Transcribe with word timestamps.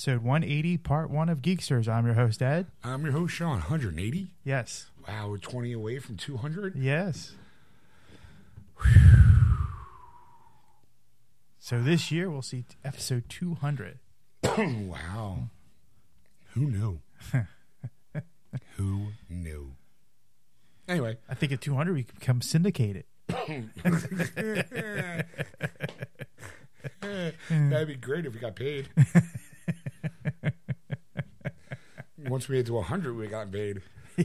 episode 0.00 0.22
180, 0.22 0.78
part 0.78 1.10
one 1.10 1.28
of 1.28 1.42
Geeksters. 1.42 1.86
I'm 1.86 2.06
your 2.06 2.14
host, 2.14 2.40
Ed. 2.40 2.68
I'm 2.82 3.04
your 3.04 3.12
host, 3.12 3.34
Sean. 3.34 3.58
180? 3.58 4.28
Yes. 4.44 4.86
Wow, 5.06 5.28
we're 5.28 5.36
20 5.36 5.72
away 5.72 5.98
from 5.98 6.16
200? 6.16 6.74
Yes. 6.74 7.32
So 11.58 11.82
this 11.82 12.10
year 12.10 12.30
we'll 12.30 12.40
see 12.40 12.64
episode 12.82 13.24
200. 13.28 13.98
wow. 14.42 15.50
Who 16.54 16.60
knew? 16.62 17.00
Who 18.78 19.08
knew? 19.28 19.72
Anyway, 20.88 21.18
I 21.28 21.34
think 21.34 21.52
at 21.52 21.60
200 21.60 21.92
we 21.92 22.04
can 22.04 22.16
become 22.18 22.40
syndicated. 22.40 23.04
that'd 23.28 23.74
be 27.86 27.96
great 27.96 28.24
if 28.24 28.32
we 28.32 28.40
got 28.40 28.56
paid. 28.56 28.88
Once 32.28 32.48
we 32.48 32.56
get 32.56 32.66
to 32.66 32.74
100, 32.74 33.16
we 33.16 33.26
got 33.26 33.50
paid. 33.50 33.82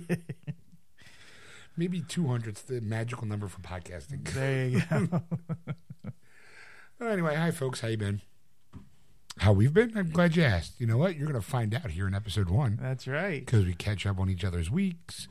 Maybe 1.78 2.02
200's 2.02 2.62
the 2.64 2.82
magical 2.82 3.28
number 3.28 3.48
for 3.48 3.62
podcasting. 3.62 4.28
There 4.34 4.68
you 4.68 4.82
go. 4.90 5.22
Well, 6.98 7.12
anyway, 7.12 7.36
hi 7.36 7.52
folks, 7.52 7.82
how 7.82 7.90
you 7.90 7.98
been? 7.98 8.22
How 9.40 9.52
we've 9.52 9.74
been? 9.74 9.98
I'm 9.98 10.12
glad 10.12 10.38
you 10.38 10.44
asked. 10.44 10.80
You 10.80 10.88
know 10.88 10.96
what? 10.98 11.18
You're 11.18 11.28
going 11.28 11.40
to 11.42 11.46
find 11.46 11.76
out 11.76 11.92
here 11.92 12.08
in 12.08 12.16
episode 12.16 12.50
one 12.50 12.80
That's 12.82 13.06
right. 13.06 13.46
because 13.46 13.66
we 13.66 13.74
catch 13.74 14.06
up 14.06 14.18
on 14.18 14.30
each 14.30 14.46
other's 14.46 14.72
weeks. 14.72 15.28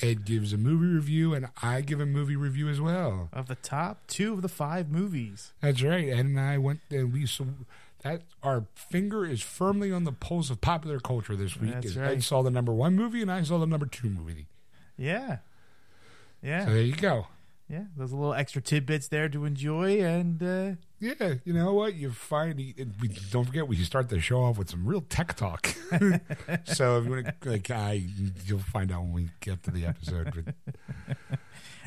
Ed 0.00 0.24
gives 0.24 0.54
a 0.54 0.56
movie 0.56 0.86
review, 0.86 1.34
and 1.34 1.48
I 1.62 1.82
give 1.82 2.00
a 2.00 2.06
movie 2.06 2.34
review 2.34 2.70
as 2.70 2.80
well. 2.80 3.28
Of 3.30 3.46
the 3.46 3.56
top 3.56 4.06
two 4.06 4.32
of 4.32 4.40
the 4.40 4.48
five 4.48 4.90
movies. 4.90 5.52
That's 5.60 5.82
right. 5.82 6.08
Ed 6.08 6.24
and 6.24 6.40
I 6.40 6.56
went 6.56 6.80
and 6.88 7.12
we 7.12 7.26
that 8.02 8.22
our 8.42 8.66
finger 8.74 9.24
is 9.24 9.42
firmly 9.42 9.92
on 9.92 10.04
the 10.04 10.12
pulse 10.12 10.50
of 10.50 10.60
popular 10.60 10.98
culture 11.00 11.36
this 11.36 11.56
week. 11.56 11.72
That's 11.74 11.96
right. 11.96 12.12
Ed 12.12 12.22
saw 12.24 12.42
the 12.42 12.50
number 12.50 12.72
one 12.72 12.96
movie, 12.96 13.22
and 13.22 13.30
I 13.30 13.42
saw 13.42 13.58
the 13.58 13.66
number 13.66 13.86
two 13.86 14.08
movie. 14.08 14.46
Yeah. 14.96 15.38
Yeah. 16.42 16.66
So 16.66 16.72
there 16.72 16.82
you 16.82 16.94
go. 16.96 17.26
yeah. 17.68 17.84
There's 17.96 18.12
a 18.12 18.16
little 18.16 18.34
extra 18.34 18.60
tidbits 18.60 19.08
there 19.08 19.28
to 19.28 19.44
enjoy. 19.44 20.02
And 20.02 20.42
uh, 20.42 20.72
Yeah, 21.02 21.34
you 21.44 21.52
know 21.52 21.72
what? 21.74 21.94
You 21.94 22.12
find 22.12 22.54
we 22.56 23.08
don't 23.32 23.44
forget 23.44 23.66
we 23.66 23.76
start 23.78 24.08
the 24.08 24.20
show 24.20 24.44
off 24.44 24.56
with 24.56 24.70
some 24.70 24.86
real 24.86 25.00
tech 25.00 25.34
talk. 25.34 25.66
so 26.64 26.98
if 26.98 27.04
you 27.04 27.10
want 27.10 27.40
to, 27.40 27.50
like, 27.50 27.70
I 27.72 28.04
you'll 28.44 28.60
find 28.60 28.92
out 28.92 29.02
when 29.02 29.12
we 29.12 29.28
get 29.40 29.64
to 29.64 29.72
the 29.72 29.84
episode. 29.84 30.54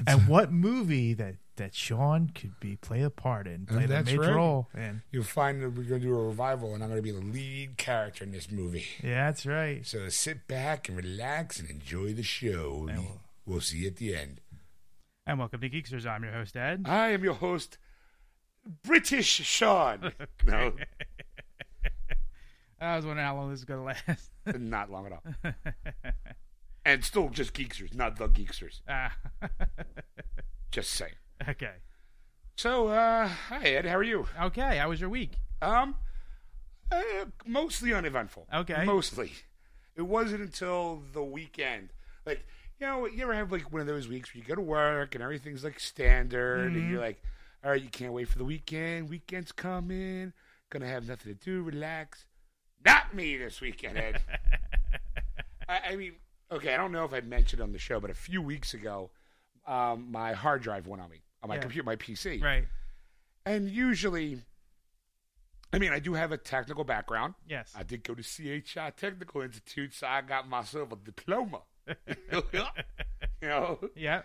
And 0.06 0.28
what 0.28 0.52
movie 0.52 1.14
that, 1.14 1.36
that 1.56 1.74
Sean 1.74 2.30
could 2.36 2.60
be 2.60 2.76
play 2.76 3.02
a 3.04 3.10
part 3.10 3.48
in, 3.48 3.66
play 3.66 3.86
the 3.86 4.04
major 4.04 4.20
right. 4.20 4.36
role. 4.36 4.68
And 4.74 5.02
you'll 5.12 5.24
find 5.24 5.62
that 5.64 5.70
we're 5.70 5.84
going 5.84 6.02
to 6.02 6.08
do 6.08 6.14
a 6.14 6.28
revival, 6.28 6.74
and 6.74 6.84
I'm 6.84 6.90
going 6.90 7.02
to 7.02 7.04
be 7.04 7.12
the 7.12 7.26
lead 7.26 7.78
character 7.78 8.26
in 8.26 8.32
this 8.32 8.52
movie. 8.52 8.86
yeah, 9.02 9.28
that's 9.28 9.46
right. 9.46 9.88
So 9.88 10.10
sit 10.10 10.50
back 10.50 10.90
and 10.90 10.98
relax 10.98 11.58
and 11.58 11.70
enjoy 11.70 12.14
the 12.14 12.24
show. 12.24 12.90
We'll- 12.92 13.22
We'll 13.48 13.62
see 13.62 13.78
you 13.78 13.88
at 13.88 13.98
the 13.98 14.16
end. 14.16 14.42
And 15.28 15.38
welcome 15.38 15.62
to 15.62 15.70
Geeksters. 15.70 16.08
I'm 16.08 16.24
your 16.24 16.34
host, 16.34 16.58
Ed. 16.58 16.86
I 16.86 17.10
am 17.10 17.24
your 17.24 17.36
host, 17.36 17.78
British 18.84 19.28
Sean. 19.28 20.12
No, 20.46 20.74
I 22.82 22.96
was 22.98 23.06
wondering 23.06 23.26
how 23.26 23.36
long 23.36 23.50
this 23.50 23.60
is 23.60 23.66
going 23.66 23.80
to 23.80 23.86
last. 23.86 24.32
not 24.60 24.92
long 24.92 25.08
at 25.08 25.12
all. 25.14 25.24
And 26.86 27.04
still 27.04 27.30
just 27.30 27.54
Geeksters, 27.54 27.96
not 27.96 28.18
the 28.18 28.28
Geeksters. 28.30 28.82
Ah, 28.88 29.16
Just 30.72 30.92
saying. 30.92 31.14
okay. 31.48 31.72
So, 32.58 32.90
uh, 32.90 33.28
hi 33.28 33.70
Ed, 33.70 33.86
how 33.86 33.96
are 33.98 34.04
you? 34.04 34.28
Okay. 34.40 34.78
How 34.78 34.90
was 34.90 35.02
your 35.02 35.10
week? 35.10 35.32
Um, 35.62 35.96
uh, 36.92 37.02
mostly 37.46 37.94
uneventful. 37.94 38.48
Okay. 38.54 38.84
Mostly. 38.86 39.32
It 39.96 40.04
wasn't 40.04 40.42
until 40.42 41.02
the 41.14 41.24
weekend. 41.24 41.90
Like, 42.26 42.46
you 42.80 42.86
know, 42.86 43.08
you 43.08 43.24
ever 43.24 43.34
have 43.34 43.52
like 43.52 43.72
one 43.72 43.82
of 43.82 43.88
those 43.88 44.08
weeks 44.08 44.34
where 44.34 44.42
you 44.42 44.48
go 44.48 44.56
to 44.56 44.62
work 44.62 45.16
and 45.16 45.24
everything's 45.24 45.64
like 45.64 45.80
standard 45.80 46.74
and 46.74 46.90
you're 46.92 47.02
like, 47.02 47.22
all 47.66 47.72
right, 47.72 47.82
you 47.82 47.90
can't 47.90 48.14
wait 48.14 48.28
for 48.28 48.38
the 48.38 48.46
weekend. 48.46 49.10
Weekend's 49.10 49.52
coming. 49.52 50.32
Gonna 50.70 50.88
have 50.88 51.08
nothing 51.08 51.34
to 51.36 51.40
do. 51.44 51.64
Relax. 51.64 52.26
Not 52.86 53.16
me 53.16 53.38
this 53.38 53.60
weekend, 53.60 53.98
Ed. 53.98 54.22
I, 55.68 55.80
I 55.90 55.96
mean, 55.96 56.14
okay, 56.52 56.76
I 56.76 56.78
don't 56.78 56.92
know 56.92 57.06
if 57.06 57.14
I 57.14 57.22
mentioned 57.22 57.62
on 57.64 57.72
the 57.72 57.80
show, 57.80 58.00
but 58.00 58.12
a 58.12 58.16
few 58.16 58.40
weeks 58.42 58.76
ago, 58.76 59.10
um, 59.66 60.12
my 60.12 60.34
hard 60.34 60.62
drive 60.62 60.86
went 60.86 61.02
on 61.02 61.10
me 61.10 61.24
on 61.42 61.50
my 61.50 61.56
Yeah. 61.56 61.62
computer, 61.62 61.84
my 61.86 61.96
PC. 61.96 62.42
Right. 62.44 62.66
And 63.48 63.68
usually, 63.68 64.42
I 65.74 65.80
mean, 65.80 65.92
I 65.92 65.98
do 65.98 66.14
have 66.14 66.32
a 66.32 66.38
technical 66.38 66.84
background. 66.84 67.34
Yes. 67.48 67.74
I 67.76 67.82
did 67.82 68.04
go 68.04 68.14
to 68.14 68.22
CHI 68.22 68.92
Technical 68.96 69.42
Institute, 69.42 69.96
so 69.96 70.06
I 70.06 70.22
got 70.22 70.48
myself 70.48 70.92
a 70.92 70.96
diploma. 70.98 71.62
you 72.44 72.44
know, 73.42 73.80
yeah. 73.96 74.22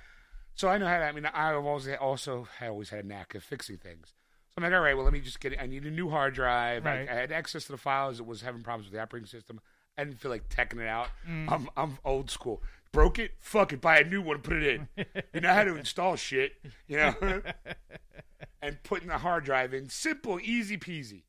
So 0.54 0.68
I 0.68 0.78
know 0.78 0.86
how. 0.86 0.98
To, 0.98 1.04
I 1.04 1.12
mean, 1.12 1.26
I've 1.26 1.56
always 1.64 1.88
also 2.00 2.48
I 2.60 2.68
always 2.68 2.90
had 2.90 3.04
a 3.04 3.06
knack 3.06 3.34
of 3.34 3.42
fixing 3.42 3.76
things. 3.76 4.14
So 4.48 4.54
I'm 4.58 4.64
like, 4.64 4.72
all 4.72 4.80
right, 4.80 4.94
well, 4.94 5.04
let 5.04 5.12
me 5.12 5.20
just 5.20 5.40
get. 5.40 5.52
it. 5.52 5.58
I 5.60 5.66
need 5.66 5.84
a 5.84 5.90
new 5.90 6.08
hard 6.10 6.34
drive. 6.34 6.86
I- 6.86 6.90
Right. 7.00 7.08
I, 7.08 7.14
had 7.14 7.32
access 7.32 7.64
to 7.66 7.72
the 7.72 7.78
files. 7.78 8.18
It 8.20 8.26
was 8.26 8.42
having 8.42 8.62
problems 8.62 8.86
with 8.86 8.94
the 8.94 9.00
operating 9.02 9.26
system. 9.28 9.60
I 9.96 10.04
didn't 10.04 10.18
feel 10.20 10.30
like 10.30 10.48
teching 10.48 10.80
it 10.80 10.88
out. 10.88 11.08
Mm. 11.28 11.50
I'm 11.52 11.68
I'm 11.76 11.98
old 12.04 12.30
school. 12.30 12.62
Broke 12.92 13.20
it, 13.20 13.32
fuck 13.38 13.72
it, 13.72 13.80
buy 13.80 13.98
a 14.00 14.04
new 14.04 14.20
one, 14.20 14.40
put 14.40 14.56
it 14.62 14.66
in. 14.96 15.06
you 15.32 15.40
know 15.40 15.52
how 15.54 15.62
to 15.62 15.76
install 15.76 16.16
shit, 16.16 16.54
you 16.88 16.96
know, 16.96 17.14
and 18.62 18.82
putting 18.82 19.06
the 19.06 19.18
hard 19.18 19.44
drive 19.44 19.72
in, 19.72 19.88
simple, 19.88 20.40
easy 20.42 20.76
peasy. 20.76 21.22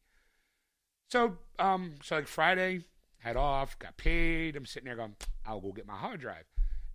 So, 1.10 1.38
um, 1.60 1.96
so 2.04 2.16
like 2.16 2.28
Friday, 2.28 2.86
had 3.20 3.36
off, 3.36 3.78
got 3.78 3.96
paid. 3.98 4.56
I'm 4.56 4.66
sitting 4.66 4.88
there 4.88 4.96
going, 4.96 5.16
I'll 5.46 5.60
go 5.60 5.72
get 5.72 5.86
my 5.86 5.94
hard 5.96 6.20
drive. 6.20 6.46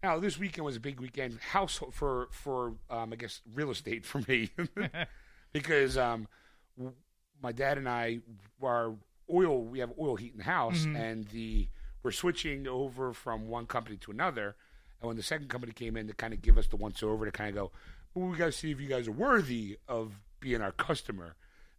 Now 0.07 0.21
this 0.21 0.39
weekend 0.39 0.65
was 0.65 0.77
a 0.77 0.81
big 0.81 1.01
weekend, 1.01 1.37
household 1.41 1.93
for 1.93 2.29
for 2.31 2.75
um, 2.89 3.13
I 3.13 3.17
guess 3.17 3.41
real 3.53 3.73
estate 3.73 4.05
for 4.07 4.21
me, 4.29 4.51
because 5.53 5.99
um, 5.99 6.29
w- 6.79 6.95
my 7.43 7.51
dad 7.51 7.77
and 7.77 7.89
I 7.89 8.21
are 8.63 8.95
oil. 9.29 9.65
We 9.65 9.81
have 9.81 9.93
oil 9.99 10.15
heat 10.15 10.31
in 10.31 10.39
the 10.39 10.45
house, 10.45 10.85
and 10.85 11.25
the 11.31 11.67
we're 12.05 12.13
switching 12.13 12.69
over 12.69 13.13
from 13.13 13.49
one 13.49 13.67
company 13.67 13.97
to 13.97 14.13
another. 14.13 14.55
And 15.01 15.09
when 15.09 15.17
the 15.17 15.25
second 15.25 15.49
company 15.49 15.73
came 15.73 15.97
in 15.97 16.07
to 16.07 16.15
kind 16.15 16.33
of 16.33 16.41
give 16.41 16.57
us 16.57 16.69
the 16.69 16.77
once 16.77 17.03
over 17.03 17.25
to 17.25 17.33
kind 17.33 17.49
of 17.51 17.57
go, 17.57 17.73
well, 18.15 18.29
we 18.29 18.37
got 18.39 18.47
to 18.47 18.53
see 18.53 18.71
if 18.71 18.81
you 18.81 18.87
guys 18.87 19.09
are 19.09 19.13
worthy 19.13 19.77
of 19.89 20.21
being 20.39 20.63
our 20.63 20.71
customer. 20.71 21.35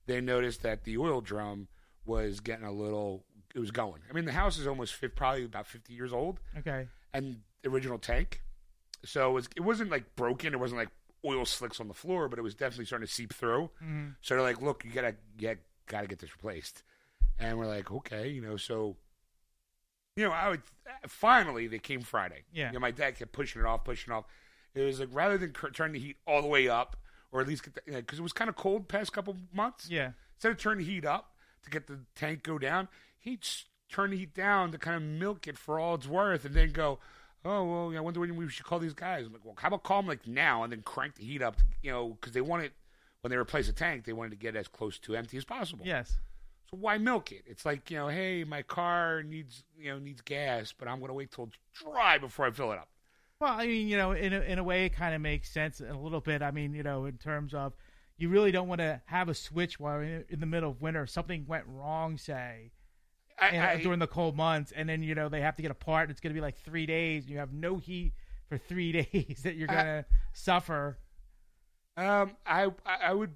They 0.05 0.19
noticed 0.19 0.63
that 0.63 0.83
the 0.83 0.97
oil 0.97 1.21
drum 1.21 1.69
was 2.05 2.41
getting 2.41 2.65
a 2.65 2.73
little. 2.73 3.23
It 3.55 3.59
was 3.59 3.71
going. 3.71 4.01
I 4.09 4.13
mean, 4.13 4.25
the 4.25 4.33
house 4.33 4.59
is 4.59 4.67
almost 4.67 4.95
50, 4.95 5.15
probably 5.15 5.45
about 5.45 5.65
fifty 5.65 5.93
years 5.93 6.11
old, 6.11 6.41
Okay. 6.57 6.89
and 7.13 7.37
original 7.65 7.97
tank. 7.97 8.41
So 9.05 9.29
it, 9.29 9.33
was, 9.33 9.49
it 9.55 9.61
wasn't 9.61 9.91
like 9.91 10.15
broken. 10.15 10.53
It 10.53 10.59
wasn't 10.59 10.79
like 10.79 10.89
oil 11.25 11.45
slicks 11.45 11.79
on 11.79 11.87
the 11.87 11.93
floor, 11.93 12.27
but 12.29 12.39
it 12.39 12.41
was 12.41 12.55
definitely 12.55 12.85
starting 12.85 13.07
to 13.07 13.13
seep 13.13 13.33
through. 13.33 13.69
Mhm. 13.83 14.15
So 14.21 14.35
they're 14.35 14.43
like, 14.43 14.61
"Look, 14.61 14.83
you 14.85 14.91
gotta 14.91 15.15
get 15.37 15.59
gotta 15.87 16.07
get 16.07 16.19
this 16.19 16.31
replaced," 16.33 16.83
and 17.39 17.57
we're 17.57 17.67
like, 17.67 17.91
"Okay," 17.91 18.27
you 18.29 18.41
know. 18.41 18.57
So, 18.57 18.97
you 20.15 20.23
know, 20.25 20.31
I 20.31 20.49
would 20.49 20.61
finally 21.07 21.67
they 21.67 21.79
came 21.79 22.01
Friday. 22.01 22.43
Yeah. 22.51 22.67
You 22.67 22.73
know, 22.73 22.79
my 22.79 22.91
dad 22.91 23.17
kept 23.17 23.31
pushing 23.31 23.61
it 23.61 23.65
off, 23.65 23.83
pushing 23.83 24.11
it 24.13 24.15
off. 24.15 24.25
It 24.73 24.81
was 24.81 24.99
like 24.99 25.09
rather 25.11 25.37
than 25.37 25.53
cur- 25.53 25.69
turn 25.71 25.91
the 25.91 25.99
heat 25.99 26.17
all 26.25 26.41
the 26.41 26.47
way 26.47 26.67
up, 26.67 26.97
or 27.31 27.41
at 27.41 27.47
least 27.47 27.63
get 27.63 27.75
because 27.75 27.87
you 27.87 27.93
know, 27.93 27.99
it 27.99 28.19
was 28.21 28.33
kind 28.33 28.49
of 28.49 28.55
cold 28.55 28.87
past 28.87 29.13
couple 29.13 29.35
months. 29.53 29.89
Yeah. 29.89 30.11
Instead 30.35 30.51
of 30.51 30.57
turning 30.57 30.85
the 30.85 30.91
heat 30.93 31.05
up 31.05 31.35
to 31.63 31.69
get 31.69 31.87
the 31.87 31.99
tank 32.15 32.43
go 32.43 32.57
down, 32.57 32.87
he'd 33.19 33.45
turn 33.89 34.11
the 34.11 34.17
heat 34.17 34.33
down 34.33 34.71
to 34.71 34.77
kind 34.77 34.95
of 34.97 35.01
milk 35.03 35.47
it 35.47 35.57
for 35.57 35.79
all 35.79 35.95
it's 35.95 36.07
worth, 36.07 36.45
and 36.45 36.55
then 36.55 36.71
go. 36.71 36.99
Oh 37.49 37.63
well, 37.63 37.93
yeah, 37.93 37.99
I 37.99 38.01
wonder 38.01 38.19
when 38.19 38.35
we 38.35 38.49
should 38.49 38.65
call 38.65 38.79
these 38.79 38.93
guys. 38.93 39.25
I'm 39.25 39.31
like, 39.31 39.45
well, 39.45 39.55
how 39.57 39.69
about 39.69 39.83
call 39.83 40.01
them 40.01 40.07
like 40.07 40.27
now 40.27 40.63
and 40.63 40.71
then 40.71 40.81
crank 40.81 41.15
the 41.15 41.23
heat 41.23 41.41
up, 41.41 41.55
you 41.81 41.89
know, 41.89 42.09
because 42.09 42.33
they 42.33 42.41
want 42.41 42.63
it 42.63 42.73
when 43.21 43.29
they 43.29 43.37
replace 43.37 43.69
a 43.69 43.73
tank, 43.73 44.03
they 44.03 44.11
wanted 44.11 44.31
to 44.31 44.35
get 44.35 44.57
as 44.57 44.67
close 44.67 44.99
to 44.99 45.15
empty 45.15 45.37
as 45.37 45.45
possible. 45.45 45.85
Yes. 45.85 46.17
So 46.69 46.75
why 46.77 46.97
milk 46.97 47.31
it? 47.31 47.43
It's 47.45 47.65
like 47.65 47.89
you 47.89 47.95
know, 47.97 48.09
hey, 48.09 48.43
my 48.43 48.63
car 48.63 49.23
needs 49.23 49.63
you 49.79 49.91
know 49.91 49.97
needs 49.97 50.19
gas, 50.19 50.73
but 50.77 50.89
I'm 50.89 50.99
going 50.99 51.07
to 51.07 51.13
wait 51.13 51.31
till 51.31 51.45
it's 51.45 51.57
dry 51.73 52.17
before 52.17 52.45
I 52.45 52.51
fill 52.51 52.73
it 52.73 52.79
up. 52.79 52.89
Well, 53.39 53.53
I 53.53 53.65
mean, 53.65 53.87
you 53.87 53.95
know, 53.95 54.11
in 54.11 54.33
a, 54.33 54.41
in 54.41 54.59
a 54.59 54.63
way, 54.63 54.85
it 54.85 54.89
kind 54.89 55.15
of 55.15 55.21
makes 55.21 55.49
sense 55.49 55.79
a 55.79 55.93
little 55.93 56.21
bit. 56.21 56.41
I 56.41 56.51
mean, 56.51 56.73
you 56.73 56.83
know, 56.83 57.05
in 57.05 57.17
terms 57.17 57.53
of 57.53 57.73
you 58.17 58.27
really 58.27 58.51
don't 58.51 58.67
want 58.67 58.79
to 58.79 59.01
have 59.05 59.29
a 59.29 59.33
switch 59.33 59.79
while 59.79 59.99
in, 59.99 60.25
in 60.27 60.41
the 60.41 60.45
middle 60.45 60.71
of 60.71 60.81
winter. 60.81 61.05
Something 61.05 61.45
went 61.47 61.63
wrong, 61.67 62.17
say, 62.17 62.71
I, 63.39 63.47
and, 63.49 63.63
I, 63.63 63.81
during 63.81 63.99
the 63.99 64.07
cold 64.07 64.35
months, 64.35 64.71
and 64.75 64.89
then 64.89 65.03
you 65.03 65.15
know 65.15 65.29
they 65.29 65.41
have 65.41 65.55
to 65.57 65.61
get 65.61 65.71
a 65.71 65.75
part. 65.75 66.03
And 66.03 66.11
it's 66.11 66.19
going 66.21 66.33
to 66.33 66.37
be 66.37 66.41
like 66.41 66.57
three 66.57 66.85
days. 66.85 67.23
And 67.23 67.31
you 67.31 67.37
have 67.37 67.53
no 67.53 67.77
heat 67.77 68.13
for 68.49 68.57
three 68.57 68.91
days 69.11 69.41
that 69.43 69.55
you're 69.55 69.67
going 69.67 69.85
to 69.85 70.05
suffer. 70.33 70.97
Um, 71.95 72.35
I 72.45 72.65
I 72.85 72.97
I 73.07 73.13
would 73.13 73.35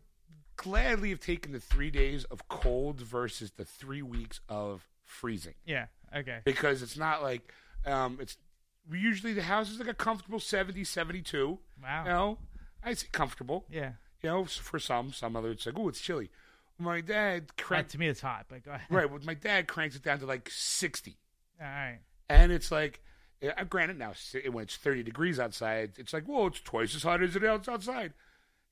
gladly 0.57 1.09
have 1.09 1.19
taken 1.19 1.51
the 1.51 1.59
three 1.59 1.89
days 1.89 2.23
of 2.25 2.47
cold 2.47 3.01
versus 3.01 3.51
the 3.57 3.65
three 3.65 4.01
weeks 4.01 4.39
of 4.47 4.87
freezing 5.03 5.55
Yeah. 5.65 5.87
Okay. 6.15 6.39
because 6.45 6.81
it's 6.83 6.97
not 6.97 7.23
like 7.23 7.51
um 7.85 8.17
it's 8.21 8.37
usually 8.91 9.33
the 9.33 9.41
house 9.43 9.71
is 9.71 9.79
like 9.79 9.87
a 9.87 9.93
comfortable 9.93 10.39
70, 10.39 10.83
72. 10.83 11.57
Wow. 11.81 12.03
You 12.03 12.09
know, 12.09 12.37
I 12.83 12.93
say 12.93 13.07
comfortable. 13.11 13.65
Yeah. 13.69 13.93
You 14.21 14.29
know, 14.29 14.45
for 14.45 14.77
some, 14.77 15.11
some 15.13 15.35
other 15.35 15.49
it's 15.51 15.65
like, 15.65 15.75
oh, 15.77 15.87
it's 15.89 15.99
chilly. 16.01 16.29
My 16.81 17.01
dad 17.01 17.55
cranked 17.57 17.91
to 17.91 17.97
me, 17.97 18.07
it's 18.07 18.21
hot, 18.21 18.45
but 18.49 18.63
go 18.63 18.71
ahead. 18.71 18.87
right. 18.89 19.09
Well, 19.09 19.19
my 19.23 19.33
dad 19.33 19.67
cranks 19.67 19.95
it 19.95 20.03
down 20.03 20.19
to 20.19 20.25
like 20.25 20.49
sixty, 20.49 21.17
All 21.59 21.67
right. 21.67 21.99
and 22.29 22.51
it's 22.51 22.71
like, 22.71 23.01
uh, 23.43 23.63
granted, 23.65 23.97
now 23.99 24.11
s- 24.11 24.35
when 24.51 24.63
it's 24.63 24.75
thirty 24.77 25.03
degrees 25.03 25.39
outside, 25.39 25.93
it's 25.97 26.13
like, 26.13 26.27
well, 26.27 26.47
it's 26.47 26.61
twice 26.61 26.95
as 26.95 27.03
hot 27.03 27.21
as 27.21 27.35
it 27.35 27.43
is 27.43 27.67
outside. 27.69 28.13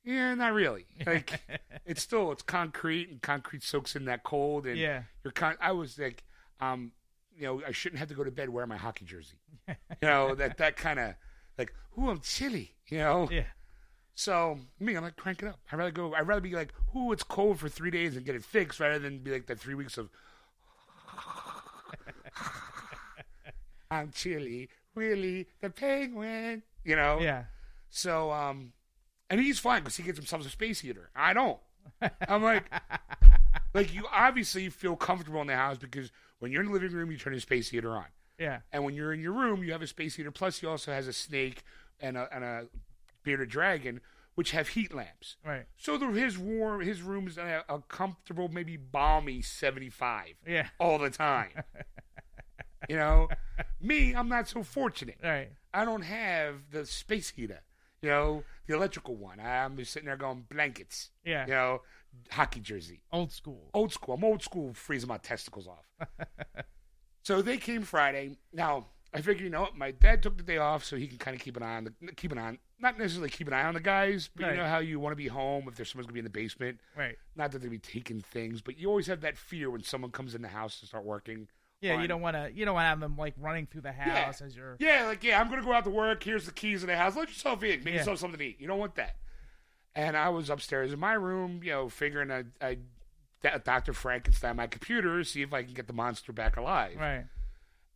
Yeah, 0.03 0.33
not 0.33 0.53
really. 0.53 0.85
Like, 1.05 1.41
it's 1.85 2.01
still 2.01 2.31
it's 2.31 2.41
concrete, 2.41 3.09
and 3.09 3.21
concrete 3.21 3.63
soaks 3.63 3.95
in 3.95 4.05
that 4.05 4.23
cold, 4.23 4.65
and 4.65 4.77
Yeah. 4.77 5.03
you're 5.23 5.31
con- 5.33 5.57
I 5.61 5.71
was 5.73 5.99
like, 5.99 6.23
um, 6.61 6.93
you 7.35 7.43
know, 7.43 7.61
I 7.67 7.71
shouldn't 7.71 7.99
have 7.99 8.07
to 8.09 8.15
go 8.15 8.23
to 8.23 8.31
bed 8.31 8.49
wearing 8.49 8.69
my 8.69 8.77
hockey 8.77 9.05
jersey. 9.05 9.37
you 9.67 9.75
know 10.01 10.35
that 10.35 10.57
that 10.57 10.77
kind 10.77 10.99
of 10.99 11.13
like, 11.57 11.73
ooh, 11.97 12.09
I'm 12.09 12.21
chilly. 12.21 12.75
You 12.87 12.97
know, 12.99 13.29
Yeah. 13.31 13.43
So 14.19 14.59
me, 14.81 14.95
I'm 14.95 15.03
like, 15.03 15.15
crank 15.15 15.41
it 15.41 15.47
up. 15.47 15.59
I'd 15.71 15.77
rather 15.77 15.91
go. 15.91 16.13
I'd 16.13 16.27
rather 16.27 16.41
be 16.41 16.51
like, 16.51 16.73
ooh, 16.93 17.13
it's 17.13 17.23
cold 17.23 17.57
for 17.57 17.69
three 17.69 17.89
days 17.89 18.17
and 18.17 18.25
get 18.25 18.35
it 18.35 18.43
fixed, 18.43 18.81
rather 18.81 18.99
than 18.99 19.19
be 19.19 19.31
like 19.31 19.45
that 19.47 19.61
three 19.61 19.75
weeks 19.75 19.97
of. 19.97 20.09
I'm 23.89 24.11
chilly, 24.11 24.67
really, 24.93 25.47
the 25.61 25.69
penguin. 25.69 26.63
You 26.83 26.97
know. 26.97 27.19
Yeah. 27.21 27.45
So, 27.89 28.29
um, 28.33 28.73
and 29.29 29.39
he's 29.39 29.57
fine 29.57 29.83
because 29.83 29.95
he 29.95 30.03
gets 30.03 30.17
himself 30.17 30.45
a 30.45 30.49
space 30.49 30.81
heater. 30.81 31.09
I 31.15 31.31
don't. 31.33 31.59
I'm 32.27 32.43
like, 32.43 32.65
like 33.73 33.93
you 33.93 34.05
obviously 34.11 34.67
feel 34.69 34.97
comfortable 34.97 35.39
in 35.39 35.47
the 35.47 35.55
house 35.55 35.77
because 35.77 36.11
when 36.39 36.51
you're 36.51 36.61
in 36.61 36.67
the 36.67 36.73
living 36.73 36.91
room, 36.91 37.09
you 37.09 37.17
turn 37.17 37.33
the 37.33 37.39
space 37.39 37.69
heater 37.69 37.95
on, 37.95 38.05
Yeah. 38.37 38.59
and 38.73 38.83
when 38.83 38.95
you're 38.95 39.13
in 39.13 39.21
your 39.21 39.31
room, 39.31 39.63
you 39.63 39.71
have 39.71 39.81
a 39.81 39.87
space 39.87 40.15
heater. 40.15 40.29
Plus, 40.29 40.59
he 40.59 40.67
also 40.67 40.91
has 40.91 41.07
a 41.07 41.13
snake 41.13 41.63
and 42.01 42.17
a 42.17 42.27
and 42.33 42.43
a 42.43 42.65
bearded 43.23 43.49
dragon, 43.49 44.01
which 44.35 44.51
have 44.51 44.69
heat 44.69 44.93
lamps. 44.93 45.35
Right. 45.45 45.65
So 45.77 45.97
the, 45.97 46.07
his 46.07 46.37
warm, 46.37 46.81
his 46.81 47.01
room 47.01 47.27
is 47.27 47.37
a, 47.37 47.63
a 47.69 47.79
comfortable, 47.87 48.47
maybe 48.47 48.77
balmy 48.77 49.41
75 49.41 50.35
Yeah. 50.47 50.67
all 50.79 50.97
the 50.97 51.09
time. 51.09 51.49
you 52.89 52.95
know, 52.95 53.27
me, 53.81 54.13
I'm 54.15 54.29
not 54.29 54.47
so 54.47 54.63
fortunate. 54.63 55.17
Right. 55.23 55.49
I 55.73 55.85
don't 55.85 56.03
have 56.03 56.71
the 56.71 56.85
space 56.85 57.29
heater, 57.29 57.61
you 58.01 58.09
know, 58.09 58.43
the 58.67 58.75
electrical 58.75 59.15
one. 59.15 59.39
I'm 59.39 59.75
just 59.77 59.91
sitting 59.91 60.07
there 60.07 60.17
going 60.17 60.45
blankets, 60.49 61.11
Yeah. 61.25 61.45
you 61.45 61.51
know, 61.53 61.81
hockey 62.31 62.59
jersey, 62.61 63.01
Old 63.11 63.31
school. 63.31 63.69
old 63.73 63.91
school. 63.93 64.15
I'm 64.15 64.23
old 64.23 64.41
school, 64.41 64.73
freezing 64.73 65.09
my 65.09 65.17
testicles 65.17 65.67
off. 65.67 65.85
so 67.23 67.41
they 67.41 67.57
came 67.57 67.81
Friday. 67.83 68.37
Now 68.53 68.87
I 69.13 69.17
figured, 69.21 69.41
you 69.41 69.49
know 69.49 69.61
what, 69.61 69.77
my 69.77 69.91
dad 69.91 70.23
took 70.23 70.37
the 70.37 70.43
day 70.43 70.57
off 70.57 70.83
so 70.85 70.95
he 70.95 71.07
can 71.07 71.17
kind 71.17 71.35
of 71.35 71.41
keep 71.41 71.57
an 71.57 71.63
eye 71.63 71.75
on 71.77 71.83
the 72.01 72.11
keep 72.13 72.31
an 72.31 72.37
eye, 72.37 72.47
on, 72.47 72.57
not 72.79 72.97
necessarily 72.97 73.29
keep 73.29 73.47
an 73.47 73.53
eye 73.53 73.63
on 73.63 73.73
the 73.73 73.79
guys, 73.79 74.29
but 74.35 74.43
Right. 74.43 74.51
you 74.51 74.57
know 74.57 74.67
how 74.67 74.79
you 74.79 74.99
want 74.99 75.11
to 75.11 75.17
be 75.17 75.27
home 75.27 75.67
if 75.67 75.75
there's 75.75 75.89
someone's 75.91 76.05
gonna 76.07 76.13
be 76.13 76.19
in 76.19 76.23
the 76.25 76.29
basement. 76.29 76.79
Right. 76.95 77.17
Not 77.35 77.51
that 77.51 77.61
they'd 77.61 77.69
be 77.69 77.77
taking 77.79 78.21
things, 78.21 78.61
but 78.61 78.77
you 78.77 78.87
always 78.89 79.07
have 79.07 79.21
that 79.21 79.37
fear 79.37 79.69
when 79.69 79.83
someone 79.83 80.11
comes 80.11 80.33
in 80.35 80.41
the 80.41 80.47
house 80.49 80.79
to 80.79 80.85
start 80.85 81.03
working. 81.03 81.47
Yeah. 81.81 81.95
on- 81.95 82.01
You 82.01 82.07
don't 82.09 82.21
want 82.21 82.35
to. 82.35 82.51
You 82.53 82.65
don't 82.65 82.73
want 82.73 82.83
to 82.85 82.89
have 82.89 82.99
them 82.99 83.15
like 83.17 83.33
running 83.37 83.65
through 83.65 83.81
the 83.81 83.91
house 83.93 84.41
as 84.41 84.55
you're. 84.55 84.75
Yeah, 84.79 85.05
like 85.05 85.23
yeah, 85.23 85.39
I'm 85.39 85.49
gonna 85.49 85.61
go 85.63 85.71
out 85.73 85.85
to 85.85 85.89
work. 85.89 86.23
Here's 86.23 86.45
the 86.45 86.51
keys 86.51 86.83
of 86.83 86.87
the 86.87 86.97
house. 86.97 87.15
Let 87.15 87.29
yourself 87.29 87.63
in. 87.63 87.83
Make 87.83 87.93
Yeah. 87.93 87.99
yourself 88.01 88.19
something 88.19 88.37
to 88.39 88.45
eat. 88.45 88.59
You 88.59 88.67
don't 88.67 88.79
want 88.79 88.95
that. 88.95 89.15
And 89.95 90.15
I 90.17 90.29
was 90.29 90.49
upstairs 90.49 90.91
in 90.93 90.99
my 90.99 91.13
room, 91.13 91.61
you 91.63 91.71
know, 91.71 91.89
figuring 91.89 92.31
I, 92.31 92.43
I 92.61 92.77
Dr. 93.63 93.93
Frankenstein 93.93 94.57
my 94.57 94.67
computer, 94.67 95.23
see 95.23 95.41
if 95.41 95.53
I 95.53 95.63
can 95.63 95.73
get 95.73 95.87
the 95.87 95.93
monster 95.93 96.33
back 96.33 96.57
alive. 96.57 96.97
Right. 96.97 97.25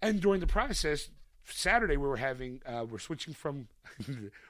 And 0.01 0.21
during 0.21 0.39
the 0.39 0.47
process, 0.47 1.09
Saturday 1.45 1.98
we 1.98 2.07
were 2.07 2.18
having 2.18 2.62
uh, 2.66 2.86
we're 2.90 3.00
switching 3.00 3.34
from 3.34 3.68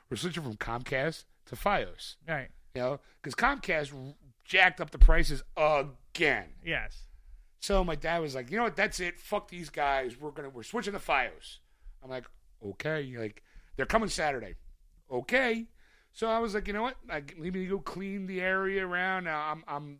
we're 0.10 0.18
switching 0.18 0.44
from 0.44 0.56
Comcast 0.56 1.26
to 1.48 1.56
FiOS. 1.56 2.16
Right. 2.28 2.50
You 2.76 2.82
know, 2.82 3.00
because 3.22 3.36
Comcast 3.36 3.94
jacked 4.46 4.82
up 4.82 4.92
the 4.92 4.98
prices 4.98 5.44
again. 5.56 6.46
Yes. 6.66 7.04
So 7.60 7.84
my 7.84 7.96
dad 7.96 8.20
was 8.20 8.36
like, 8.36 8.52
you 8.52 8.58
know 8.58 8.64
what? 8.64 8.76
That's 8.76 9.00
it. 9.00 9.20
Fuck 9.20 9.48
these 9.50 9.70
guys. 9.70 10.20
We're 10.20 10.32
gonna 10.32 10.50
we're 10.50 10.64
switching 10.64 10.94
to 10.94 11.00
FiOS. 11.00 11.58
I'm 12.04 12.10
like, 12.10 12.26
okay. 12.66 13.14
Like 13.18 13.42
they're 13.78 13.86
coming 13.86 14.10
Saturday. 14.10 14.56
Okay. 15.12 15.68
So 16.12 16.28
I 16.30 16.40
was 16.40 16.54
like, 16.54 16.68
you 16.68 16.74
know 16.74 16.84
what? 16.84 16.98
I 17.10 17.22
need 17.38 17.54
me 17.54 17.64
to 17.64 17.68
go 17.68 17.80
clean 17.80 18.28
the 18.28 18.42
area 18.42 18.86
around. 18.86 19.24
Now 19.24 19.52
I'm 19.52 19.64
I'm 19.68 20.00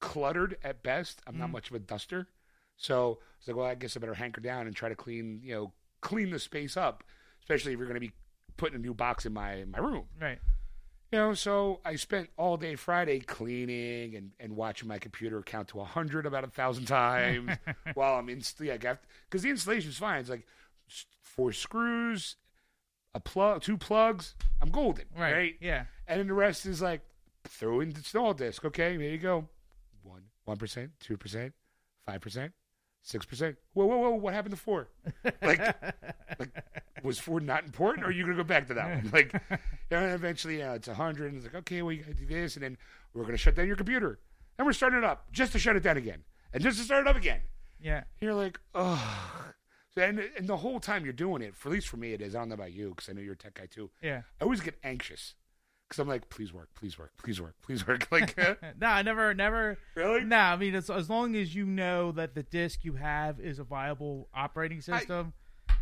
cluttered 0.00 0.56
at 0.62 0.82
best. 0.82 1.20
I'm 1.26 1.38
not 1.38 1.48
Mm. 1.48 1.52
much 1.52 1.70
of 1.70 1.76
a 1.76 1.80
duster. 1.80 2.28
So 2.76 2.94
I 2.96 3.26
was 3.40 3.48
like, 3.48 3.56
well, 3.56 3.66
I 3.66 3.74
guess 3.74 3.96
I 3.96 4.00
better 4.00 4.14
hanker 4.14 4.40
down 4.40 4.66
and 4.68 4.76
try 4.76 4.88
to 4.88 4.94
clean, 4.94 5.40
you 5.42 5.52
know, 5.54 5.72
clean 6.00 6.30
the 6.30 6.38
space 6.38 6.76
up, 6.76 7.04
especially 7.40 7.72
if 7.72 7.78
you're 7.78 7.88
going 7.88 8.00
to 8.00 8.06
be 8.06 8.12
putting 8.56 8.76
a 8.76 8.82
new 8.82 8.94
box 8.94 9.26
in 9.26 9.32
my 9.32 9.64
my 9.66 9.78
room. 9.78 10.04
Right. 10.20 10.38
You 11.12 11.18
know, 11.18 11.32
so 11.34 11.80
I 11.86 11.96
spent 11.96 12.28
all 12.36 12.58
day 12.58 12.74
Friday 12.74 13.20
cleaning 13.20 14.14
and, 14.14 14.32
and 14.38 14.54
watching 14.56 14.88
my 14.88 14.98
computer 14.98 15.40
count 15.40 15.68
to 15.68 15.78
100 15.78 16.26
about 16.26 16.44
a 16.44 16.48
thousand 16.48 16.84
times 16.86 17.50
while 17.94 18.16
I'm 18.18 18.28
in, 18.28 18.42
yeah, 18.60 18.76
because 18.76 19.42
the 19.42 19.48
installation's 19.48 19.96
fine. 19.96 20.20
It's 20.20 20.28
like 20.28 20.46
four 21.22 21.52
screws, 21.52 22.36
a 23.14 23.20
plug, 23.20 23.62
two 23.62 23.78
plugs. 23.78 24.34
I'm 24.60 24.68
golden, 24.68 25.06
Right. 25.16 25.32
right? 25.32 25.54
Yeah. 25.62 25.84
And 26.06 26.20
then 26.20 26.26
the 26.26 26.34
rest 26.34 26.66
is 26.66 26.82
like 26.82 27.00
throw 27.44 27.80
in 27.80 27.88
the 27.90 27.96
install 27.96 28.34
disk. 28.34 28.66
Okay, 28.66 28.96
there 28.98 29.08
you 29.08 29.16
go. 29.18 29.48
One, 30.02 30.24
one 30.44 30.58
percent, 30.58 30.90
two 31.00 31.16
percent, 31.16 31.54
five 32.04 32.20
percent, 32.20 32.52
six 33.02 33.24
percent. 33.26 33.56
Whoa, 33.72 33.86
whoa, 33.86 33.98
whoa! 33.98 34.10
What 34.10 34.34
happened 34.34 34.54
to 34.54 34.60
four? 34.60 34.88
Like, 35.42 35.60
like 36.38 36.64
was 37.02 37.18
four 37.18 37.40
not 37.40 37.64
important, 37.64 38.04
or 38.04 38.08
are 38.08 38.12
you 38.12 38.24
gonna 38.24 38.36
go 38.36 38.44
back 38.44 38.66
to 38.68 38.74
that 38.74 39.04
one? 39.04 39.10
Like, 39.12 39.32
and 39.90 40.12
eventually, 40.12 40.58
yeah, 40.58 40.74
it's 40.74 40.88
a 40.88 40.94
hundred, 40.94 41.32
and 41.32 41.36
it's 41.36 41.46
like, 41.46 41.54
okay, 41.62 41.82
well, 41.82 41.92
you 41.92 42.02
gotta 42.02 42.14
do 42.14 42.26
this, 42.26 42.56
and 42.56 42.62
then 42.62 42.76
we're 43.14 43.24
gonna 43.24 43.36
shut 43.36 43.54
down 43.54 43.66
your 43.66 43.76
computer, 43.76 44.18
and 44.58 44.66
we're 44.66 44.72
starting 44.72 44.98
it 44.98 45.04
up 45.04 45.30
just 45.32 45.52
to 45.52 45.58
shut 45.58 45.76
it 45.76 45.82
down 45.82 45.96
again, 45.96 46.24
and 46.52 46.62
just 46.62 46.78
to 46.78 46.84
start 46.84 47.06
it 47.06 47.10
up 47.10 47.16
again. 47.16 47.40
Yeah. 47.80 48.04
You're 48.20 48.34
like, 48.34 48.58
oh. 48.74 49.52
So, 49.94 50.02
and, 50.02 50.20
and 50.36 50.46
the 50.46 50.56
whole 50.58 50.80
time 50.80 51.04
you're 51.04 51.12
doing 51.12 51.42
it, 51.42 51.54
for 51.56 51.68
at 51.68 51.72
least 51.72 51.88
for 51.88 51.96
me, 51.96 52.12
it 52.12 52.20
is. 52.20 52.34
I 52.34 52.40
don't 52.40 52.48
know 52.48 52.54
about 52.54 52.72
you, 52.72 52.90
because 52.90 53.08
I 53.08 53.12
know 53.12 53.20
you're 53.20 53.34
a 53.34 53.36
tech 53.36 53.54
guy 53.54 53.66
too. 53.66 53.90
Yeah. 54.02 54.22
I 54.40 54.44
always 54.44 54.60
get 54.60 54.74
anxious 54.82 55.34
because 55.88 56.00
I'm 56.00 56.08
like, 56.08 56.28
please 56.28 56.52
work, 56.52 56.68
please 56.74 56.98
work, 56.98 57.12
please 57.16 57.40
work, 57.40 57.54
please 57.62 57.86
work. 57.86 58.06
Like, 58.12 58.36
no, 58.80 58.86
I 58.86 59.02
never, 59.02 59.32
never. 59.32 59.78
really? 59.94 60.24
No, 60.24 60.36
I 60.36 60.56
mean, 60.56 60.74
as, 60.74 60.90
as 60.90 61.08
long 61.08 61.34
as 61.34 61.54
you 61.54 61.64
know 61.64 62.12
that 62.12 62.34
the 62.34 62.42
disk 62.42 62.80
you 62.84 62.94
have 62.94 63.40
is 63.40 63.58
a 63.58 63.64
viable 63.64 64.28
operating 64.34 64.80
system, 64.80 65.32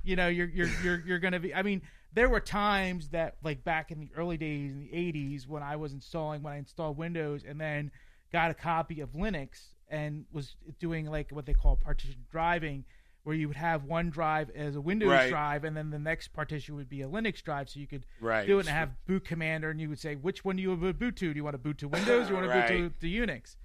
you 0.04 0.14
know, 0.14 0.28
you're 0.28 0.48
you're 0.48 0.70
you're 0.82 1.02
you're 1.06 1.18
gonna 1.18 1.40
be. 1.40 1.52
I 1.52 1.62
mean, 1.62 1.82
there 2.12 2.28
were 2.28 2.40
times 2.40 3.08
that, 3.08 3.36
like 3.42 3.64
back 3.64 3.90
in 3.90 3.98
the 3.98 4.10
early 4.16 4.36
days 4.36 4.70
in 4.70 4.80
the 4.80 4.88
'80s, 4.88 5.48
when 5.48 5.62
I 5.62 5.76
was 5.76 5.92
installing 5.92 6.42
when 6.42 6.52
I 6.52 6.58
installed 6.58 6.96
Windows, 6.96 7.42
and 7.46 7.60
then 7.60 7.90
got 8.32 8.50
a 8.50 8.54
copy 8.54 9.00
of 9.00 9.10
Linux 9.12 9.72
and 9.88 10.24
was 10.32 10.56
doing 10.78 11.06
like 11.06 11.30
what 11.30 11.46
they 11.46 11.54
call 11.54 11.76
partition 11.76 12.24
driving, 12.30 12.84
where 13.26 13.34
you 13.34 13.48
would 13.48 13.56
have 13.56 13.82
one 13.82 14.08
drive 14.08 14.50
as 14.50 14.76
a 14.76 14.80
Windows 14.80 15.08
Right. 15.08 15.28
drive, 15.28 15.64
and 15.64 15.76
then 15.76 15.90
the 15.90 15.98
next 15.98 16.28
partition 16.28 16.76
would 16.76 16.88
be 16.88 17.02
a 17.02 17.08
Linux 17.08 17.42
drive, 17.42 17.68
so 17.68 17.80
you 17.80 17.88
could 17.88 18.06
Right. 18.20 18.46
do 18.46 18.58
it 18.58 18.60
and 18.60 18.68
have 18.68 18.90
boot 19.04 19.24
commander, 19.24 19.68
and 19.68 19.80
you 19.80 19.88
would 19.88 19.98
say 19.98 20.14
which 20.14 20.44
one 20.44 20.54
do 20.54 20.62
you 20.62 20.68
want 20.68 20.82
to 20.82 20.92
boot 20.94 21.16
to? 21.16 21.32
Do 21.32 21.36
you 21.36 21.42
want 21.42 21.54
to 21.54 21.58
boot 21.58 21.78
to 21.78 21.88
Windows? 21.88 22.26
or 22.30 22.34
you 22.34 22.38
want 22.38 22.52
to 22.52 22.72
boot 22.78 23.00
to, 23.00 23.08
to 23.10 23.26
Unix? 23.26 23.56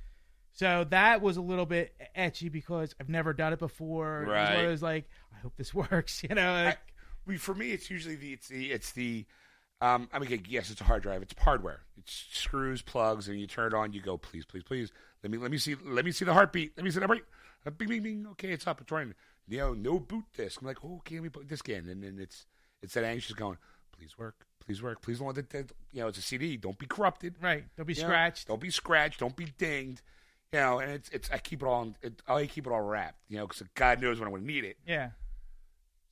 So 0.54 0.84
that 0.90 1.22
was 1.22 1.38
a 1.38 1.42
little 1.42 1.68
bit 1.68 1.94
etchy 2.18 2.52
because 2.52 2.96
I've 3.00 3.08
never 3.08 3.34
done 3.34 3.54
it 3.54 3.60
before. 3.60 4.24
It 4.24 4.28
was 4.30 4.34
Right. 4.34 4.54
of 4.56 4.70
those 4.70 4.82
like, 4.82 5.08
I 5.32 5.38
hope 5.42 5.56
this 5.58 5.74
works. 5.76 6.24
You 6.28 6.34
know, 6.34 6.52
I, 6.52 6.66
like, 6.66 6.80
we, 7.28 7.38
for 7.38 7.54
me, 7.54 7.70
it's 7.70 7.92
usually 7.92 8.16
the 8.16 8.34
it's 8.34 8.48
the 8.48 8.72
it's 8.72 8.92
the. 8.94 9.28
Um, 9.80 10.10
I 10.12 10.18
mean, 10.20 10.44
yes, 10.48 10.72
it's 10.72 10.82
a 10.82 10.86
hard 10.86 11.04
drive. 11.04 11.22
It's 11.22 11.34
hardware. 11.40 11.82
It's 11.98 12.26
screws, 12.32 12.82
plugs, 12.82 13.28
and 13.28 13.40
you 13.40 13.46
turn 13.46 13.68
it 13.68 13.76
on. 13.76 13.94
You 13.94 14.02
go, 14.02 14.18
please, 14.18 14.44
please, 14.44 14.64
please. 14.64 14.92
Let 15.22 15.30
me 15.32 15.38
let 15.38 15.52
me 15.52 15.60
see 15.60 15.76
let 15.86 16.04
me 16.04 16.12
see 16.12 16.26
the 16.26 16.34
heartbeat. 16.34 16.74
Let 16.78 16.84
me 16.84 16.90
see 16.90 17.00
the 17.00 17.06
heartbeat. 17.06 17.26
Bing, 17.78 17.88
bing, 17.88 18.02
bing. 18.02 18.28
Okay, 18.32 18.50
it's 18.52 18.66
up. 18.66 18.82
It's 18.82 18.92
running. 18.92 19.14
You 19.48 19.58
know, 19.58 19.74
no 19.74 20.00
boot 20.00 20.26
disk. 20.36 20.62
I'm 20.62 20.68
like, 20.68 20.78
oh, 20.84 20.98
okay, 20.98 21.16
let 21.16 21.24
me 21.24 21.30
put 21.30 21.50
this 21.50 21.62
in, 21.62 21.90
and 21.90 22.04
then 22.04 22.18
it's 22.20 22.46
it's 22.82 22.94
that 22.94 23.04
anxious 23.04 23.34
going. 23.34 23.58
Please 23.98 24.18
work. 24.18 24.46
Please 24.66 24.82
work. 24.82 25.02
Please 25.02 25.20
don't 25.20 25.28
let 25.36 25.38
it. 25.54 25.72
You 25.92 26.02
know, 26.02 26.08
it's 26.08 26.18
a 26.18 26.22
CD. 26.22 26.56
Don't 26.58 26.78
be 26.78 26.86
corrupted. 26.86 27.36
right? 27.42 27.66
Don't 27.78 27.86
be 27.86 27.94
You 27.94 28.02
know, 28.04 28.08
scratched. 28.08 28.48
Don't 28.48 28.62
be 28.62 28.70
scratched. 28.72 29.20
Don't 29.20 29.36
be 29.36 29.48
dinged. 29.58 30.02
You 30.54 30.60
know, 30.60 30.80
and 30.80 30.92
it's 30.92 31.10
it's 31.10 31.30
I 31.32 31.38
keep 31.38 31.62
it 31.62 31.66
all. 31.66 31.94
It, 32.02 32.22
I 32.28 32.46
keep 32.46 32.66
it 32.68 32.72
all 32.72 32.82
wrapped. 32.82 33.20
You 33.28 33.38
know, 33.38 33.48
because 33.48 33.64
God 33.76 34.02
knows 34.02 34.20
when 34.20 34.28
I'm 34.28 34.32
going 34.34 34.44
to 34.44 34.48
need 34.48 34.64
it. 34.66 34.78
Yeah, 34.86 35.12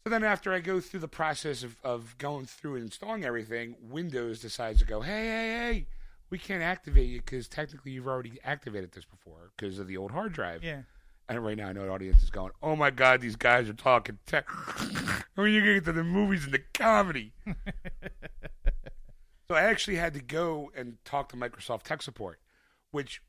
So 0.04 0.10
then, 0.10 0.24
after 0.24 0.52
I 0.54 0.60
go 0.60 0.80
through 0.80 1.02
the 1.02 1.08
process 1.08 1.62
of, 1.64 1.78
of 1.84 2.18
going 2.18 2.46
through 2.46 2.76
and 2.76 2.84
installing 2.86 3.24
everything, 3.24 3.76
Windows 3.82 4.40
decides 4.42 4.80
to 4.80 4.86
go, 4.86 5.02
hey, 5.02 5.26
hey, 5.28 5.50
hey, 5.74 5.86
we 6.30 6.38
can't 6.38 6.64
activate 6.64 7.08
you 7.10 7.20
because 7.20 7.48
technically 7.48 7.92
you've 7.92 8.08
already 8.08 8.40
activated 8.44 8.92
this 8.94 9.06
before 9.06 9.52
because 9.58 9.78
of 9.80 9.88
the 9.88 9.98
old 9.98 10.12
hard 10.12 10.32
drive. 10.34 10.64
yeah, 10.64 10.82
And 11.30 11.46
right 11.46 11.56
now, 11.56 11.68
I 11.70 11.74
know 11.74 11.84
the 11.86 11.92
audience 11.92 12.24
is 12.24 12.30
going, 12.32 12.52
oh 12.64 12.76
my 12.76 12.90
God, 12.90 13.22
these 13.22 13.36
guys 13.36 13.70
are 13.70 13.74
talking 13.74 14.18
tech. 14.26 14.48
when 15.36 15.52
you 15.54 15.62
get 15.64 15.86
to 15.86 15.92
the 15.94 16.04
movies 16.04 16.44
and 16.44 16.54
the 16.54 16.62
comedy. 16.74 17.34
so 19.48 19.56
I 19.56 19.62
actually 19.62 19.98
had 19.98 20.14
to 20.16 20.22
go 20.22 20.72
and 20.76 20.98
talk 21.06 21.30
to 21.30 21.38
Microsoft 21.38 21.84
tech 21.84 22.02
support, 22.02 22.40
which 22.92 23.22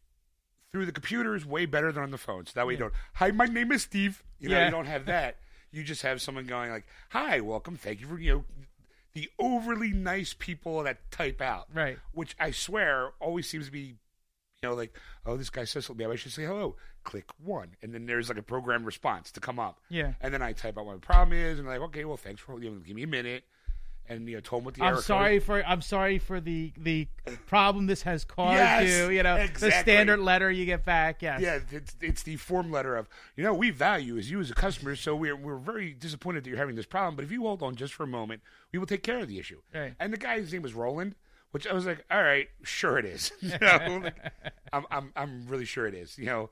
through 0.73 0.87
the 0.87 0.93
computer 0.93 1.35
is 1.35 1.45
way 1.45 1.67
better 1.67 1.93
than 1.93 2.03
on 2.03 2.11
the 2.11 2.19
phone. 2.19 2.47
So 2.47 2.53
that 2.55 2.67
way 2.67 2.75
you 2.75 2.79
don't, 2.79 2.95
hi, 3.15 3.31
my 3.33 3.47
name 3.47 3.73
is 3.73 3.83
Steve. 3.83 4.23
You 4.39 4.49
know, 4.49 4.59
Yeah. 4.59 4.65
you 4.67 4.71
don't 4.71 4.87
have 4.87 5.07
that. 5.07 5.37
you 5.73 5.85
just 5.85 6.03
have 6.03 6.21
someone 6.21 6.47
going 6.47 6.69
like, 6.73 6.85
"Hi, 7.11 7.39
welcome, 7.41 7.77
thank 7.77 8.01
you 8.01 8.09
for 8.09 8.19
you 8.19 8.33
know." 8.35 8.45
The 9.13 9.29
overly 9.39 9.93
nice 9.93 10.35
people 10.37 10.83
that 10.83 11.13
type 11.13 11.41
out, 11.41 11.69
Right. 11.73 11.97
Which 12.13 12.35
I 12.41 12.51
swear 12.51 13.11
always 13.21 13.49
seems 13.49 13.67
to 13.67 13.71
be, 13.73 13.95
you 14.63 14.69
know, 14.69 14.75
like, 14.77 14.93
oh, 15.25 15.37
this 15.37 15.49
guy 15.51 15.65
says 15.65 15.87
something, 15.87 16.07
I 16.07 16.17
should 16.17 16.33
say 16.33 16.45
hello. 16.45 16.77
Click 17.05 17.25
one, 17.43 17.69
and 17.83 17.95
then 17.95 18.05
there's 18.05 18.29
like 18.29 18.37
a 18.37 18.43
program 18.43 18.85
response 18.85 19.31
to 19.33 19.41
come 19.41 19.59
up. 19.59 19.81
Yeah. 19.89 20.13
And 20.21 20.35
then 20.35 20.43
I 20.43 20.53
type 20.53 20.77
out 20.77 20.85
what 20.85 20.97
my 20.97 20.99
problem 20.99 21.39
is, 21.39 21.59
and 21.59 21.67
like, 21.67 21.81
okay, 21.81 22.05
well, 22.05 22.19
thanks 22.19 22.43
for 22.43 22.63
you 22.63 22.71
know, 22.71 22.77
give 22.77 22.95
me 22.95 23.05
a 23.05 23.07
minute, 23.07 23.45
and 24.07 24.29
you 24.29 24.35
know, 24.35 24.41
told 24.43 24.61
him 24.61 24.65
what 24.67 24.75
the 24.75 24.83
I'm 24.83 24.97
code- 24.97 25.05
sorry 25.05 25.39
for 25.39 25.65
I'm 25.65 25.81
sorry 25.81 26.19
for 26.19 26.43
the 26.43 26.75
the 26.77 27.09
problem 27.47 27.87
this 27.87 28.03
has 28.03 28.27
caused 28.27 28.53
Yes, 28.59 28.91
you. 28.91 29.09
You 29.17 29.23
know 29.23 29.47
the 29.47 29.71
standard 29.71 30.21
letter 30.21 30.51
you 30.51 30.67
get 30.67 30.85
back. 30.85 31.23
Yes. 31.23 31.41
Yeah, 31.41 31.61
it's 31.71 31.97
it's 32.03 32.23
the 32.25 32.37
form 32.37 32.71
letter 32.71 32.97
of 32.97 33.09
you 33.37 33.45
know 33.45 33.55
we 33.55 33.71
value 33.71 34.19
as 34.19 34.31
you 34.31 34.41
as 34.41 34.51
a 34.51 34.55
customer, 34.55 34.95
so 34.95 35.17
we're 35.17 35.37
we're 35.37 35.57
very 35.57 35.95
disappointed 35.95 36.45
that 36.45 36.51
you're 36.51 36.59
having 36.59 36.77
this 36.77 36.85
problem. 36.85 37.17
But 37.17 37.25
if 37.25 37.33
you 37.33 37.41
hold 37.45 37.63
on 37.63 37.77
just 37.77 37.95
for 37.95 38.03
a 38.03 38.07
moment, 38.09 38.43
we 38.73 38.79
will 38.79 38.87
take 38.87 39.03
care 39.03 39.21
of 39.21 39.29
the 39.29 39.39
issue. 39.39 39.63
Right. 39.75 39.95
And 39.99 40.13
the 40.13 40.19
guy's 40.19 40.53
name 40.53 40.61
was 40.61 40.75
Roland, 40.75 41.15
which 41.53 41.67
I 41.67 41.73
was 41.73 41.87
like, 41.87 42.05
all 42.11 42.23
right, 42.23 42.49
sure 42.63 42.99
it 42.99 43.05
is. 43.05 43.33
you 43.41 43.57
know, 43.61 44.01
like, 44.03 44.33
I'm 44.73 44.85
I'm 44.91 45.13
I'm 45.17 45.47
really 45.49 45.65
sure 45.65 45.87
it 45.87 45.95
is. 45.95 46.19
You 46.19 46.27
know, 46.27 46.51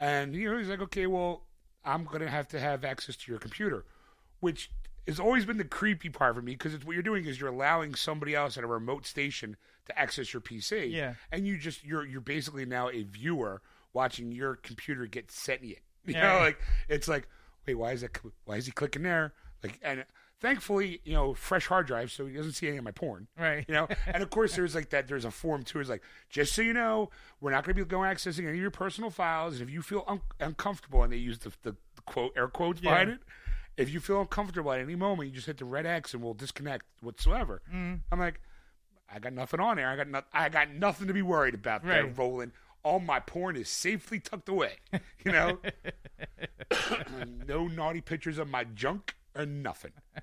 and 0.00 0.34
you 0.34 0.50
know 0.50 0.58
he's 0.58 0.68
like, 0.68 0.80
okay, 0.80 1.06
well, 1.06 1.44
I'm 1.84 2.04
gonna 2.04 2.28
have 2.30 2.48
to 2.48 2.60
have 2.60 2.84
access 2.84 3.16
to 3.16 3.32
your 3.32 3.38
computer, 3.40 3.84
which 4.40 4.70
has 5.06 5.18
always 5.18 5.44
been 5.46 5.56
the 5.56 5.64
creepy 5.64 6.10
part 6.10 6.34
for 6.36 6.42
me 6.42 6.52
because 6.52 6.74
it's 6.74 6.84
what 6.84 6.92
you're 6.92 7.02
doing 7.02 7.24
is 7.24 7.40
you're 7.40 7.48
allowing 7.48 7.94
somebody 7.94 8.34
else 8.34 8.58
at 8.58 8.64
a 8.64 8.66
remote 8.66 9.06
station 9.06 9.56
to 9.86 9.98
access 9.98 10.32
your 10.34 10.42
PC. 10.42 10.92
Yeah. 10.92 11.14
And 11.32 11.46
you 11.46 11.56
just 11.56 11.84
you're 11.84 12.06
you're 12.06 12.20
basically 12.20 12.66
now 12.66 12.90
a 12.90 13.02
viewer 13.04 13.62
watching 13.94 14.32
your 14.32 14.56
computer 14.56 15.06
get 15.06 15.30
sentient. 15.30 15.80
You 16.04 16.14
Yeah. 16.14 16.34
know, 16.34 16.38
like 16.40 16.58
it's 16.88 17.08
like, 17.08 17.28
wait, 17.66 17.74
why 17.74 17.92
is 17.92 18.00
that? 18.02 18.16
Why 18.44 18.56
is 18.56 18.64
he 18.66 18.72
clicking 18.72 19.02
there? 19.02 19.34
Like, 19.62 19.78
and 19.82 20.04
thankfully, 20.40 21.00
you 21.04 21.12
know, 21.14 21.34
fresh 21.34 21.66
hard 21.66 21.86
drive, 21.86 22.10
so 22.12 22.26
he 22.26 22.34
doesn't 22.36 22.52
see 22.52 22.68
any 22.68 22.76
of 22.78 22.84
my 22.84 22.90
porn. 22.92 23.26
Right. 23.38 23.64
You 23.68 23.74
know, 23.74 23.88
and 24.06 24.22
of 24.22 24.30
course, 24.30 24.54
there's 24.56 24.74
like 24.74 24.90
that. 24.90 25.08
There's 25.08 25.24
a 25.24 25.30
form 25.30 25.62
too. 25.64 25.80
It's 25.80 25.90
like, 25.90 26.02
just 26.30 26.54
so 26.54 26.62
you 26.62 26.72
know, 26.72 27.10
we're 27.40 27.50
not 27.50 27.64
going 27.64 27.76
to 27.76 27.84
be 27.84 27.88
going 27.88 28.10
accessing 28.14 28.40
any 28.40 28.50
of 28.58 28.62
your 28.62 28.70
personal 28.70 29.10
files. 29.10 29.54
And 29.54 29.62
if 29.62 29.70
you 29.70 29.82
feel 29.82 30.04
un- 30.06 30.20
uncomfortable, 30.40 31.02
and 31.02 31.12
they 31.12 31.16
use 31.16 31.38
the, 31.40 31.50
the, 31.62 31.72
the 31.96 32.02
quote 32.06 32.32
air 32.36 32.48
quotes 32.48 32.80
Yeah. 32.82 32.90
behind 32.90 33.10
it, 33.10 33.18
if 33.76 33.90
you 33.92 34.00
feel 34.00 34.20
uncomfortable 34.20 34.72
at 34.72 34.80
any 34.80 34.96
moment, 34.96 35.28
you 35.28 35.34
just 35.34 35.46
hit 35.46 35.58
the 35.58 35.64
red 35.64 35.86
X, 35.86 36.12
and 36.14 36.22
we'll 36.22 36.34
disconnect 36.34 36.84
whatsoever. 37.00 37.62
Mm. 37.72 38.00
I'm 38.10 38.18
like, 38.18 38.40
I 39.12 39.18
got 39.20 39.32
nothing 39.32 39.60
on 39.60 39.76
there. 39.76 39.88
I 39.88 39.96
got 39.96 40.08
not, 40.08 40.26
I 40.32 40.48
got 40.48 40.70
nothing 40.72 41.06
to 41.08 41.14
be 41.14 41.22
worried 41.22 41.54
about 41.54 41.84
there, 41.84 42.04
Right. 42.04 42.18
Roland. 42.18 42.52
All 42.84 43.00
my 43.00 43.20
porn 43.20 43.56
is 43.56 43.68
safely 43.68 44.20
tucked 44.20 44.48
away. 44.48 44.74
You 45.24 45.32
know, 45.32 45.58
no 47.46 47.66
naughty 47.66 48.00
pictures 48.00 48.38
of 48.38 48.48
my 48.48 48.64
junk 48.64 49.14
or 49.38 49.46
nothing. 49.46 49.92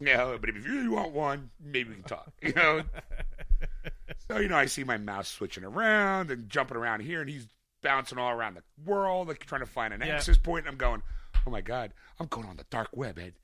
You 0.00 0.16
know, 0.16 0.36
but 0.40 0.50
if 0.50 0.56
you 0.56 0.62
really 0.72 0.88
want 0.88 1.12
one, 1.12 1.50
maybe 1.62 1.90
we 1.90 1.94
can 1.94 2.02
talk. 2.02 2.32
You 2.42 2.52
know. 2.54 2.82
so 4.28 4.38
you 4.38 4.48
know, 4.48 4.56
I 4.56 4.66
see 4.66 4.82
my 4.82 4.96
mouse 4.96 5.28
switching 5.28 5.62
around 5.62 6.32
and 6.32 6.48
jumping 6.48 6.76
around 6.76 7.02
here, 7.02 7.20
and 7.20 7.30
he's 7.30 7.46
bouncing 7.84 8.18
all 8.18 8.32
around 8.32 8.56
the 8.56 8.64
world, 8.84 9.28
like 9.28 9.46
trying 9.46 9.60
to 9.60 9.66
find 9.66 9.94
an 9.94 10.00
Yeah. 10.00 10.16
access 10.16 10.36
point. 10.38 10.66
And 10.66 10.72
I'm 10.72 10.76
going, 10.76 11.02
oh 11.46 11.50
my 11.52 11.60
god, 11.60 11.92
I'm 12.18 12.26
going 12.26 12.48
on 12.48 12.56
the 12.56 12.64
dark 12.68 12.88
web, 12.92 13.16
Ed. 13.16 13.34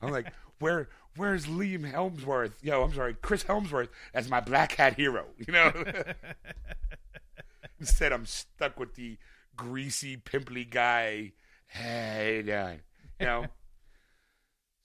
I'm 0.00 0.12
like, 0.12 0.32
where, 0.60 0.88
where's 1.16 1.46
Liam 1.46 1.90
Hemsworth? 1.92 2.52
Yo, 2.62 2.84
I'm 2.84 2.94
sorry, 2.94 3.14
Chris 3.14 3.42
Hemsworth 3.42 3.88
as 4.12 4.30
my 4.30 4.38
black 4.38 4.70
hat 4.76 4.94
hero. 4.94 5.24
You 5.36 5.52
know. 5.52 5.72
Instead, 7.80 8.12
I'm 8.12 8.26
stuck 8.26 8.78
with 8.78 8.94
the 8.94 9.18
greasy, 9.56 10.16
pimply 10.16 10.64
guy. 10.64 11.32
Hey, 11.66 12.42
doing? 12.46 12.80
You 13.18 13.26
know. 13.26 13.46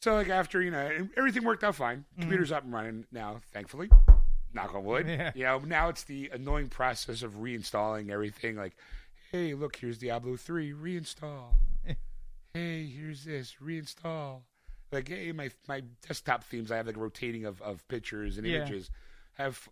So 0.02 0.14
like 0.16 0.30
after 0.30 0.62
you 0.62 0.72
know 0.72 1.08
everything 1.18 1.44
worked 1.44 1.64
out 1.64 1.76
fine. 1.76 2.00
Mm-hmm. 2.14 2.22
Computer's 2.22 2.52
up 2.52 2.64
and 2.64 2.74
running 2.74 3.06
now, 3.12 3.42
thankfully. 3.54 3.90
Knock 4.54 4.74
on 4.74 4.84
wood. 4.84 5.08
Yeah. 5.08 5.32
You 5.36 5.44
know 5.44 5.60
now 5.60 5.90
it's 5.90 6.04
the 6.04 6.30
annoying 6.34 6.70
process 6.70 7.22
of 7.22 7.34
reinstalling 7.36 8.10
everything. 8.10 8.56
Like, 8.56 8.76
hey, 9.32 9.54
look, 9.54 9.76
here's 9.76 9.98
Diablo 9.98 10.36
three. 10.38 10.72
Reinstall. 10.74 11.54
hey, 12.54 12.86
here's 12.88 13.26
this. 13.26 13.56
Reinstall. 13.64 14.42
Like, 14.92 15.08
hey, 15.10 15.32
my 15.32 15.52
my 15.68 15.84
desktop 16.08 16.44
themes. 16.44 16.72
I 16.72 16.78
have 16.78 16.88
like 16.88 16.98
rotating 16.98 17.46
of, 17.46 17.62
of 17.62 17.88
pictures 17.88 18.38
and 18.38 18.48
Yeah. 18.48 18.58
images. 18.62 18.90
Have 19.34 19.70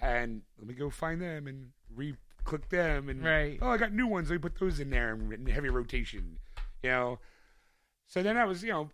and 0.00 0.42
let 0.58 0.66
me 0.68 0.74
go 0.74 0.90
find 0.90 1.20
them 1.20 1.46
and 1.46 1.70
re 1.94 2.14
click 2.44 2.68
them 2.70 3.08
and 3.08 3.22
Right. 3.24 3.58
oh 3.60 3.68
I 3.70 3.76
got 3.76 3.92
new 3.92 4.06
ones. 4.06 4.30
Let 4.30 4.36
me 4.36 4.38
put 4.40 4.58
those 4.58 4.78
in 4.80 4.90
there 4.90 5.12
and 5.12 5.48
heavy 5.48 5.68
rotation. 5.70 6.38
You 6.82 6.90
know. 6.90 7.18
So 8.06 8.22
then 8.22 8.36
I 8.36 8.44
was 8.44 8.62
you 8.62 8.70
know, 8.72 8.90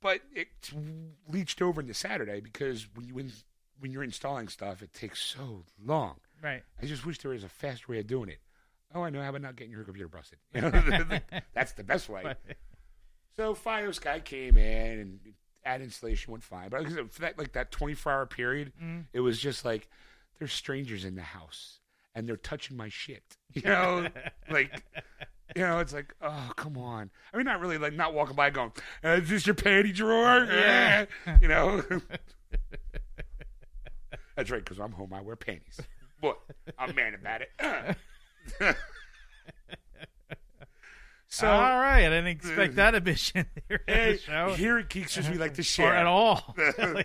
but 0.00 0.20
it 0.34 0.48
leached 1.28 1.62
over 1.62 1.80
into 1.80 1.94
Saturday 1.94 2.40
because 2.40 2.86
when 2.94 3.06
you 3.06 3.14
when 3.14 3.32
when 3.80 3.92
you're 3.92 4.04
installing 4.04 4.48
stuff, 4.48 4.82
it 4.82 4.92
takes 4.92 5.20
so 5.20 5.64
long. 5.84 6.16
Right. 6.42 6.62
I 6.82 6.86
just 6.86 7.06
wish 7.06 7.18
there 7.18 7.30
was 7.30 7.44
a 7.44 7.48
fast 7.48 7.88
way 7.88 7.98
of 8.00 8.06
doing 8.06 8.28
it. 8.28 8.38
Oh, 8.94 9.02
I 9.02 9.10
know. 9.10 9.22
How 9.22 9.28
about 9.28 9.42
not 9.42 9.56
getting 9.56 9.72
your 9.72 9.84
computer 9.84 10.08
busted? 10.08 10.38
You 10.54 10.60
know, 10.62 11.20
that's 11.54 11.72
the 11.72 11.84
best 11.84 12.08
way. 12.08 12.34
So 13.36 13.54
Fios 13.54 14.00
guy 14.00 14.20
came 14.20 14.56
in 14.56 14.98
and 14.98 15.20
ad 15.64 15.82
installation 15.82 16.32
went 16.32 16.42
fine, 16.42 16.70
but 16.70 16.82
like 16.82 17.10
for 17.10 17.20
that 17.20 17.38
like 17.38 17.52
that 17.52 17.70
24 17.70 18.12
hour 18.12 18.26
period, 18.26 18.72
mm-hmm. 18.76 19.00
it 19.12 19.20
was 19.20 19.38
just 19.38 19.64
like 19.64 19.88
there's 20.38 20.52
strangers 20.52 21.04
in 21.04 21.14
the 21.14 21.22
house 21.22 21.78
and 22.14 22.28
they're 22.28 22.36
touching 22.36 22.76
my 22.76 22.88
shit. 22.88 23.22
You 23.54 23.62
know, 23.62 24.08
like 24.50 24.82
you 25.58 25.64
know, 25.66 25.78
it's 25.80 25.92
like 25.92 26.14
oh 26.22 26.52
come 26.56 26.78
on. 26.78 27.10
I 27.32 27.36
mean, 27.36 27.44
not 27.46 27.60
really 27.60 27.78
like 27.78 27.92
not 27.94 28.14
walking 28.14 28.36
by 28.36 28.50
going, 28.50 28.72
uh, 29.04 29.08
is 29.10 29.28
this 29.28 29.46
your 29.46 29.54
panty 29.56 29.92
drawer? 29.94 30.44
Yeah. 30.48 31.06
you 31.42 31.48
know. 31.48 31.82
That's 34.36 34.50
right, 34.52 34.64
because 34.64 34.78
I'm 34.78 34.92
home. 34.92 35.12
I 35.12 35.20
wear 35.20 35.34
panties. 35.36 35.80
Boy, 36.20 36.34
I'm 36.78 36.94
man 36.94 37.14
about 37.14 37.40
it. 37.42 37.50
so 41.28 41.48
all 41.48 41.60
right, 41.80 41.98
I 42.04 42.08
didn't 42.08 42.28
expect 42.28 42.76
that 42.76 42.94
admission 42.94 43.46
here 43.68 43.82
Hey, 43.86 44.18
here 44.54 44.78
at 44.78 44.88
Geeksters, 44.88 45.30
we 45.30 45.38
like 45.38 45.54
to 45.54 45.60
or 45.60 45.64
share. 45.64 45.94
at 45.94 46.06
all. 46.06 46.54
really. 46.78 47.04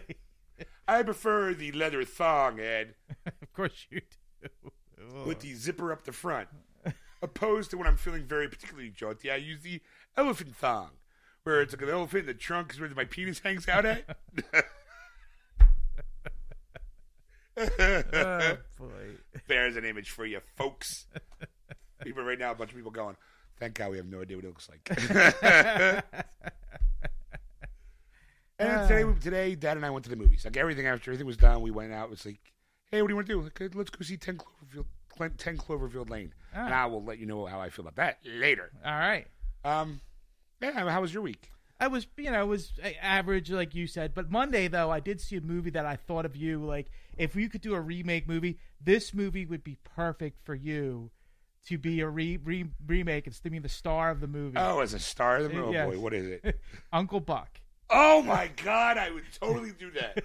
I 0.87 1.01
prefer 1.03 1.53
the 1.53 1.71
leather 1.71 2.03
thong, 2.05 2.59
Ed, 2.59 2.93
Of 3.25 3.53
course 3.53 3.87
you 3.89 4.01
do. 4.41 4.49
with 5.25 5.39
the 5.39 5.53
zipper 5.55 5.91
up 5.91 6.03
the 6.03 6.11
front. 6.11 6.49
Opposed 7.23 7.71
to 7.71 7.77
when 7.77 7.87
I'm 7.87 7.95
feeling 7.95 8.25
very 8.25 8.49
particularly 8.49 8.89
jaunty, 8.89 9.31
I 9.31 9.37
use 9.37 9.61
the 9.61 9.79
elephant 10.17 10.55
thong, 10.57 10.89
where 11.43 11.61
it's 11.61 11.73
like 11.73 11.81
an 11.81 11.89
elephant 11.89 12.21
in 12.21 12.25
the 12.27 12.33
trunk 12.33 12.73
is 12.73 12.81
where 12.81 12.89
my 12.89 13.05
penis 13.05 13.39
hangs 13.39 13.67
out 13.69 13.85
at. 13.85 14.17
Oh, 17.55 18.57
boy. 18.79 19.17
There's 19.47 19.75
an 19.75 19.85
image 19.85 20.09
for 20.09 20.25
you, 20.25 20.39
folks. 20.55 21.05
People 22.03 22.23
right 22.23 22.39
now, 22.39 22.51
a 22.51 22.55
bunch 22.55 22.71
of 22.71 22.75
people 22.75 22.91
going, 22.91 23.15
thank 23.59 23.75
God 23.75 23.91
we 23.91 23.97
have 23.97 24.07
no 24.07 24.21
idea 24.21 24.37
what 24.37 24.45
it 24.45 24.47
looks 24.47 24.67
like. 24.69 24.81
and 28.59 28.87
today, 28.87 29.19
today, 29.21 29.55
Dad 29.55 29.77
and 29.77 29.85
I 29.85 29.91
went 29.91 30.03
to 30.05 30.09
the 30.09 30.15
movies. 30.15 30.45
Like 30.45 30.57
everything 30.57 30.87
after 30.87 31.11
everything 31.11 31.27
was 31.27 31.37
done, 31.37 31.61
we 31.61 31.69
went 31.71 31.93
out. 31.93 32.05
It 32.05 32.09
was 32.09 32.25
like, 32.25 32.39
hey, 32.91 33.01
what 33.01 33.07
do 33.07 33.11
you 33.11 33.15
want 33.17 33.27
to 33.27 33.33
do? 33.33 33.41
Like, 33.41 33.75
let's 33.75 33.89
go 33.91 34.03
see 34.03 34.17
10 34.17 34.37
Cloverfield, 34.37 34.85
10 35.17 35.57
Cloverfield 35.57 36.09
Lane. 36.09 36.33
Ah. 36.55 36.65
And 36.65 36.73
I 36.73 36.85
will 36.85 37.03
let 37.03 37.19
you 37.19 37.25
know 37.25 37.45
how 37.45 37.59
I 37.59 37.69
feel 37.69 37.83
about 37.87 37.95
that 37.95 38.19
later. 38.25 38.71
All 38.85 38.91
right. 38.91 39.27
Um, 39.65 40.01
yeah, 40.61 40.87
how 40.89 41.01
was 41.01 41.13
your 41.13 41.23
week? 41.23 41.49
I 41.79 41.87
was, 41.87 42.07
you 42.17 42.31
know, 42.31 42.43
it 42.43 42.47
was 42.47 42.71
average, 43.01 43.49
like 43.51 43.75
you 43.75 43.87
said. 43.87 44.13
But 44.13 44.29
Monday, 44.31 44.67
though, 44.67 44.89
I 44.91 44.99
did 44.99 45.19
see 45.19 45.35
a 45.37 45.41
movie 45.41 45.71
that 45.71 45.85
I 45.85 45.95
thought 45.95 46.25
of 46.25 46.35
you. 46.35 46.63
Like, 46.63 46.87
if 47.17 47.35
you 47.35 47.49
could 47.49 47.61
do 47.61 47.73
a 47.73 47.81
remake 47.81 48.27
movie, 48.27 48.57
this 48.81 49.13
movie 49.13 49.45
would 49.45 49.63
be 49.63 49.77
perfect 49.83 50.39
for 50.45 50.55
you 50.55 51.11
to 51.67 51.77
be 51.77 51.99
a 52.01 52.07
re- 52.07 52.37
re- 52.37 52.69
remake 52.87 53.25
and 53.27 53.35
to 53.35 53.49
be 53.49 53.59
the 53.59 53.69
star 53.69 54.11
of 54.11 54.19
the 54.21 54.27
movie. 54.27 54.57
Oh, 54.57 54.79
as 54.79 54.93
a 54.93 54.99
star 54.99 55.37
of 55.37 55.43
the 55.43 55.49
movie? 55.49 55.67
Oh, 55.69 55.71
Yes. 55.71 55.89
boy, 55.89 55.99
what 55.99 56.13
is 56.13 56.27
it? 56.27 56.59
Uncle 56.93 57.19
Buck. 57.19 57.59
Oh 57.95 58.23
my 58.23 58.49
God, 58.63 58.97
I 58.97 59.11
would 59.11 59.23
totally 59.39 59.71
do 59.77 59.91
that. 59.91 60.23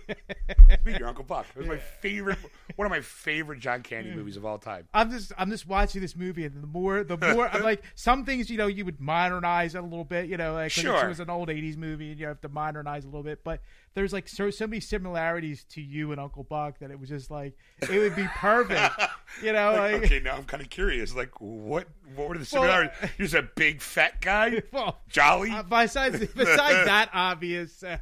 Meet 0.84 0.98
your 0.98 1.08
Uncle 1.08 1.24
Buck. 1.24 1.46
It 1.54 1.58
was 1.58 1.66
my 1.66 1.76
favorite, 1.76 2.38
one 2.76 2.86
of 2.86 2.90
my 2.90 3.00
favorite 3.02 3.60
John 3.60 3.82
Candy 3.82 4.10
movies 4.10 4.36
of 4.38 4.44
all 4.46 4.56
time. 4.58 4.88
I'm 4.94 5.10
just 5.10 5.32
I'm 5.36 5.50
just 5.50 5.66
watching 5.66 6.00
this 6.00 6.16
movie, 6.16 6.44
and 6.46 6.62
the 6.62 6.66
more 6.66 7.04
the 7.04 7.16
more 7.18 7.48
I'm 7.48 7.62
like 7.62 7.82
some 7.94 8.24
things 8.24 8.48
you 8.50 8.56
know 8.56 8.66
you 8.68 8.84
would 8.86 9.00
modernize 9.00 9.74
it 9.74 9.78
a 9.78 9.82
little 9.82 10.04
bit, 10.04 10.28
you 10.28 10.36
know, 10.38 10.54
like 10.54 10.70
Sure. 10.70 11.04
it 11.04 11.08
was 11.08 11.20
an 11.20 11.28
old 11.30 11.48
'80s 11.48 11.76
movie, 11.76 12.10
and 12.10 12.18
you 12.18 12.26
have 12.26 12.40
to 12.40 12.48
modernize 12.48 13.04
a 13.04 13.08
little 13.08 13.22
bit. 13.22 13.44
But 13.44 13.60
there's 13.94 14.12
like 14.12 14.28
so 14.28 14.50
so 14.50 14.66
many 14.66 14.80
similarities 14.80 15.64
to 15.70 15.82
you 15.82 16.10
and 16.12 16.20
Uncle 16.20 16.44
Buck 16.44 16.78
that 16.78 16.90
it 16.90 16.98
was 16.98 17.08
just 17.10 17.30
like 17.30 17.54
it 17.82 17.98
would 17.98 18.16
be 18.16 18.26
perfect, 18.36 18.94
you 19.42 19.52
know. 19.52 19.72
Like, 19.72 19.92
Like, 19.92 20.04
okay, 20.04 20.20
now 20.20 20.36
I'm 20.36 20.44
kind 20.44 20.62
of 20.62 20.70
curious. 20.70 21.14
Like, 21.14 21.40
what? 21.40 21.86
What 22.14 22.28
were 22.28 22.38
the 22.38 22.44
similarities? 22.44 22.96
You're 23.18 23.26
just 23.28 23.34
a 23.34 23.42
big 23.42 23.80
fat 23.80 24.20
guy, 24.20 24.62
well, 24.72 24.98
jolly. 25.08 25.50
uh, 25.50 25.62
besides 25.62 26.18
besides 26.18 26.86
that 26.86 27.10
obvious, 27.14 27.82
uh, 27.82 27.98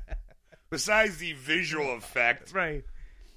Besides 0.70 1.18
the 1.18 1.32
visual 1.34 1.94
effect, 1.94 2.52
right? 2.52 2.84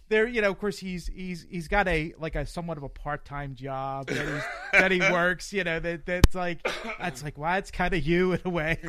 there, 0.09 0.27
you 0.27 0.41
know, 0.41 0.49
of 0.49 0.59
course, 0.59 0.79
he's 0.79 1.07
he's 1.07 1.45
he's 1.49 1.67
got 1.67 1.87
a 1.87 2.13
like 2.19 2.35
a 2.35 2.45
somewhat 2.45 2.77
of 2.77 2.83
a 2.83 2.89
part 2.89 3.25
time 3.25 3.55
job 3.55 4.07
that 4.07 4.27
he's 4.27 4.43
that 4.73 4.91
he 4.91 4.99
works. 4.99 5.53
You 5.53 5.63
know, 5.63 5.79
that 5.79 6.05
that's 6.05 6.35
like 6.35 6.67
that's 6.99 7.23
like 7.23 7.37
well, 7.37 7.57
it's 7.57 7.71
kind 7.71 7.93
of 7.93 8.03
you 8.05 8.33
in 8.33 8.41
a 8.43 8.49
way 8.49 8.79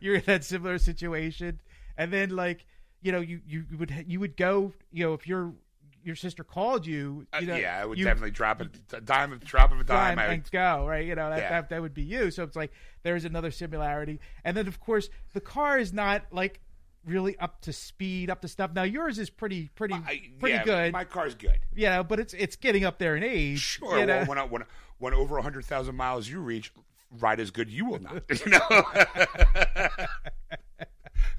You're 0.00 0.16
in 0.16 0.22
that 0.26 0.44
similar 0.44 0.78
situation, 0.78 1.60
and 1.96 2.12
then 2.12 2.30
like 2.30 2.66
you 3.02 3.12
know, 3.12 3.20
you 3.20 3.40
you 3.46 3.64
would 3.78 4.04
you 4.06 4.20
would 4.20 4.36
go, 4.36 4.72
you 4.92 5.04
know, 5.06 5.14
if 5.14 5.26
your 5.26 5.54
your 6.02 6.16
sister 6.16 6.42
called 6.44 6.86
you, 6.86 7.26
Uh, 7.32 7.38
you 7.40 7.46
know, 7.46 7.56
yeah, 7.56 7.78
I 7.80 7.84
would 7.84 7.98
you 7.98 8.04
definitely 8.04 8.30
drop. 8.30 8.60
A 8.60 9.00
dime, 9.00 9.38
drop 9.44 9.72
of 9.72 9.80
a 9.80 9.84
dime. 9.84 10.16
would, 10.16 10.24
and 10.26 10.50
go 10.50 10.86
right. 10.86 11.06
You 11.06 11.14
know, 11.14 11.30
that, 11.30 11.38
Yeah. 11.38 11.48
that 11.50 11.68
that 11.70 11.82
would 11.82 11.94
be 11.94 12.02
you. 12.02 12.30
So 12.30 12.42
it's 12.44 12.56
like 12.56 12.72
there's 13.02 13.24
another 13.24 13.50
similarity, 13.50 14.20
and 14.44 14.56
then 14.56 14.66
of 14.68 14.80
course 14.80 15.08
the 15.32 15.40
car 15.40 15.78
is 15.78 15.92
not 15.92 16.22
like 16.30 16.60
really 17.04 17.36
up 17.38 17.60
to 17.62 17.72
speed, 17.72 18.28
up 18.30 18.42
to 18.42 18.48
stuff. 18.48 18.72
Now 18.74 18.82
yours 18.82 19.18
is 19.18 19.30
pretty 19.30 19.68
pretty 19.74 19.94
I- 19.94 20.22
pretty 20.38 20.54
yeah, 20.56 20.64
good. 20.64 20.92
My 20.92 21.04
car's 21.04 21.34
good. 21.34 21.58
you 21.74 21.86
know, 21.86 22.02
but 22.04 22.20
it's 22.20 22.34
it's 22.34 22.56
getting 22.56 22.84
up 22.84 22.98
there 22.98 23.16
in 23.16 23.22
age. 23.22 23.58
Sure. 23.60 23.98
you 23.98 24.06
know? 24.06 24.18
Well, 24.18 24.26
when, 24.26 24.38
I, 24.38 24.44
when, 24.44 24.64
when 24.98 25.14
over 25.14 25.34
100,000 25.36 25.94
miles 25.96 26.28
you 26.28 26.40
reach, 26.40 26.72
ride 27.10 27.40
as 27.40 27.50
good 27.50 27.70
you 27.70 27.86
will 27.86 28.00
not. 28.00 28.22
You 28.44 28.52
know? 28.52 28.60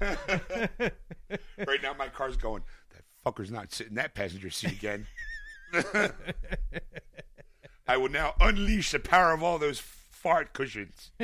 right 0.00 1.82
now, 1.82 1.94
my 1.98 2.08
car's 2.08 2.36
going, 2.36 2.62
fucker's 3.24 3.50
not 3.50 3.72
sitting 3.72 3.92
in 3.92 3.96
that 3.96 4.14
passenger 4.14 4.50
seat 4.50 4.72
again. 4.72 5.06
I 7.86 7.96
will 7.96 8.08
now 8.10 8.34
unleash 8.40 8.92
the 8.92 8.98
power 9.00 9.32
of 9.32 9.42
all 9.42 9.58
those 9.58 9.80
fart 9.80 10.52
cushions. 10.52 11.10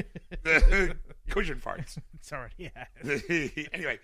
Cushion 1.28 1.60
farts. 1.60 1.98
Sorry, 2.20 2.50
yeah. 2.56 2.86
anyway. 3.72 3.98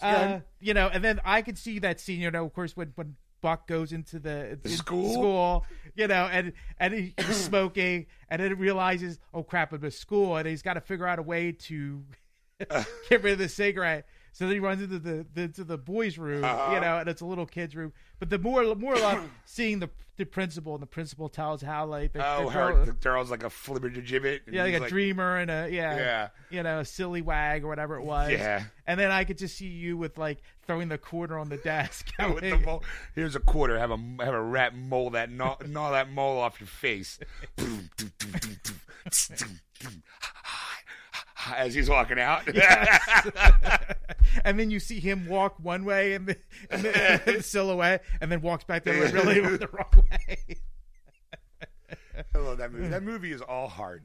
so 0.00 0.06
Uh, 0.06 0.40
you 0.60 0.74
know, 0.74 0.88
and 0.88 1.04
then 1.04 1.20
I 1.24 1.42
could 1.42 1.58
see 1.58 1.78
that 1.80 2.00
scene. 2.00 2.20
You 2.20 2.30
know, 2.30 2.44
of 2.46 2.52
course, 2.54 2.76
when 2.76 2.92
when 2.94 3.16
Buck 3.40 3.66
goes 3.66 3.92
into 3.92 4.18
the, 4.18 4.58
in- 4.64 4.70
school? 4.70 5.12
school, 5.12 5.66
you 5.94 6.06
know, 6.06 6.28
and 6.30 6.52
and 6.78 6.94
he's 6.94 7.36
smoking, 7.36 8.06
and 8.28 8.40
then 8.40 8.56
realizes, 8.58 9.18
oh 9.34 9.42
crap, 9.42 9.72
I'm 9.72 9.84
at 9.84 9.92
school, 9.92 10.36
and 10.36 10.46
he's 10.48 10.62
got 10.62 10.74
to 10.74 10.80
figure 10.80 11.06
out 11.06 11.18
a 11.18 11.22
way 11.22 11.52
to 11.52 12.02
get 13.10 13.22
rid 13.22 13.34
of 13.34 13.38
the 13.38 13.48
cigarette. 13.48 14.06
So 14.32 14.46
then 14.46 14.54
he 14.54 14.60
runs 14.60 14.82
into 14.82 14.98
the, 14.98 15.26
the 15.34 15.42
into 15.42 15.64
the 15.64 15.78
boys' 15.78 16.18
room, 16.18 16.44
Uh-huh. 16.44 16.74
you 16.74 16.80
know, 16.80 16.98
and 16.98 17.08
it's 17.08 17.20
a 17.20 17.26
little 17.26 17.46
kid's 17.46 17.76
room. 17.76 17.92
But 18.18 18.30
the 18.30 18.38
more 18.38 18.74
more 18.74 18.94
or 18.94 18.98
less 18.98 19.20
seeing 19.44 19.78
the 19.80 19.90
the 20.18 20.26
principal, 20.26 20.74
and 20.74 20.82
the 20.82 20.86
principal 20.86 21.28
tells 21.30 21.62
how 21.62 21.86
like 21.86 22.12
the, 22.12 22.20
Oh, 22.24 22.44
the 22.44 22.50
her, 22.50 22.72
girl- 22.72 22.84
the 22.84 22.92
girl's 22.92 23.30
like 23.30 23.42
a 23.44 23.48
flibbertigibbet. 23.48 24.40
yeah, 24.50 24.62
like 24.64 24.74
a 24.74 24.86
dreamer 24.88 25.38
and 25.38 25.50
a 25.50 25.68
yeah, 25.70 25.96
Yeah. 25.96 26.28
you 26.50 26.62
know, 26.62 26.80
a 26.80 26.84
silly 26.84 27.22
wag 27.22 27.64
or 27.64 27.68
whatever 27.68 27.96
it 27.96 28.04
was. 28.04 28.30
Yeah. 28.30 28.64
And 28.86 29.00
then 29.00 29.10
I 29.10 29.24
could 29.24 29.38
just 29.38 29.56
see 29.56 29.68
you 29.68 29.96
with 29.96 30.18
like 30.18 30.38
throwing 30.66 30.88
the 30.88 30.98
quarter 30.98 31.38
on 31.38 31.48
the 31.48 31.56
desk. 31.56 32.10
with 32.18 32.40
the 32.40 32.58
mole. 32.58 32.84
Here's 33.14 33.34
a 33.36 33.40
quarter. 33.40 33.78
Have 33.78 33.90
a 33.90 33.96
have 34.22 34.34
a 34.34 34.42
rat 34.42 34.76
mole 34.76 35.10
that 35.10 35.30
gnaw, 35.30 35.56
gnaw 35.66 35.92
that 35.92 36.10
mole 36.10 36.38
off 36.38 36.60
your 36.60 36.68
face. 36.68 37.18
As 41.56 41.74
he's 41.74 41.88
walking 41.90 42.20
out. 42.20 42.42
And 44.44 44.58
then 44.58 44.70
you 44.70 44.80
see 44.80 45.00
him 45.00 45.26
walk 45.28 45.56
one 45.62 45.84
way 45.84 46.14
in 46.14 46.26
the, 46.26 46.36
in 46.70 46.82
the, 46.82 47.20
the 47.36 47.42
silhouette, 47.42 48.04
and 48.20 48.30
then 48.30 48.40
walks 48.40 48.64
back 48.64 48.84
the 48.84 48.90
other 49.06 49.16
way, 49.26 49.40
really 49.40 49.56
the 49.56 49.68
wrong 49.72 50.04
way. 50.10 50.38
I 52.34 52.38
love 52.38 52.58
that 52.58 52.72
movie. 52.72 52.88
That 52.88 53.02
movie 53.02 53.32
is 53.32 53.40
all 53.40 53.68
hard. 53.68 54.02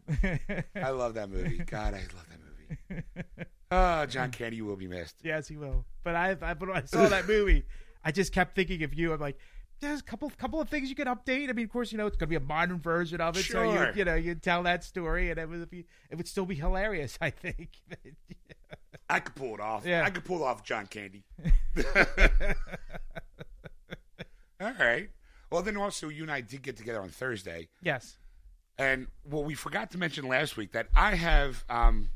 I 0.75 0.89
love 0.91 1.15
that 1.15 1.29
movie. 1.29 1.57
God, 1.57 1.93
I 1.93 1.99
love 1.99 2.25
that 2.29 2.39
movie. 2.89 3.03
Oh, 3.69 4.05
John 4.05 4.31
Candy 4.31 4.61
will 4.61 4.77
be 4.77 4.87
missed. 4.87 5.15
yes, 5.23 5.47
he 5.47 5.57
will. 5.57 5.85
But 6.03 6.15
I, 6.15 6.31
I, 6.41 6.53
but 6.53 6.69
when 6.69 6.77
I 6.77 6.85
saw 6.85 7.07
that 7.09 7.27
movie, 7.27 7.63
I 8.03 8.11
just 8.11 8.31
kept 8.33 8.55
thinking 8.55 8.83
of 8.83 8.93
you. 8.93 9.11
I'm 9.13 9.19
like, 9.19 9.37
there's 9.81 9.99
a 9.99 10.03
couple, 10.03 10.29
couple 10.37 10.61
of 10.61 10.69
things 10.69 10.89
you 10.89 10.95
can 10.95 11.07
update. 11.07 11.49
I 11.49 11.53
mean, 11.53 11.65
of 11.65 11.71
course, 11.71 11.91
you 11.91 11.97
know 11.97 12.07
it's 12.07 12.15
going 12.17 12.27
to 12.27 12.39
be 12.39 12.43
a 12.43 12.47
modern 12.47 12.79
version 12.79 13.19
of 13.21 13.35
it, 13.37 13.43
so 13.43 13.63
you, 13.63 13.71
Sure. 13.77 13.91
you 13.93 14.05
know, 14.05 14.15
you 14.15 14.35
tell 14.35 14.63
that 14.63 14.83
story, 14.85 15.29
and 15.29 15.37
it 15.39 15.47
would 15.49 15.69
be, 15.69 15.85
it 16.09 16.15
would 16.15 16.27
still 16.27 16.45
be 16.45 16.55
hilarious. 16.55 17.17
I 17.21 17.29
think. 17.29 17.77
I 19.09 19.19
could 19.19 19.35
pull 19.35 19.53
it 19.53 19.59
off. 19.59 19.85
Yeah. 19.85 20.03
I 20.05 20.09
could 20.09 20.25
pull 20.25 20.43
off 20.43 20.63
John 20.63 20.85
Candy. 20.87 21.23
all 24.59 24.73
right. 24.79 25.09
Well, 25.51 25.61
then 25.61 25.77
also, 25.77 26.09
you 26.09 26.23
and 26.23 26.31
I 26.31 26.41
did 26.41 26.61
get 26.61 26.77
together 26.77 27.01
on 27.01 27.09
Thursday. 27.09 27.69
yes. 27.81 28.17
And 28.79 29.07
well, 29.27 29.43
we 29.43 29.55
forgot 29.55 29.89
to 29.91 29.97
mention 29.97 30.27
last 30.27 30.55
week 30.55 30.73
that 30.73 30.87
I 30.95 31.15
have 31.15 31.63
um 31.67 32.09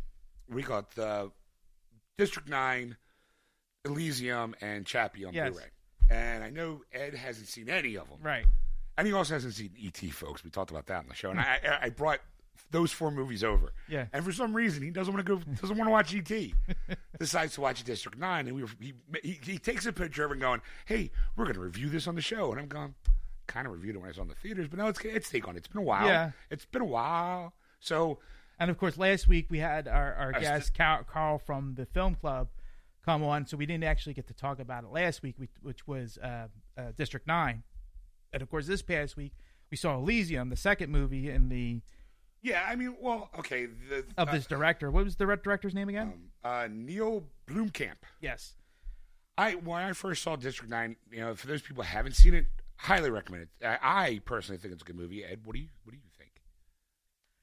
we 0.47 0.61
call 0.61 0.79
it 0.79 0.91
the 0.93 1.31
District 2.19 2.47
Nine, 2.47 2.97
Elysium, 3.83 4.53
and 4.61 4.85
Chappie 4.85 5.25
on 5.25 5.33
Yes. 5.33 5.49
Blu-ray. 5.49 5.65
And 6.11 6.43
I 6.43 6.51
know 6.51 6.83
Ed 6.93 7.15
hasn't 7.15 7.47
seen 7.47 7.67
any 7.67 7.95
of 7.95 8.07
them, 8.09 8.19
Right. 8.21 8.45
and 8.95 9.07
he 9.07 9.13
also 9.13 9.33
hasn't 9.33 9.55
seen 9.55 9.71
ET, 9.81 9.97
folks. 10.13 10.43
We 10.43 10.51
talked 10.51 10.69
about 10.69 10.85
that 10.87 10.97
on 10.99 11.07
the 11.07 11.15
show, 11.15 11.31
and 11.31 11.39
I 11.39 11.79
I 11.81 11.89
brought 11.89 12.19
those 12.69 12.91
four 12.91 13.11
movies 13.11 13.43
over. 13.43 13.73
Yeah. 13.87 14.05
And 14.13 14.23
for 14.23 14.31
some 14.31 14.53
reason, 14.53 14.83
he 14.83 14.91
doesn't 14.91 15.13
want 15.13 15.25
to 15.25 15.35
go, 15.35 15.41
doesn't 15.59 15.77
want 15.77 15.87
to 15.87 15.91
watch 15.91 16.15
ET. 16.15 16.51
Decides 17.19 17.55
to 17.55 17.61
watch 17.61 17.83
District 17.83 18.17
Nine, 18.17 18.47
and 18.47 18.55
we 18.55 18.63
were, 18.63 18.69
he, 18.79 18.93
he 19.23 19.39
he 19.43 19.57
takes 19.57 19.85
a 19.85 19.93
picture 19.93 20.25
of 20.25 20.31
it, 20.31 20.35
and 20.35 20.41
going, 20.41 20.61
"Hey, 20.85 21.11
we're 21.35 21.45
going 21.45 21.55
to 21.55 21.61
review 21.61 21.89
this 21.89 22.07
on 22.07 22.15
the 22.15 22.21
show." 22.21 22.51
And 22.51 22.59
I'm 22.59 22.67
going, 22.67 22.95
kind 23.47 23.67
of 23.67 23.73
reviewed 23.73 23.95
it 23.95 23.99
when 23.99 24.05
I 24.05 24.09
was 24.09 24.19
on 24.19 24.27
the 24.27 24.35
theaters, 24.35 24.67
but 24.67 24.79
no, 24.79 24.87
it's 24.87 24.99
it's 25.01 25.29
take 25.29 25.47
on. 25.47 25.55
it. 25.55 25.59
It's 25.59 25.67
been 25.67 25.81
a 25.81 25.85
while. 25.85 26.07
Yeah. 26.07 26.31
It's 26.49 26.65
been 26.65 26.81
a 26.81 26.85
while. 26.85 27.53
So 27.79 28.19
And 28.59 28.71
of 28.71 28.77
course, 28.77 28.97
last 28.97 29.27
week 29.27 29.47
we 29.49 29.59
had 29.59 29.87
our, 29.87 30.13
our 30.13 30.31
guest 30.33 30.73
Carl, 30.75 31.03
Carl 31.03 31.39
from 31.39 31.75
the 31.75 31.85
film 31.85 32.15
club 32.15 32.49
come 33.03 33.23
on, 33.23 33.45
so 33.45 33.57
we 33.57 33.65
didn't 33.65 33.83
actually 33.83 34.13
get 34.13 34.27
to 34.27 34.33
talk 34.33 34.59
about 34.59 34.83
it 34.83 34.91
last 34.91 35.23
week, 35.23 35.35
which 35.61 35.87
was 35.87 36.17
uh, 36.19 36.47
uh, 36.77 36.81
District 36.97 37.25
Nine. 37.25 37.63
And 38.31 38.41
of 38.41 38.49
course, 38.49 38.67
this 38.67 38.81
past 38.81 39.17
week 39.17 39.33
we 39.69 39.77
saw 39.77 39.97
Elysium, 39.97 40.49
the 40.49 40.55
second 40.55 40.91
movie 40.91 41.29
in 41.29 41.49
the 41.49 41.81
yeah, 42.41 42.65
I 42.67 42.75
mean, 42.75 42.95
well, 42.99 43.29
okay. 43.39 43.67
The, 43.89 44.05
of 44.17 44.29
uh, 44.29 44.31
this 44.31 44.45
director. 44.45 44.89
What 44.91 45.03
was 45.03 45.15
the 45.15 45.25
director's 45.25 45.73
name 45.73 45.89
again? 45.89 46.13
um, 46.43 46.51
uh, 46.51 46.67
Neil 46.71 47.23
Blomkamp. 47.47 47.97
yes. 48.19 48.53
I 49.37 49.53
when 49.53 49.81
I 49.81 49.93
first 49.93 50.23
saw 50.23 50.35
District 50.35 50.69
Nine, 50.69 50.97
you 51.09 51.21
know, 51.21 51.33
for 51.35 51.47
those 51.47 51.61
people 51.61 51.83
who 51.83 51.89
haven't 51.89 52.15
seen 52.15 52.33
it, 52.33 52.45
highly 52.75 53.09
recommend 53.09 53.43
it. 53.43 53.65
I, 53.65 53.77
I 53.81 54.19
personally 54.25 54.59
think 54.59 54.73
it's 54.73 54.83
a 54.83 54.85
good 54.85 54.97
movie. 54.97 55.23
Ed, 55.23 55.39
what 55.45 55.53
do 55.55 55.61
you 55.61 55.67
what 55.83 55.91
do 55.91 55.97
you 55.97 56.09
think? 56.17 56.31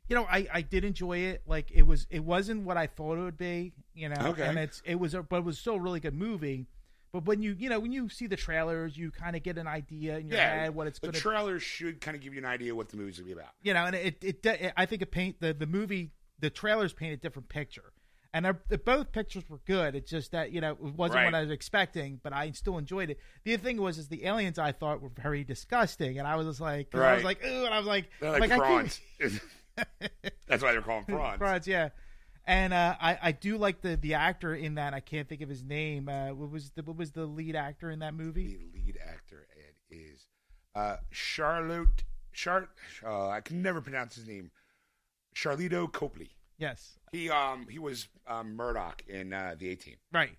You 0.09 0.17
know, 0.17 0.25
I, 0.31 0.47
I 0.53 0.61
did 0.63 0.85
enjoy 0.85 1.19
it. 1.19 1.43
Like 1.47 1.71
it 1.73 1.83
was, 1.85 2.07
it 2.11 2.25
wasn't 2.25 2.65
what 2.65 2.77
I 2.77 2.87
thought 2.87 3.19
it 3.19 3.23
would 3.23 3.39
be. 3.39 3.73
You 3.95 4.11
know, 4.11 4.17
Okay. 4.29 4.43
and 4.47 4.59
it's 4.59 4.83
it 4.85 4.97
was, 5.01 5.15
a, 5.15 5.23
but 5.23 5.39
it 5.39 5.45
was 5.45 5.59
still 5.59 5.75
a 5.75 5.81
really 5.81 6.01
good 6.01 6.15
movie. 6.15 6.67
But 7.13 7.25
when 7.25 7.41
you 7.43 7.57
you 7.59 7.69
know 7.71 7.81
when 7.81 7.93
you 7.93 8.09
see 8.09 8.27
the 8.27 8.37
trailers, 8.37 8.97
you 8.97 9.11
kind 9.11 9.35
of 9.37 9.43
get 9.43 9.57
an 9.59 9.67
idea 9.67 10.19
in 10.19 10.29
your 10.29 10.37
Yeah, 10.37 10.63
head 10.65 10.75
what 10.75 10.87
it's 10.87 10.99
the 10.99 11.07
going 11.09 11.15
to 11.15 11.21
trailer 11.21 11.59
should 11.59 12.01
kind 12.01 12.15
of 12.17 12.23
give 12.23 12.35
you 12.35 12.39
an 12.41 12.45
idea 12.47 12.75
what 12.75 12.89
the 12.91 12.97
movie's 12.97 13.17
gonna 13.19 13.27
be 13.27 13.33
about. 13.33 13.51
you 13.63 13.73
know, 13.75 13.85
and 13.87 13.95
it, 13.97 14.19
it, 14.23 14.45
it 14.45 14.73
I 14.77 14.85
think 14.87 15.03
it 15.03 15.11
paint 15.11 15.41
the 15.41 15.53
the 15.55 15.67
movie 15.67 16.11
the 16.39 16.51
trailers 16.51 16.93
paint 16.93 17.15
a 17.15 17.17
different 17.17 17.49
picture, 17.49 17.93
and 18.33 18.45
they're, 18.45 18.79
both 18.85 19.11
pictures 19.11 19.43
were 19.49 19.59
good. 19.67 19.95
It's 19.95 20.11
just 20.11 20.33
that 20.33 20.53
you 20.53 20.61
know 20.61 20.73
it 20.73 20.81
wasn't 20.81 21.17
Right. 21.17 21.25
what 21.25 21.35
I 21.35 21.41
was 21.41 21.51
expecting, 21.51 22.21
but 22.23 22.33
I 22.35 22.51
still 22.53 22.77
enjoyed 22.79 23.11
it. 23.11 23.19
The 23.45 23.55
other 23.55 23.63
thing 23.63 23.81
was 23.81 23.97
is 23.99 24.09
the 24.09 24.25
aliens 24.27 24.59
I 24.59 24.73
thought 24.73 25.01
were 25.01 25.09
very 25.09 25.45
disgusting, 25.45 26.19
and 26.19 26.29
I 26.29 26.37
was 26.37 26.47
just 26.47 26.61
like, 26.61 26.91
'cause 26.91 27.01
I 27.01 27.15
was 27.15 27.25
like, 27.25 27.43
ooh, 27.45 27.65
and 27.65 27.73
I 27.75 27.79
was 27.79 27.87
like, 27.87 28.11
They're 28.21 28.33
like, 28.33 28.43
I 28.43 28.49
can't- 28.49 28.61
prawns. 28.61 29.01
That's 30.47 30.63
why 30.63 30.73
they're 30.73 30.83
calling 30.83 31.05
prawns. 31.05 31.39
prawns, 31.39 31.67
yeah. 31.67 31.89
And 32.49 32.73
uh, 32.73 32.97
I, 32.99 33.19
I 33.23 33.33
do 33.33 33.59
like 33.59 33.83
the, 33.83 33.97
the 33.97 34.15
actor 34.15 34.55
in 34.55 34.77
that. 34.77 34.95
I 34.95 35.01
can't 35.01 35.29
think 35.29 35.43
of 35.43 35.51
his 35.51 35.63
name. 35.63 36.09
Uh, 36.09 36.29
what 36.31 36.51
was 36.51 36.71
the 36.71 36.83
what 36.83 36.97
was 36.97 37.13
the 37.13 37.27
lead 37.27 37.55
actor 37.55 37.91
in 37.91 37.99
that 37.99 38.15
movie? 38.15 38.57
The 38.73 38.79
lead 38.79 38.99
actor 39.07 39.47
Ed 39.55 39.75
is 39.95 40.27
uh, 40.75 40.97
Charlotte. 41.11 42.05
Char. 42.33 42.69
Uh, 43.05 43.29
I 43.29 43.43
can 43.43 43.61
never 43.63 43.81
pronounce 43.83 44.15
his 44.15 44.27
name. 44.27 44.51
Charlito 45.35 45.93
Copley. 45.93 46.31
Yes, 46.57 46.99
He 47.13 47.29
um 47.31 47.67
he 47.71 47.79
was 47.79 48.09
um, 48.27 48.57
Murdock 48.57 49.03
in 49.07 49.33
uh, 49.33 49.55
the 49.59 49.71
A 49.71 49.77
Team. 49.77 49.97
right. 50.13 50.37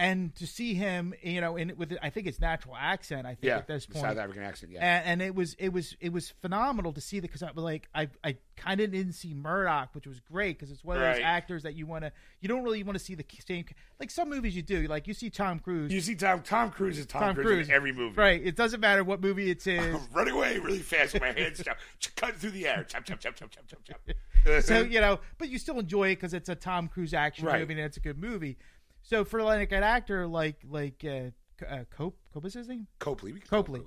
And 0.00 0.34
to 0.36 0.46
see 0.46 0.72
him, 0.72 1.12
you 1.22 1.42
know, 1.42 1.56
in 1.56 1.74
with 1.76 1.94
I 2.02 2.08
think 2.08 2.26
it's 2.26 2.40
natural 2.40 2.74
accent. 2.74 3.26
I 3.26 3.34
think 3.34 3.44
Yeah, 3.44 3.58
at 3.58 3.66
this 3.66 3.84
point, 3.84 4.02
South 4.02 4.16
African 4.16 4.42
accent. 4.42 4.72
Yeah. 4.72 4.80
and, 4.80 5.06
and 5.06 5.22
it 5.22 5.34
was 5.34 5.54
it 5.58 5.74
was 5.74 5.94
it 6.00 6.10
was 6.10 6.30
phenomenal 6.40 6.94
to 6.94 7.02
see 7.02 7.20
that 7.20 7.28
because 7.28 7.42
I 7.42 7.50
was 7.52 7.62
like 7.62 7.86
I 7.94 8.08
I 8.24 8.36
kind 8.56 8.80
of 8.80 8.92
didn't 8.92 9.12
see 9.12 9.34
Murdock, 9.34 9.94
which 9.94 10.06
was 10.06 10.18
great 10.20 10.58
because 10.58 10.70
it's 10.70 10.82
one 10.82 10.96
of 10.96 11.02
those 11.02 11.22
actors 11.22 11.64
that 11.64 11.74
you 11.74 11.84
want 11.84 12.04
to 12.04 12.12
you 12.40 12.48
don't 12.48 12.64
really 12.64 12.82
want 12.82 12.98
to 12.98 13.04
see 13.04 13.14
the 13.14 13.24
same 13.46 13.66
like 13.98 14.10
some 14.10 14.30
movies 14.30 14.56
you 14.56 14.62
do 14.62 14.86
like 14.88 15.06
you 15.06 15.12
see 15.12 15.28
Tom 15.28 15.58
Cruise, 15.58 15.92
you 15.92 16.00
see 16.00 16.14
Tom 16.14 16.40
Tom 16.40 16.70
Cruise 16.70 16.98
is 16.98 17.04
Tom, 17.04 17.20
Tom 17.20 17.34
Cruise, 17.34 17.46
Cruise 17.46 17.68
in 17.68 17.74
every 17.74 17.92
movie. 17.92 18.16
right? 18.16 18.40
It 18.42 18.56
doesn't 18.56 18.80
matter 18.80 19.04
what 19.04 19.20
movie 19.20 19.50
it's 19.50 19.66
in. 19.66 20.00
Running 20.14 20.32
away 20.34 20.56
really 20.58 20.78
fast 20.78 21.12
with 21.12 21.20
my 21.20 21.32
hands 21.32 21.58
down, 21.62 21.74
cut 22.16 22.36
through 22.36 22.52
the 22.52 22.66
air, 22.66 22.84
chop 22.84 23.04
chop 23.04 23.20
chop 23.20 23.36
chop 23.36 23.50
chop 23.50 23.66
chop 23.68 23.80
chop. 23.84 24.00
so 24.64 24.80
you 24.80 25.02
know, 25.02 25.20
but 25.36 25.50
you 25.50 25.58
still 25.58 25.78
enjoy 25.78 26.08
it 26.08 26.16
because 26.16 26.32
it's 26.32 26.48
a 26.48 26.54
Tom 26.54 26.88
Cruise 26.88 27.12
action 27.12 27.44
Right. 27.44 27.60
movie 27.60 27.74
and 27.74 27.82
it's 27.82 27.98
a 27.98 28.00
good 28.00 28.18
movie. 28.18 28.56
So 29.02 29.24
for 29.24 29.42
like 29.42 29.72
an 29.72 29.82
actor 29.82 30.26
like 30.26 30.56
like 30.68 31.04
uh, 31.04 31.64
uh, 31.66 31.84
Cope, 31.90 32.18
Cope 32.32 32.44
is 32.44 32.54
his 32.54 32.68
name? 32.68 32.86
Copley. 32.98 33.32
we 33.32 33.40
can 33.40 33.48
call 33.48 33.60
him 33.60 33.64
Copley. 33.84 33.86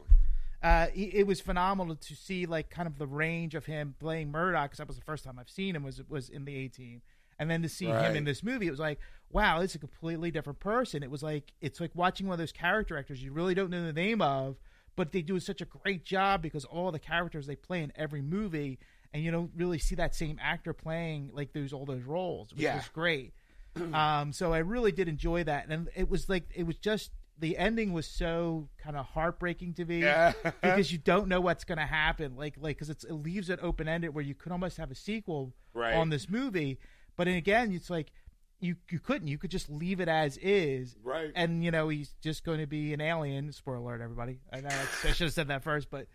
Uh, 0.61 0.87
he, 0.93 1.03
it 1.05 1.27
was 1.27 1.41
phenomenal 1.41 1.95
to 1.95 2.15
see 2.15 2.45
like 2.45 2.69
kind 2.69 2.87
of 2.87 2.97
the 2.97 3.07
range 3.07 3.53
of 3.53 3.65
him 3.65 3.95
playing 3.99 4.31
Murdock 4.31 4.63
because 4.71 4.77
that 4.77 4.87
was 4.87 4.95
the 4.97 5.03
first 5.03 5.23
time 5.25 5.37
I've 5.37 5.49
seen 5.49 5.75
him 5.75 5.83
was 5.83 6.01
was 6.07 6.29
in 6.29 6.45
the 6.45 6.55
A 6.55 6.67
Team, 6.69 7.01
and 7.37 7.49
then 7.51 7.61
to 7.63 7.69
see 7.69 7.87
him 7.87 8.15
in 8.15 8.23
this 8.23 8.43
movie, 8.43 8.67
it 8.67 8.71
was 8.71 8.79
like 8.79 8.99
wow, 9.29 9.61
it's 9.61 9.73
a 9.73 9.79
completely 9.79 10.29
different 10.29 10.59
person. 10.59 11.01
It 11.03 11.09
was 11.11 11.23
like 11.23 11.53
it's 11.59 11.79
like 11.81 11.91
watching 11.95 12.27
one 12.27 12.33
of 12.35 12.39
those 12.39 12.51
character 12.51 12.97
actors 12.97 13.21
you 13.23 13.33
really 13.33 13.53
don't 13.55 13.69
know 13.71 13.83
the 13.83 13.91
name 13.91 14.21
of, 14.21 14.57
but 14.95 15.11
they 15.11 15.21
do 15.21 15.39
such 15.39 15.59
a 15.59 15.65
great 15.65 16.05
job 16.05 16.41
because 16.41 16.65
all 16.65 16.91
the 16.91 16.99
characters 16.99 17.45
they 17.47 17.55
play 17.55 17.81
in 17.81 17.91
every 17.95 18.21
movie, 18.21 18.79
and 19.13 19.23
you 19.23 19.31
don't 19.31 19.51
really 19.57 19.79
see 19.79 19.95
that 19.95 20.15
same 20.15 20.39
actor 20.41 20.71
playing 20.71 21.29
like 21.33 21.51
those 21.51 21.73
all 21.73 21.85
those 21.85 22.03
roles, 22.03 22.51
which 22.53 22.61
Yeah. 22.61 22.75
was 22.77 22.87
great. 22.89 23.33
um, 23.93 24.33
so 24.33 24.53
I 24.53 24.59
really 24.59 24.91
did 24.91 25.07
enjoy 25.07 25.43
that, 25.45 25.67
and 25.69 25.89
it 25.95 26.09
was 26.09 26.29
like 26.29 26.45
it 26.55 26.63
was 26.63 26.77
just 26.77 27.11
the 27.39 27.57
ending 27.57 27.93
was 27.93 28.05
so 28.05 28.69
kind 28.77 28.95
of 28.95 29.05
heartbreaking 29.07 29.73
to 29.73 29.85
me 29.85 30.01
Yeah. 30.01 30.33
because 30.61 30.91
you 30.91 30.99
don't 30.99 31.27
know 31.27 31.41
what's 31.41 31.63
going 31.63 31.79
to 31.79 31.85
happen. 31.85 32.35
Like, 32.37 32.53
like 32.59 32.77
because 32.77 32.89
it 32.91 33.03
leaves 33.11 33.49
it 33.49 33.59
open 33.63 33.87
ended 33.87 34.13
where 34.13 34.23
you 34.23 34.35
could 34.35 34.51
almost 34.51 34.77
have 34.77 34.91
a 34.91 34.95
sequel 34.95 35.53
Right. 35.73 35.95
on 35.95 36.09
this 36.09 36.29
movie, 36.29 36.77
but 37.17 37.27
again, 37.27 37.71
it's 37.71 37.89
like 37.89 38.11
you 38.59 38.75
you 38.91 38.99
couldn't. 38.99 39.27
You 39.27 39.37
could 39.39 39.49
just 39.51 39.69
leave 39.69 39.99
it 39.99 40.07
as 40.07 40.37
is, 40.37 40.95
Right. 41.03 41.31
And 41.35 41.63
you 41.65 41.71
know 41.71 41.89
he's 41.89 42.13
just 42.21 42.43
going 42.45 42.59
to 42.59 42.67
be 42.67 42.93
an 42.93 43.01
alien. 43.01 43.51
Spoiler 43.51 43.77
alert, 43.79 44.01
everybody. 44.01 44.39
I 44.53 44.61
know 44.61 44.69
I 44.69 45.07
should 45.11 45.25
have 45.25 45.33
said 45.33 45.47
that 45.47 45.63
first, 45.63 45.89
but. 45.89 46.07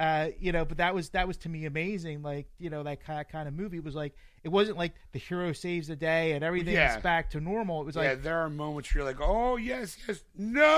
Uh, 0.00 0.30
you 0.40 0.50
know, 0.50 0.64
but 0.64 0.78
that 0.78 0.94
was 0.94 1.10
that 1.10 1.28
was 1.28 1.36
to 1.36 1.50
me 1.50 1.66
amazing. 1.66 2.22
Like, 2.22 2.46
you 2.58 2.70
know, 2.70 2.82
that 2.84 3.04
kind 3.04 3.20
of, 3.20 3.28
kind 3.28 3.46
of 3.46 3.52
movie 3.52 3.80
was 3.80 3.94
like 3.94 4.14
it 4.42 4.48
wasn't 4.48 4.78
like 4.78 4.94
the 5.12 5.18
hero 5.18 5.52
saves 5.52 5.88
the 5.88 5.96
day 5.96 6.32
and 6.32 6.42
everything 6.42 6.72
Yeah. 6.72 6.96
is 6.96 7.02
back 7.02 7.28
to 7.32 7.40
normal. 7.40 7.82
It 7.82 7.84
was 7.84 7.96
yeah, 7.96 8.02
like, 8.12 8.22
there 8.22 8.38
are 8.38 8.48
moments 8.48 8.94
where 8.94 9.04
you're 9.04 9.12
like, 9.12 9.20
oh 9.20 9.56
yes, 9.58 9.98
yes, 10.08 10.22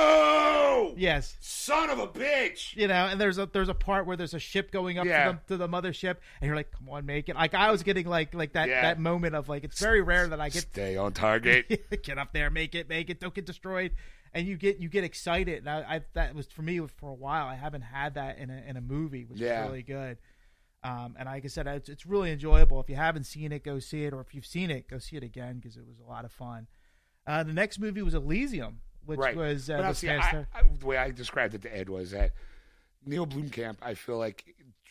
no, 0.06 0.94
yes, 0.96 1.36
son 1.40 1.90
of 1.90 1.98
a 1.98 2.08
bitch. 2.08 2.74
you 2.76 2.88
know, 2.88 2.94
and 3.06 3.20
there's 3.20 3.38
a 3.38 3.46
there's 3.46 3.68
a 3.68 3.74
part 3.74 4.06
where 4.06 4.16
there's 4.16 4.34
a 4.34 4.38
ship 4.40 4.70
going 4.72 4.98
up 4.98 5.06
Yeah. 5.06 5.26
to 5.26 5.32
the 5.32 5.54
to 5.54 5.56
the 5.56 5.68
mothership, 5.68 6.16
and 6.40 6.46
you're 6.48 6.56
like, 6.56 6.72
come 6.72 6.88
on, 6.88 7.06
make 7.06 7.28
it. 7.28 7.36
Like 7.36 7.54
I 7.54 7.70
was 7.70 7.82
getting 7.82 8.06
like 8.08 8.34
like 8.34 8.54
that 8.54 8.68
Yeah. 8.68 8.82
that 8.82 8.98
moment 8.98 9.34
of 9.34 9.48
like 9.48 9.64
it's 9.64 9.78
very 9.80 10.02
rare 10.02 10.26
that 10.28 10.40
I 10.40 10.48
get 10.48 10.62
Stay 10.62 10.96
on 10.96 11.12
target. 11.12 11.88
get 12.02 12.18
up 12.18 12.32
there, 12.32 12.50
make 12.50 12.74
it, 12.74 12.88
make 12.88 13.10
it, 13.10 13.20
don't 13.20 13.34
get 13.34 13.46
destroyed, 13.46 13.92
and 14.34 14.46
you 14.46 14.56
get 14.56 14.78
you 14.78 14.88
get 14.88 15.04
excited. 15.04 15.58
And 15.58 15.68
I, 15.70 15.78
I 15.96 16.00
that 16.14 16.34
was 16.34 16.46
for 16.46 16.62
me 16.62 16.78
for 16.86 17.10
a 17.10 17.14
while. 17.14 17.46
I 17.46 17.54
haven't 17.54 17.82
had 17.82 18.14
that 18.14 18.38
in 18.38 18.50
a 18.50 18.62
in 18.66 18.76
a 18.76 18.80
movie, 18.80 19.24
which 19.24 19.40
Yeah. 19.40 19.64
is 19.64 19.68
really 19.70 19.82
good. 19.82 20.18
Um, 20.84 21.14
and 21.16 21.26
like 21.26 21.44
I 21.44 21.48
said, 21.48 21.68
it's, 21.68 21.88
it's 21.88 22.04
really 22.06 22.32
enjoyable. 22.32 22.80
If 22.80 22.90
you 22.90 22.96
haven't 22.96 23.24
seen 23.24 23.52
it, 23.52 23.62
go 23.62 23.78
see 23.78 24.04
it, 24.04 24.12
or 24.12 24.20
if 24.20 24.34
you've 24.34 24.44
seen 24.46 24.68
it, 24.68 24.88
go 24.88 24.98
see 24.98 25.16
it 25.16 25.22
again 25.22 25.58
because 25.58 25.76
it 25.76 25.86
was 25.86 26.00
a 26.00 26.10
lot 26.10 26.24
of 26.24 26.32
fun. 26.32 26.66
Uh, 27.24 27.44
the 27.44 27.52
next 27.52 27.78
movie 27.78 28.02
was 28.02 28.14
Elysium, 28.14 28.80
which 29.06 29.20
right. 29.20 29.36
was 29.36 29.70
uh, 29.70 29.80
this 29.80 29.98
see, 29.98 30.10
I, 30.10 30.44
I, 30.52 30.62
the 30.80 30.86
way 30.86 30.96
I 30.96 31.12
described 31.12 31.54
it 31.54 31.62
to 31.62 31.76
Ed 31.76 31.88
was 31.88 32.10
that 32.10 32.32
Neil 33.06 33.28
Blomkamp. 33.28 33.76
I 33.80 33.94
feel 33.94 34.18
like 34.18 34.44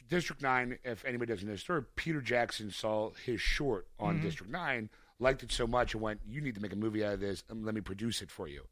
District 0.07 0.41
Nine. 0.41 0.79
If 0.85 1.03
anybody 1.03 1.33
doesn't 1.33 1.45
know 1.45 1.55
the 1.55 1.59
story, 1.59 1.81
Peter 1.97 2.21
Jackson 2.21 2.71
saw 2.71 3.11
his 3.25 3.41
short 3.41 3.87
on 3.99 4.15
Mm-hmm. 4.15 4.23
District 4.23 4.51
Nine, 4.51 4.89
liked 5.19 5.43
it 5.43 5.51
so 5.51 5.67
much, 5.67 5.93
and 5.93 6.01
went, 6.01 6.21
"You 6.25 6.39
need 6.39 6.55
to 6.55 6.61
make 6.61 6.71
a 6.71 6.77
movie 6.77 7.03
out 7.03 7.15
of 7.15 7.19
this, 7.19 7.43
and 7.49 7.65
let 7.65 7.75
me 7.75 7.81
produce 7.81 8.21
it 8.21 8.31
for 8.31 8.47
you." 8.47 8.65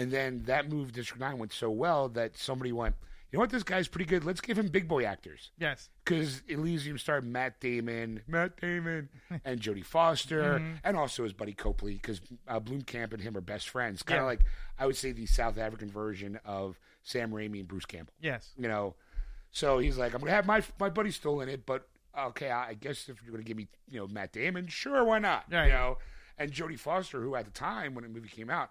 And 0.00 0.10
then 0.10 0.42
that 0.46 0.68
move, 0.70 0.92
District 0.92 1.20
Nine, 1.20 1.38
went 1.38 1.52
so 1.52 1.70
well 1.70 2.08
that 2.10 2.36
somebody 2.38 2.72
went, 2.72 2.94
"You 3.30 3.36
know 3.36 3.40
what? 3.40 3.50
This 3.50 3.62
guy's 3.62 3.86
pretty 3.88 4.06
good. 4.06 4.24
Let's 4.24 4.40
give 4.40 4.58
him 4.58 4.68
big 4.68 4.88
boy 4.88 5.04
actors." 5.04 5.50
yes, 5.58 5.90
because 6.04 6.42
Elysium 6.48 6.96
starred 6.96 7.24
Matt 7.24 7.60
Damon, 7.60 8.22
Matt 8.26 8.58
Damon, 8.60 9.08
and 9.44 9.60
Jodie 9.60 9.84
Foster, 9.84 10.54
Mm-hmm. 10.58 10.72
and 10.84 10.96
also 10.96 11.24
his 11.24 11.32
buddy 11.34 11.52
Copley, 11.52 11.94
because 11.94 12.20
uh, 12.48 12.60
Blomkamp 12.60 13.12
and 13.12 13.20
him 13.22 13.36
are 13.36 13.40
best 13.42 13.68
friends. 13.68 14.02
Kind 14.02 14.18
of 14.18 14.22
Yeah. 14.22 14.26
like 14.26 14.40
I 14.78 14.86
would 14.86 14.96
say 14.96 15.12
the 15.12 15.26
South 15.26 15.58
African 15.58 15.90
version 15.90 16.40
of 16.44 16.78
Sam 17.02 17.30
Raimi 17.30 17.58
and 17.60 17.68
Bruce 17.68 17.84
Campbell. 17.86 18.14
yes, 18.20 18.50
You 18.56 18.68
know, 18.68 18.94
so 19.50 19.78
he's 19.80 19.98
like, 19.98 20.14
I'm 20.14 20.20
gonna 20.20 20.30
have 20.32 20.46
my 20.46 20.62
my 20.78 20.88
buddy 20.88 21.10
still 21.10 21.40
in 21.42 21.48
it, 21.50 21.66
but 21.66 21.88
okay, 22.18 22.50
I 22.50 22.68
I 22.68 22.74
guess 22.74 23.08
if 23.08 23.22
you're 23.22 23.32
gonna 23.32 23.44
give 23.44 23.56
me 23.56 23.68
you 23.90 24.00
know 24.00 24.06
Matt 24.06 24.32
Damon, 24.32 24.66
sure, 24.68 25.04
why 25.04 25.18
not? 25.18 25.44
Right. 25.52 25.66
You 25.66 25.72
know, 25.72 25.98
and 26.38 26.50
Jodie 26.52 26.78
Foster, 26.78 27.20
who 27.20 27.34
at 27.34 27.44
the 27.44 27.50
time 27.50 27.94
when 27.94 28.04
the 28.04 28.08
movie 28.10 28.28
came 28.30 28.48
out 28.48 28.70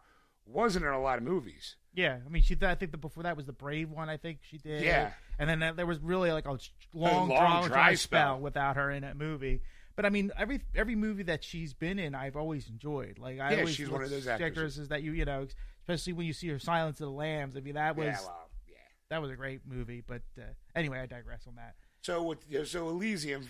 wasn't 0.49 0.85
in 0.85 0.91
a 0.91 1.01
lot 1.01 1.17
of 1.17 1.23
movies. 1.23 1.75
yeah. 1.93 2.17
I 2.25 2.29
mean, 2.29 2.41
she 2.43 2.57
I 2.61 2.75
think 2.75 2.91
the 2.91 2.97
before 2.97 3.23
that 3.23 3.37
was 3.37 3.45
the 3.45 3.53
Brave 3.53 3.89
one. 3.89 4.09
I 4.09 4.17
think 4.17 4.39
she 4.41 4.57
did. 4.57 4.83
Yeah. 4.83 5.11
and 5.37 5.49
then 5.49 5.61
uh, 5.63 5.73
there 5.73 5.85
was 5.85 5.99
really 5.99 6.31
like 6.31 6.45
a 6.45 6.57
long, 6.93 7.27
long 7.27 7.27
drawn 7.29 7.61
dry 7.63 7.67
dry 7.67 7.93
spell. 7.95 8.35
spell 8.35 8.39
without 8.39 8.75
her 8.75 8.91
in 8.91 9.03
a 9.03 9.13
movie. 9.13 9.61
But 9.95 10.05
I 10.05 10.09
mean, 10.09 10.31
every 10.37 10.61
every 10.75 10.95
movie 10.95 11.23
that 11.23 11.43
she's 11.43 11.73
been 11.73 11.99
in, 11.99 12.15
I've 12.15 12.35
always 12.37 12.69
enjoyed. 12.69 13.19
Like 13.19 13.39
I 13.39 13.51
Yeah, 13.51 13.59
always 13.59 13.75
she's 13.75 13.89
one 13.89 14.01
of 14.03 14.09
those 14.09 14.27
actresses. 14.27 14.87
that 14.89 15.03
you 15.03 15.11
you 15.11 15.25
know, 15.25 15.45
especially 15.81 16.13
when 16.13 16.25
you 16.25 16.33
see 16.33 16.47
her 16.49 16.59
Silence 16.59 16.99
of 17.01 17.07
the 17.07 17.11
Lambs. 17.13 17.57
I 17.57 17.59
mean, 17.59 17.75
that 17.75 17.95
was 17.97 18.05
yeah, 18.05 18.17
well, 18.25 18.49
yeah. 18.67 18.75
that 19.09 19.21
was 19.21 19.29
a 19.31 19.35
great 19.35 19.61
movie. 19.67 20.01
But 20.05 20.21
uh, 20.37 20.43
anyway, 20.75 20.99
I 20.99 21.05
digress 21.05 21.45
on 21.47 21.55
that. 21.55 21.75
So 22.01 22.23
with 22.23 22.39
yeah, 22.49 22.63
so 22.63 22.87
Elysium. 22.89 23.45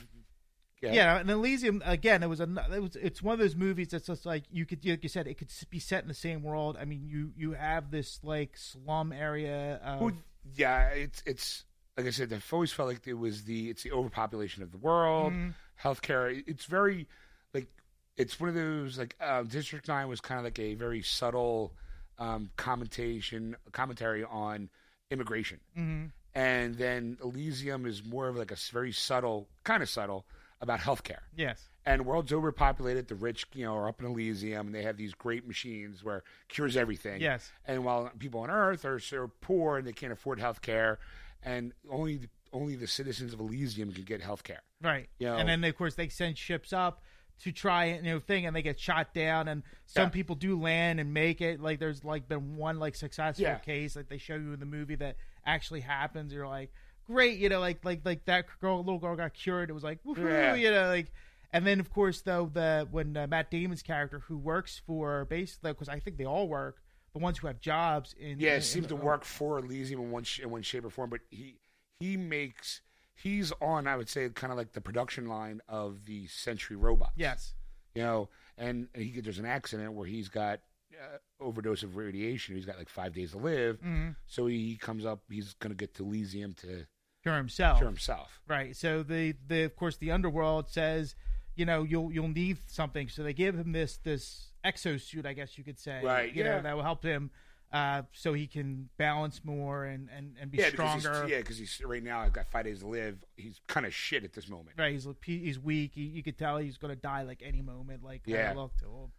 Yeah, 0.81 1.17
and 1.17 1.29
Elysium 1.29 1.81
again. 1.85 2.23
It 2.23 2.27
was 2.27 2.39
a 2.39 2.47
it 2.73 2.81
was 2.81 2.95
it's 2.95 3.21
one 3.21 3.33
of 3.33 3.39
those 3.39 3.55
movies 3.55 3.89
that's 3.89 4.07
just 4.07 4.25
like 4.25 4.43
you 4.51 4.65
could 4.65 4.85
like 4.85 5.03
you 5.03 5.09
said 5.09 5.27
it 5.27 5.37
could 5.37 5.49
be 5.69 5.79
set 5.79 6.03
in 6.03 6.07
the 6.07 6.13
same 6.13 6.41
world. 6.43 6.77
I 6.79 6.85
mean, 6.85 7.03
you 7.05 7.31
you 7.35 7.51
have 7.53 7.91
this 7.91 8.19
like 8.23 8.55
slum 8.55 9.11
area. 9.11 9.79
Of, 9.83 9.99
Well, 10.01 10.11
yeah, 10.55 10.87
it's 10.89 11.21
it's 11.25 11.65
like 11.97 12.07
I 12.07 12.11
said. 12.11 12.31
I've 12.31 12.47
always 12.53 12.71
felt 12.71 12.87
like 12.87 13.05
it 13.07 13.13
was 13.15 13.43
the 13.43 13.69
it's 13.69 13.83
the 13.83 13.91
overpopulation 13.91 14.63
of 14.63 14.71
the 14.71 14.77
world, 14.77 15.33
Mhm. 15.33 15.53
healthcare. 15.81 16.43
It's 16.47 16.65
very 16.65 17.07
like 17.53 17.67
it's 18.15 18.39
one 18.39 18.47
of 18.49 18.55
those 18.55 18.97
like 18.97 19.15
uh, 19.19 19.43
District 19.43 19.87
Nine 19.87 20.07
was 20.07 20.21
kind 20.21 20.39
of 20.39 20.45
like 20.45 20.59
a 20.59 20.75
very 20.75 21.01
subtle 21.01 21.73
um, 22.19 22.51
commentation 22.57 23.55
commentary 23.73 24.23
on 24.23 24.69
immigration, 25.11 25.59
Mhm. 25.77 26.11
and 26.35 26.75
then 26.75 27.17
Elysium 27.23 27.85
is 27.85 28.03
more 28.05 28.27
of 28.29 28.35
like 28.37 28.51
a 28.51 28.55
very 28.71 28.91
subtle, 28.93 29.49
kind 29.63 29.81
of 29.83 29.89
subtle 29.89 30.25
about 30.61 30.79
healthcare. 30.79 31.19
yes, 31.35 31.69
And 31.85 32.05
world's 32.05 32.33
overpopulated. 32.33 33.07
The 33.07 33.15
rich, 33.15 33.45
you 33.53 33.65
know, 33.65 33.75
are 33.75 33.87
up 33.87 34.01
in 34.01 34.07
Elysium, 34.07 34.67
and 34.67 34.75
they 34.75 34.83
have 34.83 34.97
these 34.97 35.13
great 35.13 35.47
machines 35.47 36.03
where 36.03 36.17
it 36.17 36.23
cures 36.49 36.75
everything. 36.75 37.21
yes, 37.21 37.51
And 37.65 37.85
while 37.85 38.11
people 38.19 38.41
on 38.41 38.49
Earth 38.49 38.83
are 38.85 38.99
so 38.99 39.31
poor 39.41 39.77
and 39.77 39.87
they 39.87 39.93
can't 39.93 40.11
afford 40.11 40.39
healthcare, 40.39 40.97
and 41.43 41.73
only 41.89 42.27
only 42.51 42.75
the 42.75 42.87
citizens 42.87 43.31
of 43.31 43.39
Elysium 43.39 43.91
can 43.93 44.03
get 44.03 44.21
healthcare. 44.21 44.57
right. 44.81 45.07
You 45.19 45.27
know- 45.27 45.37
and 45.37 45.47
then 45.47 45.63
of 45.63 45.77
course 45.77 45.93
they 45.95 46.09
send 46.09 46.35
ships 46.37 46.73
up 46.73 47.03
to 47.43 47.51
try 47.53 47.93
you 47.93 48.01
know 48.01 48.19
thing, 48.19 48.45
and 48.47 48.55
they 48.55 48.61
get 48.63 48.79
shot 48.79 49.13
down. 49.13 49.47
And 49.47 49.61
some 49.85 50.05
Yeah. 50.05 50.09
people 50.09 50.35
do 50.35 50.59
land 50.59 50.99
and 50.99 51.13
make 51.13 51.41
it. 51.41 51.61
Like 51.61 51.79
there's 51.79 52.03
like 52.03 52.27
been 52.27 52.57
one 52.57 52.79
like 52.79 52.95
successful 52.95 53.43
Yeah. 53.43 53.59
case 53.59 53.93
that 53.93 54.09
they 54.09 54.17
show 54.17 54.35
you 54.35 54.51
in 54.51 54.59
the 54.59 54.65
movie 54.65 54.95
that 54.95 55.15
actually 55.45 55.81
happens. 55.81 56.33
You're 56.33 56.47
like, 56.47 56.73
great, 57.09 57.39
you 57.39 57.49
know, 57.49 57.59
like 57.59 57.83
like 57.83 58.01
like 58.05 58.25
that 58.25 58.45
girl, 58.61 58.77
little 58.79 58.99
girl 58.99 59.15
got 59.15 59.33
cured. 59.33 59.69
It 59.69 59.73
was 59.73 59.83
like, 59.83 59.99
woohoo, 60.03 60.29
Yeah. 60.29 60.55
you 60.55 60.71
know, 60.71 60.87
like. 60.87 61.11
And 61.51 61.65
then, 61.65 61.79
of 61.79 61.89
course, 61.91 62.21
though 62.21 62.49
the 62.53 62.87
when 62.91 63.17
uh, 63.17 63.25
Matt 63.27 63.49
Damon's 63.49 63.81
character, 63.81 64.19
who 64.19 64.37
works 64.37 64.81
for 64.85 65.25
basically, 65.25 65.71
because 65.71 65.89
I 65.89 65.99
think 65.99 66.17
they 66.17 66.25
all 66.25 66.47
work, 66.47 66.77
the 67.13 67.17
ones 67.19 67.39
who 67.39 67.47
have 67.47 67.59
jobs 67.59 68.13
in 68.19 68.39
Yeah, 68.39 68.51
in- 68.51 68.57
it 68.59 68.61
seems 68.61 68.85
in- 68.85 68.89
to 68.89 68.95
work 68.95 69.23
for 69.25 69.57
Elysium 69.57 69.99
in 69.99 70.11
one 70.11 70.23
sh- 70.23 70.41
in 70.41 70.51
one 70.51 70.61
shape 70.61 70.85
or 70.85 70.91
form. 70.91 71.09
But 71.09 71.21
he 71.31 71.55
he 71.99 72.17
makes 72.17 72.81
he's 73.15 73.51
on 73.61 73.87
I 73.87 73.95
would 73.97 74.09
say 74.09 74.29
kind 74.29 74.51
of 74.51 74.57
like 74.57 74.73
the 74.73 74.81
production 74.81 75.25
line 75.27 75.59
of 75.67 76.05
the 76.05 76.27
Century 76.27 76.75
robots. 76.77 77.13
Yes, 77.15 77.55
you 77.95 78.03
know, 78.03 78.29
and 78.55 78.87
he 78.93 79.19
there's 79.19 79.39
an 79.39 79.47
accident 79.47 79.93
where 79.93 80.05
he's 80.05 80.29
got 80.29 80.59
uh, 80.93 81.17
overdose 81.43 81.81
of 81.81 81.95
radiation. 81.97 82.55
He's 82.55 82.65
got 82.65 82.77
like 82.77 82.89
five 82.89 83.13
days 83.15 83.31
to 83.31 83.37
live. 83.39 83.81
Mhm. 83.81 84.15
So 84.27 84.45
he 84.45 84.75
comes 84.77 85.03
up. 85.03 85.21
He's 85.31 85.55
going 85.55 85.71
to 85.71 85.75
get 85.75 85.95
to 85.95 86.03
Elysium 86.03 86.53
to 86.55 86.85
for 87.23 87.35
himself. 87.35 87.77
cure 87.77 87.89
himself. 87.89 88.39
Right. 88.47 88.75
So 88.75 89.03
the 89.03 89.35
the 89.47 89.63
of 89.63 89.75
course 89.75 89.97
the 89.97 90.11
underworld 90.11 90.69
says, 90.69 91.15
you 91.55 91.65
know, 91.65 91.83
you'll 91.83 92.11
you'll 92.11 92.27
need 92.29 92.57
something. 92.67 93.09
So 93.09 93.23
they 93.23 93.33
give 93.33 93.55
him 93.55 93.71
this 93.71 93.97
this 93.97 94.51
exosuit, 94.65 95.25
I 95.25 95.33
guess 95.33 95.57
you 95.57 95.63
could 95.63 95.79
say. 95.79 96.01
Right, 96.03 96.33
You 96.33 96.43
yeah. 96.43 96.55
know, 96.57 96.61
that 96.63 96.75
will 96.75 96.83
help 96.83 97.03
him 97.03 97.31
uh, 97.71 98.01
so 98.13 98.33
he 98.33 98.47
can 98.47 98.89
balance 98.97 99.41
more 99.43 99.85
and 99.85 100.09
and, 100.15 100.35
and 100.41 100.49
be 100.51 100.57
yeah, 100.57 100.71
because 100.71 101.01
stronger. 101.01 101.23
he's, 101.23 101.31
yeah, 101.31 101.37
because 101.37 101.57
he's 101.57 101.81
right 101.85 102.03
now. 102.03 102.19
I've 102.19 102.33
got 102.33 102.47
five 102.47 102.65
days 102.65 102.79
to 102.79 102.87
live. 102.87 103.17
He's 103.37 103.59
kind 103.67 103.85
of 103.85 103.93
shit 103.93 104.23
at 104.23 104.33
this 104.33 104.49
moment. 104.49 104.77
Right. 104.77 104.93
He's 104.93 105.07
he's 105.23 105.59
weak. 105.59 105.91
He, 105.93 106.01
you 106.03 106.23
could 106.23 106.37
tell 106.37 106.57
he's 106.57 106.77
going 106.77 106.95
to 106.95 106.99
die 107.01 107.23
like 107.23 107.41
any 107.45 107.61
moment. 107.61 108.03
Like 108.03 108.21
Yeah. 108.25 108.53
look 108.55 108.75
to 108.79 108.85
him. 108.85 109.11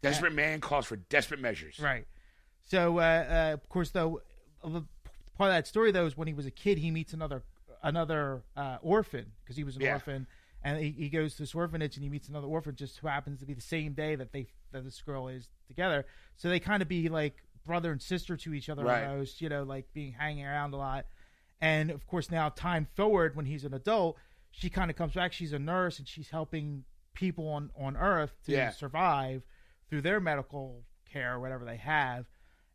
Desperate 0.00 0.32
man 0.32 0.60
calls 0.60 0.86
for 0.86 0.94
desperate 0.96 1.40
measures. 1.40 1.80
Right. 1.80 2.06
So, 2.64 2.98
uh, 2.98 3.02
uh, 3.02 3.54
of 3.54 3.68
course, 3.68 3.90
though, 3.90 4.20
part 5.38 5.48
of 5.50 5.54
that 5.56 5.66
story 5.66 5.90
though 5.92 6.04
is 6.06 6.16
when 6.16 6.28
he 6.28 6.34
was 6.34 6.44
a 6.46 6.50
kid, 6.50 6.76
he 6.78 6.90
meets 6.90 7.12
another 7.14 7.42
another 7.82 8.42
uh, 8.56 8.78
orphan 8.82 9.32
because 9.42 9.56
he 9.56 9.64
was 9.64 9.76
an 9.76 9.82
Yeah. 9.82 9.92
orphan, 9.94 10.26
and 10.64 10.78
he, 10.82 10.90
he 10.90 11.08
goes 11.08 11.36
to 11.36 11.42
this 11.42 11.54
orphanage 11.54 11.96
and 11.96 12.02
he 12.02 12.10
meets 12.10 12.28
another 12.28 12.48
orphan 12.48 12.74
just 12.74 12.98
who 12.98 13.06
happens 13.06 13.38
to 13.40 13.46
be 13.46 13.54
the 13.54 13.60
same 13.60 13.92
day 13.94 14.16
that 14.16 14.32
they 14.32 14.48
that 14.72 14.84
this 14.84 15.00
girl 15.00 15.28
is 15.28 15.48
together. 15.66 16.04
So 16.36 16.48
they 16.48 16.60
kind 16.60 16.82
of 16.82 16.88
be 16.88 17.08
like 17.08 17.36
brother 17.64 17.92
and 17.92 18.02
sister 18.02 18.36
to 18.36 18.52
each 18.54 18.68
other 18.68 18.84
Right. 18.84 19.04
almost, 19.04 19.40
you 19.40 19.48
know, 19.48 19.62
like 19.62 19.92
being 19.92 20.12
hanging 20.12 20.44
around 20.44 20.74
a 20.74 20.76
lot. 20.76 21.06
And 21.60 21.90
of 21.90 22.06
course, 22.06 22.30
now 22.30 22.48
time 22.50 22.86
forward 22.94 23.34
when 23.36 23.46
he's 23.46 23.64
an 23.64 23.74
adult, 23.74 24.16
she 24.50 24.68
kind 24.70 24.90
of 24.90 24.96
comes 24.96 25.14
back. 25.14 25.32
She's 25.32 25.52
a 25.52 25.58
nurse 25.58 25.98
and 25.98 26.06
she's 26.08 26.30
helping 26.30 26.84
people 27.14 27.48
on 27.48 27.70
on 27.78 27.96
Earth 27.96 28.32
to 28.46 28.52
Yeah. 28.52 28.70
survive 28.70 29.42
through 29.88 30.02
their 30.02 30.20
medical 30.20 30.84
care 31.10 31.34
or 31.34 31.40
whatever 31.40 31.64
they 31.64 31.76
have. 31.76 32.26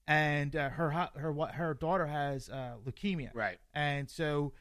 And 0.07 0.55
uh, 0.55 0.69
her 0.69 0.89
her 1.15 1.31
what 1.31 1.51
her 1.51 1.73
daughter 1.73 2.05
has 2.07 2.49
uh, 2.49 2.73
leukemia, 2.85 3.29
Right. 3.33 3.57
and 3.73 4.09
so 4.09 4.51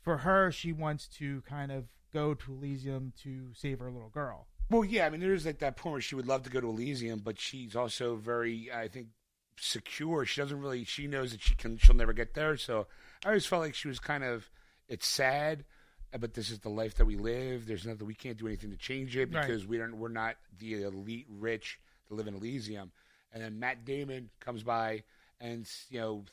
for 0.00 0.18
her, 0.18 0.52
she 0.52 0.72
wants 0.72 1.08
to 1.18 1.42
kind 1.42 1.72
of 1.72 1.86
go 2.12 2.34
to 2.34 2.52
Elysium 2.52 3.12
to 3.22 3.48
save 3.54 3.80
her 3.80 3.90
little 3.90 4.10
girl. 4.10 4.46
Well, 4.70 4.84
yeah. 4.84 5.06
I 5.06 5.10
mean, 5.10 5.20
there's 5.20 5.44
like 5.44 5.58
that 5.58 5.76
point 5.76 5.92
where 5.92 6.00
she 6.00 6.14
would 6.14 6.26
love 6.28 6.44
to 6.44 6.50
go 6.50 6.60
to 6.60 6.68
Elysium, 6.68 7.18
but 7.18 7.38
she's 7.40 7.74
also 7.74 8.14
very, 8.16 8.70
I 8.72 8.86
think, 8.88 9.08
secure. 9.58 10.24
She 10.24 10.40
doesn't 10.40 10.60
really. 10.60 10.84
She 10.84 11.06
knows 11.08 11.32
that 11.32 11.42
she 11.42 11.54
can. 11.56 11.78
She'll 11.78 11.96
never 11.96 12.12
get 12.12 12.34
there. 12.34 12.56
So 12.56 12.86
I 13.24 13.28
always 13.28 13.46
felt 13.46 13.62
like 13.62 13.74
she 13.74 13.88
was 13.88 13.98
kind 13.98 14.22
of. 14.24 14.48
It's 14.88 15.06
sad, 15.06 15.64
uh, 16.14 16.18
but 16.18 16.34
this 16.34 16.50
is 16.50 16.60
the 16.60 16.68
life 16.68 16.94
that 16.96 17.06
we 17.06 17.16
live. 17.16 17.66
There's 17.66 17.86
nothing 17.86 18.06
we 18.06 18.14
can't 18.14 18.36
do 18.36 18.46
anything 18.46 18.70
to 18.70 18.76
change 18.76 19.16
it 19.16 19.32
Right. 19.34 19.46
because 19.46 19.66
we 19.66 19.78
don't. 19.78 19.96
We're 19.98 20.08
not 20.08 20.36
the 20.58 20.82
elite 20.82 21.26
rich 21.28 21.80
to 22.08 22.14
live 22.14 22.26
in 22.28 22.34
Elysium. 22.34 22.92
And 23.32 23.42
then 23.42 23.58
Matt 23.58 23.84
Damon 23.84 24.28
comes 24.40 24.62
by, 24.62 25.02
and 25.40 25.68
you 25.90 26.00
know, 26.00 26.24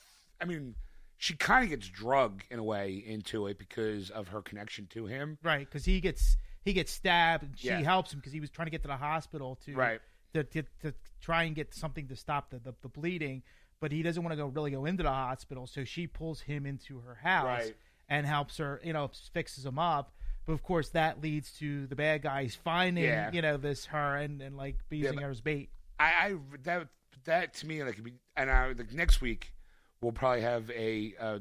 I 0.42 0.46
mean, 0.46 0.76
she 1.18 1.36
kind 1.36 1.64
of 1.64 1.70
gets 1.70 1.88
drugged 1.88 2.44
in 2.50 2.60
a 2.60 2.64
way 2.64 2.94
into 3.06 3.48
it 3.48 3.58
because 3.58 4.10
of 4.10 4.30
her 4.30 4.42
connection 4.42 4.88
to 4.92 5.06
him. 5.06 5.38
Right, 5.44 5.66
because 5.70 5.86
he 5.86 6.00
gets 6.02 6.38
he 6.66 6.74
gets 6.74 6.92
stabbed, 6.92 7.44
and 7.44 7.58
she 7.58 7.68
Yeah. 7.70 7.82
helps 7.82 8.12
him 8.14 8.20
because 8.20 8.34
he 8.34 8.40
was 8.42 8.50
trying 8.50 8.66
to 8.68 8.72
get 8.72 8.82
to 8.82 8.88
the 8.90 8.98
hospital 8.98 9.58
to 9.66 9.74
Right. 9.74 10.02
to, 10.34 10.44
to, 10.44 10.64
to 10.82 10.94
try 11.22 11.44
and 11.44 11.56
get 11.56 11.74
something 11.74 12.08
to 12.10 12.16
stop 12.16 12.50
the, 12.52 12.60
the, 12.60 12.76
the 12.82 12.90
bleeding, 12.90 13.42
but 13.80 13.92
he 13.94 14.04
doesn't 14.04 14.22
want 14.22 14.34
to 14.34 14.38
go 14.38 14.46
really 14.48 14.72
go 14.72 14.86
into 14.86 15.02
the 15.04 15.10
hospital, 15.10 15.66
so 15.68 15.84
she 15.86 16.06
pulls 16.06 16.42
him 16.42 16.66
into 16.66 17.00
her 17.00 17.16
house 17.16 17.46
Right. 17.66 17.76
and 18.10 18.28
helps 18.28 18.58
her, 18.58 18.80
you 18.84 18.92
know, 18.94 19.10
fixes 19.34 19.66
him 19.66 19.80
up. 19.80 20.14
But 20.46 20.54
of 20.54 20.62
course, 20.64 20.90
that 20.90 21.22
leads 21.22 21.52
to 21.60 21.88
the 21.88 21.96
bad 21.96 22.22
guys 22.24 22.56
finding, 22.56 23.06
Yeah. 23.06 23.32
you 23.32 23.42
know, 23.42 23.56
this 23.58 23.86
her 23.88 24.18
and, 24.18 24.42
and 24.42 24.56
like 24.58 24.76
using 24.92 25.16
but- 25.16 25.24
her 25.24 25.30
as 25.32 25.42
bait. 25.42 25.70
I, 26.00 26.06
I 26.06 26.36
that 26.64 26.88
that 27.26 27.54
to 27.56 27.68
me 27.68 27.84
like 27.84 28.00
and 28.36 28.50
I 28.50 28.68
like 28.70 28.94
next 28.94 29.22
week 29.22 29.54
we'll 30.02 30.12
probably 30.14 30.42
have 30.42 30.70
a 30.72 31.14
uh, 31.20 31.40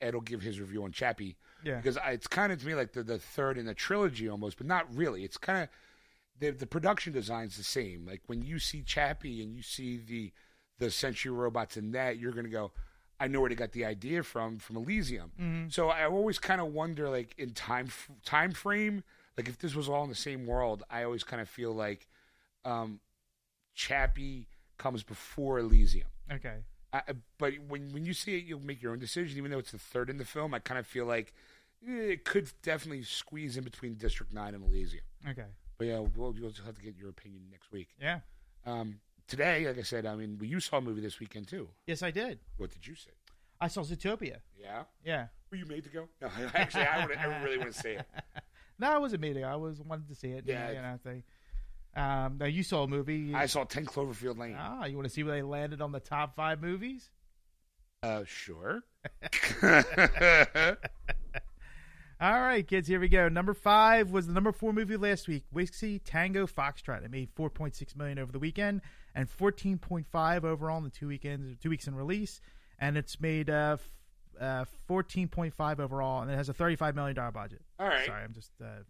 Ed 0.00 0.14
will 0.14 0.20
give 0.20 0.42
his 0.42 0.60
review 0.60 0.84
on 0.84 0.92
Chappie 0.92 1.36
Yeah. 1.64 1.76
because 1.76 1.96
I, 1.96 2.10
it's 2.12 2.26
kind 2.26 2.52
of 2.52 2.60
to 2.60 2.66
me 2.66 2.74
like 2.74 2.92
the, 2.92 3.02
the 3.02 3.18
third 3.18 3.58
in 3.58 3.66
the 3.66 3.74
trilogy 3.74 4.28
almost, 4.28 4.58
but 4.58 4.66
not 4.66 4.86
really. 4.94 5.24
It's 5.24 5.36
kind 5.36 5.62
of 5.64 5.68
the 6.38 6.50
the 6.50 6.66
production 6.66 7.12
design's 7.12 7.56
the 7.56 7.64
same. 7.64 8.06
Like 8.06 8.22
when 8.26 8.42
you 8.42 8.58
see 8.58 8.82
Chappie 8.82 9.42
and 9.42 9.54
you 9.54 9.62
see 9.62 9.96
the 9.98 10.32
the 10.78 10.90
Century 10.90 11.32
robots 11.32 11.76
in 11.76 11.92
that, 11.92 12.18
you're 12.18 12.32
gonna 12.32 12.48
go. 12.48 12.72
I 13.18 13.28
know 13.28 13.40
where 13.40 13.48
they 13.48 13.54
got 13.54 13.72
the 13.72 13.86
idea 13.86 14.22
from 14.22 14.58
from 14.58 14.76
Elysium. 14.76 15.32
Mm-hmm. 15.40 15.68
So 15.70 15.88
I 15.88 16.04
always 16.04 16.38
kind 16.38 16.60
of 16.60 16.68
wonder, 16.74 17.08
like 17.08 17.34
in 17.38 17.52
time 17.52 17.88
time 18.24 18.52
frame, 18.52 19.02
like 19.38 19.48
if 19.48 19.58
this 19.58 19.74
was 19.74 19.88
all 19.88 20.02
in 20.04 20.10
the 20.10 20.14
same 20.14 20.46
world, 20.46 20.82
I 20.90 21.02
always 21.04 21.24
kind 21.24 21.40
of 21.40 21.48
feel 21.48 21.72
like 21.72 22.06
um, 22.66 23.00
Chappie 23.76 24.48
comes 24.78 25.04
before 25.04 25.58
Elysium. 25.60 26.08
Okay. 26.32 26.56
I, 26.92 27.02
but 27.38 27.52
when 27.68 27.92
when 27.92 28.04
you 28.04 28.12
see 28.14 28.36
it, 28.38 28.44
you'll 28.44 28.60
make 28.60 28.82
your 28.82 28.92
own 28.92 28.98
decision. 28.98 29.38
Even 29.38 29.50
though 29.52 29.58
it's 29.58 29.72
the 29.72 29.78
third 29.78 30.10
in 30.10 30.16
the 30.18 30.24
film, 30.24 30.54
I 30.54 30.58
kind 30.58 30.78
of 30.80 30.86
feel 30.86 31.04
like 31.04 31.32
eh, 31.86 31.92
it 32.12 32.24
could 32.24 32.50
definitely 32.62 33.02
squeeze 33.04 33.56
in 33.56 33.64
between 33.64 33.94
District 33.94 34.32
Nine 34.32 34.54
and 34.54 34.64
Elysium. 34.64 35.04
Okay. 35.28 35.44
But 35.78 35.86
yeah, 35.88 35.98
we'll 36.00 36.34
you'll 36.36 36.50
just 36.50 36.64
have 36.66 36.74
to 36.76 36.82
get 36.82 36.96
your 36.96 37.10
opinion 37.10 37.42
next 37.50 37.70
week. 37.70 37.88
Yeah. 38.00 38.20
Um, 38.64 39.00
today, 39.28 39.66
like 39.66 39.78
I 39.78 39.82
said, 39.82 40.06
I 40.06 40.16
mean, 40.16 40.38
you 40.42 40.58
saw 40.58 40.78
a 40.78 40.80
movie 40.80 41.02
this 41.02 41.20
weekend 41.20 41.48
too. 41.48 41.68
Yes, 41.86 42.02
I 42.02 42.10
did. 42.10 42.40
What 42.56 42.70
did 42.70 42.86
you 42.86 42.94
say? 42.94 43.10
I 43.60 43.68
saw 43.68 43.82
Zootopia. 43.82 44.38
Yeah, 44.58 44.82
Yeah. 45.04 45.26
were 45.50 45.56
you 45.56 45.66
made 45.66 45.84
to 45.84 45.90
go? 45.90 46.08
No, 46.20 46.28
actually, 46.54 46.82
I, 46.82 47.06
would, 47.06 47.16
I 47.16 47.42
really 47.42 47.56
want 47.58 47.72
to 47.72 47.78
say 47.78 47.94
it. 47.96 48.06
No, 48.78 48.92
I 48.92 48.98
wasn't 48.98 49.22
meeting. 49.22 49.42
I 49.42 49.56
was 49.56 49.80
wanted 49.80 50.06
to 50.08 50.14
see 50.14 50.28
it. 50.32 50.44
Yeah. 50.46 50.68
You 50.70 50.82
know, 50.82 50.98
they, 51.02 51.22
um, 51.96 52.36
now 52.38 52.46
you 52.46 52.62
saw 52.62 52.82
a 52.82 52.86
movie. 52.86 53.34
I 53.34 53.46
saw 53.46 53.64
Ten 53.64 53.86
Cloverfield 53.86 54.38
Lane. 54.38 54.56
Ah, 54.58 54.84
you 54.84 54.96
want 54.96 55.08
to 55.08 55.12
see 55.12 55.22
where 55.22 55.34
they 55.34 55.42
landed 55.42 55.80
on 55.80 55.92
the 55.92 56.00
top 56.00 56.36
five 56.36 56.60
movies? 56.60 57.08
Uh, 58.02 58.22
sure. 58.26 58.82
All 62.20 62.40
right, 62.40 62.66
kids, 62.66 62.88
here 62.88 63.00
we 63.00 63.08
go. 63.08 63.28
Number 63.28 63.52
five 63.52 64.10
was 64.10 64.26
the 64.26 64.32
number 64.32 64.52
four 64.52 64.72
movie 64.72 64.96
last 64.96 65.28
week, 65.28 65.44
Whiskey 65.50 65.98
Tango 65.98 66.46
Foxtrot. 66.46 67.04
It 67.04 67.10
made 67.10 67.30
four 67.34 67.50
point 67.50 67.74
six 67.74 67.96
million 67.96 68.18
over 68.18 68.30
the 68.30 68.38
weekend 68.38 68.82
and 69.14 69.28
fourteen 69.28 69.78
point 69.78 70.06
five 70.06 70.44
overall 70.44 70.78
in 70.78 70.84
the 70.84 70.90
two 70.90 71.08
weekends, 71.08 71.58
two 71.62 71.70
weeks 71.70 71.86
in 71.86 71.94
release, 71.94 72.40
and 72.78 72.96
it's 72.96 73.20
made 73.20 73.50
uh, 73.50 73.76
uh 74.40 74.64
fourteen 74.86 75.28
point 75.28 75.54
five 75.54 75.80
overall, 75.80 76.22
and 76.22 76.30
it 76.30 76.36
has 76.36 76.48
a 76.48 76.54
thirty 76.54 76.76
five 76.76 76.94
million 76.94 77.16
dollar 77.16 77.32
budget. 77.32 77.62
All 77.78 77.86
right. 77.86 78.06
Sorry, 78.06 78.22
I'm 78.22 78.32
just 78.32 78.52
uh, 78.62 78.82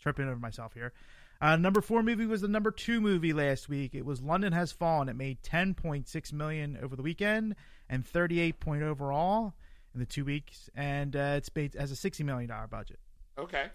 tripping 0.00 0.28
over 0.28 0.38
myself 0.38 0.72
here. 0.72 0.92
Uh, 1.40 1.56
number 1.56 1.80
four 1.80 2.02
movie 2.02 2.26
was 2.26 2.40
the 2.40 2.48
number 2.48 2.70
two 2.70 3.00
movie 3.00 3.32
last 3.32 3.68
week. 3.68 3.94
It 3.94 4.04
was 4.04 4.20
London 4.20 4.52
Has 4.52 4.72
Fallen. 4.72 5.08
It 5.08 5.14
made 5.14 5.42
10.6 5.42 6.32
million 6.32 6.76
over 6.82 6.96
the 6.96 7.02
weekend 7.02 7.54
and 7.88 8.04
38 8.04 8.58
point 8.58 8.82
overall 8.82 9.54
in 9.94 10.00
the 10.00 10.06
two 10.06 10.24
weeks, 10.24 10.68
and 10.74 11.14
uh, 11.14 11.34
it's 11.36 11.50
made 11.54 11.74
has 11.74 11.90
a 11.90 11.96
60 11.96 12.24
million 12.24 12.48
dollar 12.50 12.66
budget. 12.66 12.98
Okay. 13.38 13.66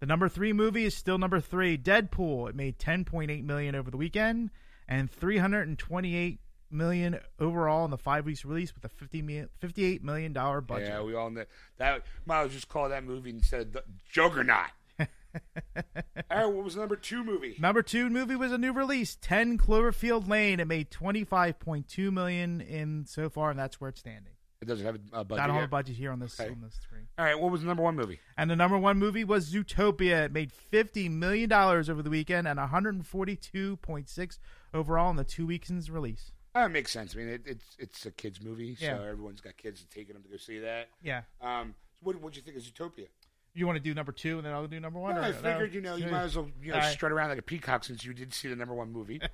The 0.00 0.06
number 0.06 0.28
three 0.28 0.52
movie 0.52 0.84
is 0.84 0.96
still 0.96 1.16
number 1.16 1.38
three, 1.38 1.78
Deadpool. 1.78 2.48
It 2.48 2.56
made 2.56 2.78
10.8 2.80 3.44
million 3.44 3.76
over 3.76 3.88
the 3.88 3.96
weekend 3.96 4.50
and 4.88 5.08
328 5.08 6.40
million 6.72 7.20
overall 7.38 7.84
in 7.84 7.92
the 7.92 7.98
five 7.98 8.24
weeks 8.26 8.44
release 8.44 8.74
with 8.74 8.84
a 8.84 8.88
50 8.88 9.22
mi- 9.22 9.44
58 9.60 10.02
million 10.02 10.32
dollar 10.32 10.60
budget. 10.60 10.88
Yeah, 10.88 11.02
we 11.02 11.14
all 11.14 11.30
know 11.30 11.44
that. 11.78 12.02
Might 12.26 12.38
as 12.38 12.42
well 12.42 12.48
just 12.48 12.68
call 12.68 12.88
that 12.88 13.04
movie 13.04 13.30
instead 13.30 13.60
of 13.60 13.72
the 13.74 13.84
Juggernaut. 14.10 14.70
All 16.30 16.38
right, 16.38 16.46
what 16.46 16.64
was 16.64 16.74
the 16.74 16.80
number 16.80 16.96
two 16.96 17.24
movie? 17.24 17.56
Number 17.58 17.82
two 17.82 18.08
movie 18.10 18.36
was 18.36 18.52
a 18.52 18.58
new 18.58 18.72
release, 18.72 19.16
10 19.20 19.58
Cloverfield 19.58 20.28
Lane. 20.28 20.60
It 20.60 20.66
made 20.66 20.90
25.2 20.90 22.12
million 22.12 22.60
in 22.60 23.04
so 23.06 23.28
far, 23.28 23.50
and 23.50 23.58
that's 23.58 23.80
where 23.80 23.88
it's 23.90 24.00
standing. 24.00 24.32
It 24.60 24.66
doesn't 24.68 24.86
have 24.86 24.94
a 25.12 25.24
budget. 25.24 25.42
I 25.42 25.46
don't 25.48 25.54
have 25.56 25.62
yet. 25.62 25.66
a 25.66 25.68
budget 25.70 25.96
here 25.96 26.12
on 26.12 26.20
this 26.20 26.38
Okay. 26.38 26.48
on 26.50 26.60
this 26.60 26.74
screen. 26.74 27.08
All 27.18 27.24
right, 27.24 27.38
what 27.38 27.50
was 27.50 27.62
the 27.62 27.66
number 27.66 27.82
one 27.82 27.96
movie? 27.96 28.20
And 28.36 28.48
the 28.48 28.54
number 28.54 28.78
one 28.78 28.96
movie 28.96 29.24
was 29.24 29.52
Zootopia. 29.52 30.26
It 30.26 30.32
made 30.32 30.52
50 30.52 31.08
million 31.08 31.48
dollars 31.48 31.90
over 31.90 32.00
the 32.00 32.10
weekend 32.10 32.46
and 32.46 32.60
142.6 32.60 34.38
overall 34.72 35.10
in 35.10 35.16
the 35.16 35.24
two 35.24 35.46
weeks 35.46 35.68
since 35.68 35.90
release. 35.90 36.30
That 36.54 36.70
makes 36.70 36.92
sense. 36.92 37.14
I 37.14 37.18
mean, 37.18 37.28
it, 37.28 37.42
it's 37.46 37.76
it's 37.78 38.06
a 38.06 38.10
kids 38.12 38.40
movie, 38.40 38.76
Yeah. 38.78 38.98
so 38.98 39.02
everyone's 39.04 39.40
got 39.40 39.56
kids 39.56 39.80
and 39.80 39.90
taking 39.90 40.14
them 40.14 40.22
to 40.22 40.28
go 40.28 40.36
see 40.36 40.58
that. 40.60 40.90
Yeah. 41.02 41.22
Um, 41.40 41.74
so 41.98 42.00
what 42.04 42.20
what'd 42.20 42.36
you 42.36 42.42
think 42.42 42.56
of 42.56 42.62
Zootopia? 42.62 43.06
You 43.54 43.66
want 43.66 43.76
to 43.76 43.82
do 43.82 43.92
number 43.94 44.12
two 44.12 44.38
and 44.38 44.46
then 44.46 44.52
I'll 44.54 44.66
do 44.66 44.80
number 44.80 44.98
one? 44.98 45.18
I 45.18 45.32
figured, 45.32 45.74
you 45.74 45.80
know, 45.82 45.96
you 45.96 46.06
might 46.06 46.22
as 46.22 46.36
well 46.36 46.48
you 46.62 46.72
know 46.72 46.78
right. 46.78 46.92
strut 46.92 47.12
around 47.12 47.28
like 47.28 47.38
a 47.38 47.42
peacock 47.42 47.84
since 47.84 48.04
you 48.04 48.14
did 48.14 48.32
see 48.32 48.48
the 48.48 48.56
number 48.56 48.74
one 48.74 48.92
movie. 48.92 49.20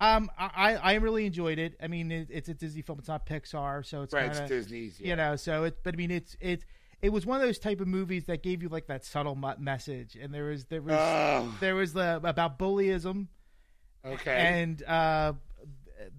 Um, 0.00 0.28
I 0.36 0.74
I 0.74 0.94
really 0.94 1.24
enjoyed 1.24 1.58
it. 1.58 1.76
I 1.80 1.86
mean, 1.86 2.10
it, 2.10 2.28
it's 2.30 2.48
a 2.48 2.54
Disney 2.54 2.82
film. 2.82 2.98
It's 2.98 3.08
not 3.08 3.26
Pixar, 3.26 3.86
so 3.86 4.02
it's 4.02 4.12
right, 4.12 4.22
kind 4.22 4.32
it's 4.32 4.40
of 4.40 4.48
Disney's. 4.48 5.00
Yeah. 5.00 5.08
you 5.08 5.16
know 5.16 5.36
so 5.36 5.64
it 5.64 5.78
but 5.82 5.94
i 5.94 5.96
mean 5.96 6.10
it's 6.10 6.36
it's 6.40 6.64
it 7.00 7.10
was 7.10 7.24
one 7.24 7.40
of 7.40 7.46
those 7.46 7.58
type 7.58 7.80
of 7.80 7.86
movies 7.86 8.24
that 8.26 8.42
gave 8.42 8.62
you 8.62 8.68
like 8.68 8.86
that 8.88 9.04
subtle 9.04 9.38
message 9.58 10.16
and 10.20 10.34
there 10.34 10.44
was 10.46 10.64
there 10.66 10.82
was 10.82 10.94
Oh, 10.98 11.54
there 11.60 11.74
was 11.76 11.92
the 11.92 12.20
about 12.24 12.58
bullyism 12.58 13.28
okay. 14.04 14.32
and 14.36 14.82
uh 14.82 15.34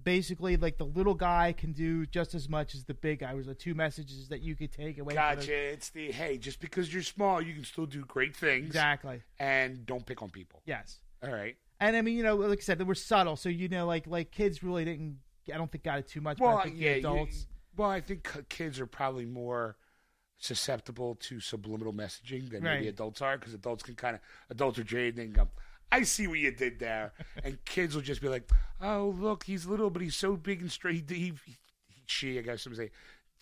basically 0.04 0.56
like 0.56 0.78
the 0.78 0.84
little 0.86 1.14
guy 1.14 1.52
can 1.56 1.72
do 1.72 2.06
just 2.06 2.34
as 2.34 2.48
much 2.48 2.74
as 2.74 2.84
the 2.84 2.94
big 2.94 3.20
guy 3.20 3.34
was 3.34 3.46
the 3.46 3.54
two 3.54 3.74
messages 3.74 4.28
that 4.28 4.40
you 4.40 4.54
could 4.56 4.72
take 4.72 4.98
away 4.98 5.14
Gotcha. 5.14 5.46
the- 5.46 5.72
It's 5.72 5.90
the 5.90 6.10
hey, 6.12 6.38
just 6.38 6.60
because 6.60 6.92
you're 6.92 7.02
small, 7.02 7.40
you 7.42 7.54
can 7.54 7.64
still 7.64 7.86
do 7.86 8.04
great 8.04 8.34
things, 8.36 8.66
exactly 8.66 9.22
and 9.38 9.84
don't 9.86 10.04
pick 10.06 10.22
on 10.22 10.30
people. 10.30 10.62
yes 10.66 11.00
All 11.22 11.30
right. 11.32 11.56
and 11.80 11.96
i 11.96 12.02
mean 12.02 12.16
you 12.16 12.22
know 12.22 12.36
like 12.36 12.58
i 12.58 12.62
said 12.62 12.78
they 12.78 12.84
were 12.84 12.94
subtle 12.94 13.36
so 13.36 13.48
you 13.48 13.68
know 13.68 13.86
like 13.86 14.06
like 14.06 14.30
kids 14.30 14.62
really 14.62 14.84
didn't 14.84 15.18
i 15.52 15.56
don't 15.56 15.70
think 15.70 15.84
got 15.84 15.98
it 15.98 16.08
too 16.08 16.20
much 16.20 16.38
but 16.38 16.46
Well, 16.46 16.58
I 16.58 16.64
think 16.64 16.76
yeah. 16.78 16.88
the 16.94 17.00
you- 17.00 17.06
adults 17.08 17.46
well, 17.76 17.90
I 17.90 18.00
think 18.00 18.26
kids 18.48 18.80
are 18.80 18.86
probably 18.86 19.26
more 19.26 19.76
susceptible 20.38 21.14
to 21.16 21.40
subliminal 21.40 21.92
messaging 21.92 22.50
than 22.50 22.62
maybe 22.62 22.88
adults 22.88 23.20
are, 23.22 23.36
because 23.38 23.54
adults 23.54 23.82
can 23.82 23.94
kind 23.94 24.14
of 24.16 24.20
adults 24.50 24.78
are 24.78 24.84
jaded 24.84 25.18
and 25.18 25.34
go, 25.34 25.48
"I 25.90 26.02
see 26.02 26.26
what 26.26 26.38
you 26.38 26.50
did 26.50 26.78
there," 26.78 27.12
and 27.44 27.62
kids 27.64 27.94
will 27.94 28.02
just 28.02 28.20
be 28.20 28.28
like, 28.28 28.50
"Oh, 28.80 29.14
look, 29.18 29.44
he's 29.44 29.66
little, 29.66 29.90
but 29.90 30.02
he's 30.02 30.16
so 30.16 30.36
big 30.36 30.60
and 30.60 30.70
straight. 30.70 31.08
He, 31.10 31.16
he, 31.16 31.32
he 31.46 31.56
she, 32.06 32.38
I 32.38 32.42
guess, 32.42 32.62
some 32.62 32.74
say." 32.74 32.90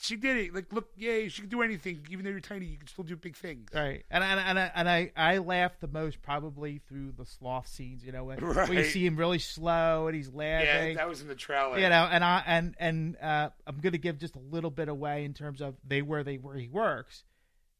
She 0.00 0.16
did 0.16 0.36
it. 0.36 0.54
Like, 0.54 0.72
look, 0.72 0.88
yay! 0.96 1.28
She 1.28 1.42
can 1.42 1.50
do 1.50 1.62
anything. 1.62 2.04
Even 2.10 2.24
though 2.24 2.30
you're 2.32 2.40
tiny, 2.40 2.66
you 2.66 2.76
can 2.76 2.88
still 2.88 3.04
do 3.04 3.16
big 3.16 3.36
things. 3.36 3.68
Right, 3.72 4.04
and 4.10 4.24
and 4.24 4.40
and 4.40 4.58
I, 4.58 4.70
and 4.74 4.88
I 4.88 5.12
I 5.16 5.38
laughed 5.38 5.80
the 5.80 5.88
most 5.88 6.20
probably 6.20 6.80
through 6.88 7.12
the 7.12 7.24
sloth 7.24 7.68
scenes. 7.68 8.04
You 8.04 8.10
know, 8.10 8.24
when, 8.24 8.38
when 8.40 8.72
you 8.72 8.84
see 8.84 9.06
him 9.06 9.16
really 9.16 9.38
slow 9.38 10.08
and 10.08 10.16
he's 10.16 10.32
laughing. 10.32 10.88
Yeah, 10.90 10.94
that 10.94 11.08
was 11.08 11.20
in 11.20 11.28
the 11.28 11.36
trailer. 11.36 11.78
you 11.78 11.88
know, 11.88 12.08
and 12.10 12.24
I 12.24 12.42
and 12.44 12.74
and 12.80 13.16
uh, 13.22 13.50
I'm 13.66 13.78
gonna 13.78 13.98
give 13.98 14.18
just 14.18 14.34
a 14.34 14.40
little 14.40 14.70
bit 14.70 14.88
away 14.88 15.24
in 15.24 15.32
terms 15.32 15.60
of 15.60 15.76
they 15.86 16.02
where 16.02 16.24
they 16.24 16.38
where 16.38 16.56
he 16.56 16.68
works 16.68 17.22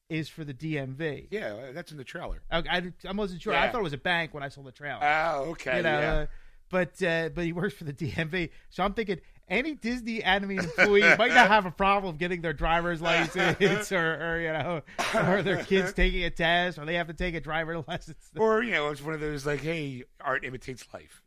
is 0.09 0.29
for 0.29 0.45
the 0.45 0.55
DMV. 0.55 1.29
Yeah, 1.31 1.73
that's 1.73 1.93
in 1.93 1.99
the 1.99 2.05
trailer. 2.05 2.43
I, 2.51 2.59
I, 2.59 2.93
I 3.09 3.13
wasn't 3.13 3.43
sure. 3.43 3.55
I 3.55 3.71
thought 3.71 3.81
it 3.81 3.85
was 3.85 3.93
a 3.93 3.99
bank 3.99 4.35
when 4.35 4.43
I 4.43 4.49
saw 4.49 4.63
the 4.63 4.73
trailer. 4.73 5.01
Oh, 5.03 5.51
okay. 5.51 5.79
you 5.79 5.83
know, 5.83 6.01
yeah. 6.01 6.13
uh, 6.15 6.27
but 6.71 7.03
uh, 7.03 7.29
but 7.35 7.45
he 7.45 7.53
works 7.53 7.75
for 7.75 7.85
the 7.85 7.93
DMV, 7.93 8.51
so 8.71 8.83
I'm 8.85 8.95
thinking 8.95 9.21
any 9.49 9.75
Disney 9.75 10.23
animated 10.23 10.65
employee 10.65 11.01
might 11.19 11.33
not 11.35 11.49
have 11.49 11.67
a 11.67 11.71
problem 11.71 12.17
getting 12.17 12.41
their 12.41 12.55
driver's 12.55 13.01
license 13.03 13.93
or, 13.93 14.15
or 14.15 14.41
you 14.41 14.53
know 14.53 14.83
or 15.15 15.43
their 15.43 15.63
kids 15.65 15.93
taking 15.93 16.25
a 16.25 16.31
test 16.31 16.79
or 16.79 16.87
they 16.87 16.95
have 16.95 17.09
to 17.09 17.13
take 17.13 17.35
a 17.35 17.41
driver's 17.41 17.85
license. 17.89 18.17
Or 18.37 18.63
you 18.63 18.73
know, 18.73 18.89
it's 18.89 19.03
one 19.03 19.15
of 19.15 19.21
those 19.21 19.45
like, 19.47 19.61
hey, 19.61 20.05
art 20.21 20.45
imitates 20.45 20.87
life, 20.93 21.23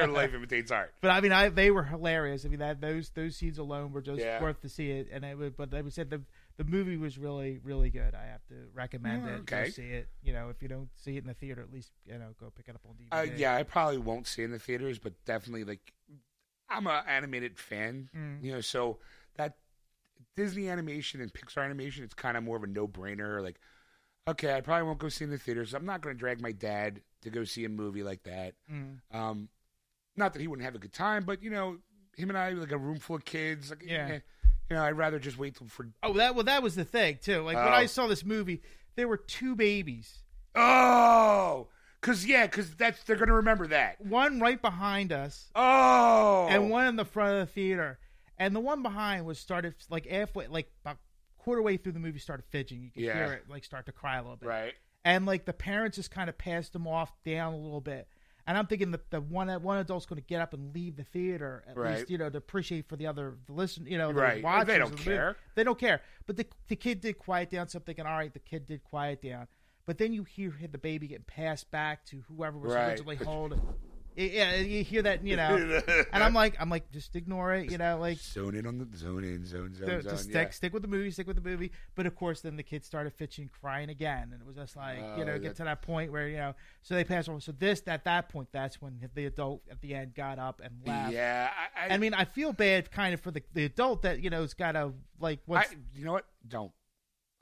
or 0.00 0.06
life 0.08 0.34
imitates 0.34 0.70
art. 0.70 0.94
But 1.00 1.10
I 1.10 1.20
mean, 1.20 1.32
I 1.32 1.48
they 1.50 1.70
were 1.70 1.84
hilarious. 1.84 2.44
I 2.44 2.48
mean, 2.48 2.60
that 2.60 2.80
those 2.80 3.10
those 3.10 3.36
scenes 3.36 3.58
alone 3.58 3.92
were 3.92 4.02
just 4.02 4.20
Yeah. 4.20 4.42
worth 4.42 4.60
to 4.62 4.68
see 4.68 4.90
it. 4.90 5.08
And 5.12 5.24
I 5.24 5.34
would, 5.34 5.56
but 5.56 5.72
like 5.72 5.84
we 5.84 5.90
said, 5.90 6.10
the 6.10 6.22
the 6.56 6.64
movie 6.64 6.96
was 6.96 7.18
really 7.18 7.58
really 7.62 7.90
good. 7.90 8.14
I 8.14 8.26
have 8.26 8.44
to 8.48 8.54
recommend 8.74 9.24
Yeah, 9.26 9.34
it. 9.36 9.46
Go 9.46 9.56
okay. 9.58 9.70
see 9.70 9.88
it. 9.88 10.08
You 10.22 10.32
know, 10.32 10.48
if 10.48 10.62
you 10.62 10.68
don't 10.68 10.88
see 10.94 11.16
it 11.16 11.20
in 11.22 11.26
the 11.28 11.34
theater, 11.34 11.60
at 11.62 11.72
least 11.72 11.92
you 12.04 12.18
know 12.18 12.28
go 12.40 12.50
pick 12.50 12.68
it 12.68 12.74
up 12.74 12.82
on 12.86 12.94
Uh, 13.12 13.22
DVD. 13.24 13.38
yeah, 13.38 13.54
I 13.54 13.62
probably 13.62 13.98
won't 13.98 14.26
see 14.26 14.42
it 14.42 14.46
in 14.46 14.50
the 14.52 14.58
theaters, 14.58 14.98
but 14.98 15.12
definitely 15.24 15.64
like 15.64 15.92
I'm 16.68 16.86
a 16.86 17.04
animated 17.06 17.58
fan, 17.58 18.10
Mm. 18.16 18.42
you 18.42 18.52
know, 18.52 18.60
so 18.60 18.98
that 19.36 19.56
Disney 20.34 20.68
animation 20.68 21.20
and 21.20 21.32
Pixar 21.32 21.64
animation, 21.64 22.02
it's 22.04 22.14
kind 22.14 22.36
of 22.36 22.42
more 22.42 22.56
of 22.56 22.62
a 22.64 22.66
no 22.66 22.88
brainer. 22.88 23.42
Like, 23.42 23.60
okay, 24.26 24.54
I 24.54 24.60
probably 24.60 24.86
won't 24.86 24.98
go 24.98 25.08
see 25.08 25.24
in 25.24 25.30
the 25.30 25.38
theaters. 25.38 25.74
I'm 25.74 25.86
not 25.86 26.00
going 26.00 26.16
to 26.16 26.18
drag 26.18 26.40
my 26.40 26.52
dad 26.52 27.02
to 27.22 27.30
go 27.30 27.44
see 27.44 27.64
a 27.64 27.68
movie 27.68 28.02
like 28.02 28.22
that. 28.24 28.54
Mm. 28.70 28.98
Um, 29.12 29.48
not 30.16 30.32
that 30.32 30.40
he 30.40 30.48
wouldn't 30.48 30.64
have 30.64 30.74
a 30.74 30.78
good 30.78 30.92
time, 30.92 31.24
but 31.24 31.42
you 31.42 31.50
know, 31.50 31.78
him 32.16 32.30
and 32.30 32.38
I 32.38 32.50
like 32.50 32.72
a 32.72 32.78
room 32.78 32.98
full 32.98 33.16
of 33.16 33.24
kids. 33.24 33.70
Like, 33.70 33.82
Yeah. 33.84 34.08
eh, 34.08 34.20
you 34.70 34.76
know, 34.76 34.82
I'd 34.82 34.90
rather 34.96 35.18
just 35.18 35.38
wait 35.38 35.56
till 35.56 35.68
for. 35.68 35.88
Oh, 36.02 36.12
that 36.14 36.34
well, 36.34 36.44
that 36.44 36.62
was 36.62 36.74
the 36.74 36.84
thing 36.84 37.18
too. 37.22 37.42
Like 37.42 37.56
when 37.56 37.66
Oh. 37.68 37.70
I 37.70 37.86
saw 37.86 38.06
this 38.06 38.24
movie, 38.24 38.62
there 38.96 39.08
were 39.08 39.16
two 39.16 39.54
babies, 39.54 40.22
Oh, 40.54 41.68
cause 42.00 42.24
yeah, 42.24 42.46
cause 42.46 42.74
that's 42.76 43.02
they're 43.04 43.16
going 43.16 43.28
to 43.28 43.34
remember 43.34 43.66
that. 43.68 44.00
one 44.00 44.40
right 44.40 44.60
behind 44.60 45.12
us, 45.12 45.50
Oh, 45.54 46.46
and 46.50 46.70
one 46.70 46.86
in 46.86 46.96
the 46.96 47.04
front 47.04 47.34
of 47.34 47.46
the 47.46 47.52
theater. 47.52 47.98
And 48.38 48.54
the 48.54 48.60
one 48.60 48.82
behind 48.82 49.24
was 49.24 49.38
started 49.38 49.74
like 49.88 50.06
halfway, 50.06 50.46
like 50.48 50.70
about 50.84 50.98
quarter 51.38 51.62
way 51.62 51.76
through 51.78 51.92
the 51.92 52.00
movie, 52.00 52.18
started 52.18 52.44
fidgeting. 52.50 52.82
You 52.84 52.90
could 52.90 53.02
Yeah. 53.02 53.14
hear 53.26 53.32
it 53.34 53.44
like 53.48 53.64
start 53.64 53.86
to 53.86 53.92
cry 53.92 54.16
a 54.16 54.22
little 54.22 54.36
bit. 54.36 54.48
right. 54.48 54.74
And 55.04 55.24
like 55.24 55.44
the 55.44 55.52
parents 55.52 55.96
just 55.96 56.10
kind 56.10 56.28
of 56.28 56.36
passed 56.36 56.72
them 56.72 56.86
off 56.86 57.12
down 57.24 57.54
a 57.54 57.56
little 57.56 57.80
bit. 57.80 58.08
And 58.46 58.56
I'm 58.56 58.66
thinking 58.66 58.92
that 58.92 59.10
the 59.10 59.20
one 59.20 59.48
one 59.62 59.78
adult's 59.78 60.06
going 60.06 60.20
to 60.20 60.26
get 60.26 60.40
up 60.40 60.54
and 60.54 60.72
leave 60.72 60.96
the 60.96 61.02
theater 61.04 61.64
at 61.68 61.76
Right. 61.76 61.96
least, 61.96 62.10
you 62.10 62.16
know, 62.18 62.30
to 62.30 62.38
appreciate 62.38 62.88
for 62.88 62.94
the 62.96 63.06
other 63.08 63.36
the 63.46 63.52
listen, 63.52 63.86
you 63.86 63.98
know, 63.98 64.08
the 64.08 64.20
Right. 64.20 64.42
watchers. 64.42 64.66
They 64.68 64.78
don't 64.78 64.84
of 64.86 64.90
the 64.92 64.96
movie. 64.98 65.10
care. 65.10 65.36
They 65.56 65.64
don't 65.64 65.78
care. 65.78 66.00
But 66.26 66.36
the 66.36 66.46
the 66.68 66.76
kid 66.76 67.00
did 67.00 67.18
quiet 67.18 67.50
down. 67.50 67.68
So 67.68 67.78
I'm 67.78 67.84
thinking, 67.84 68.06
all 68.06 68.16
right, 68.16 68.32
the 68.32 68.38
kid 68.38 68.66
did 68.66 68.84
quiet 68.84 69.20
down. 69.20 69.48
But 69.84 69.98
then 69.98 70.12
you 70.12 70.24
hear 70.24 70.52
the 70.70 70.78
baby 70.78 71.08
getting 71.08 71.24
passed 71.24 71.70
back 71.70 72.04
to 72.06 72.22
whoever 72.28 72.58
was 72.58 72.72
Right. 72.72 72.88
originally 72.88 73.16
holding. 73.16 73.60
Yeah, 74.16 74.56
you 74.56 74.82
hear 74.82 75.02
that, 75.02 75.24
you 75.24 75.36
know. 75.36 75.80
and 76.12 76.24
I'm 76.24 76.32
like, 76.32 76.56
I'm 76.58 76.70
like, 76.70 76.90
just 76.90 77.14
ignore 77.16 77.52
it, 77.54 77.70
you 77.70 77.76
know, 77.76 77.98
like 77.98 78.18
zone 78.18 78.54
in 78.54 78.66
on 78.66 78.78
the 78.78 78.96
zone 78.96 79.24
in, 79.24 79.44
zone, 79.44 79.74
zone, 79.74 79.86
zone. 79.86 80.02
just 80.02 80.24
stick, 80.24 80.34
yeah. 80.34 80.50
stick 80.50 80.72
with 80.72 80.82
the 80.82 80.88
movie, 80.88 81.10
stick 81.10 81.26
with 81.26 81.36
the 81.36 81.48
movie. 81.48 81.70
But 81.94 82.06
of 82.06 82.16
course, 82.16 82.40
then 82.40 82.56
the 82.56 82.62
kids 82.62 82.86
started 82.86 83.12
fitching, 83.12 83.50
crying 83.60 83.90
again, 83.90 84.30
and 84.32 84.40
it 84.40 84.46
was 84.46 84.56
just 84.56 84.76
like 84.76 84.98
you 84.98 85.22
Oh, 85.22 85.24
know, 85.24 85.38
get 85.38 85.56
to 85.56 85.64
that 85.64 85.82
point 85.82 86.12
where 86.12 86.28
you 86.28 86.38
know, 86.38 86.54
so 86.82 86.94
they 86.94 87.04
passed 87.04 87.28
over. 87.28 87.40
So 87.40 87.52
this, 87.52 87.82
at 87.86 88.04
that 88.04 88.28
point, 88.30 88.48
that's 88.52 88.80
when 88.80 88.98
the 89.14 89.26
adult 89.26 89.62
at 89.70 89.80
the 89.80 89.94
end 89.94 90.14
got 90.14 90.38
up 90.38 90.62
and 90.64 90.72
left. 90.86 91.12
Yeah, 91.12 91.50
I, 91.76 91.86
I, 91.88 91.94
I 91.94 91.98
mean, 91.98 92.14
I 92.14 92.24
feel 92.24 92.52
bad 92.52 92.90
kind 92.90 93.12
of 93.12 93.20
for 93.20 93.30
the, 93.30 93.42
the 93.52 93.64
adult 93.64 94.02
that 94.02 94.22
you 94.22 94.30
know 94.30 94.40
has 94.40 94.54
got 94.54 94.72
to 94.72 94.92
like 95.20 95.40
I, 95.52 95.66
you 95.94 96.04
know 96.04 96.12
what? 96.12 96.26
Don't. 96.48 96.72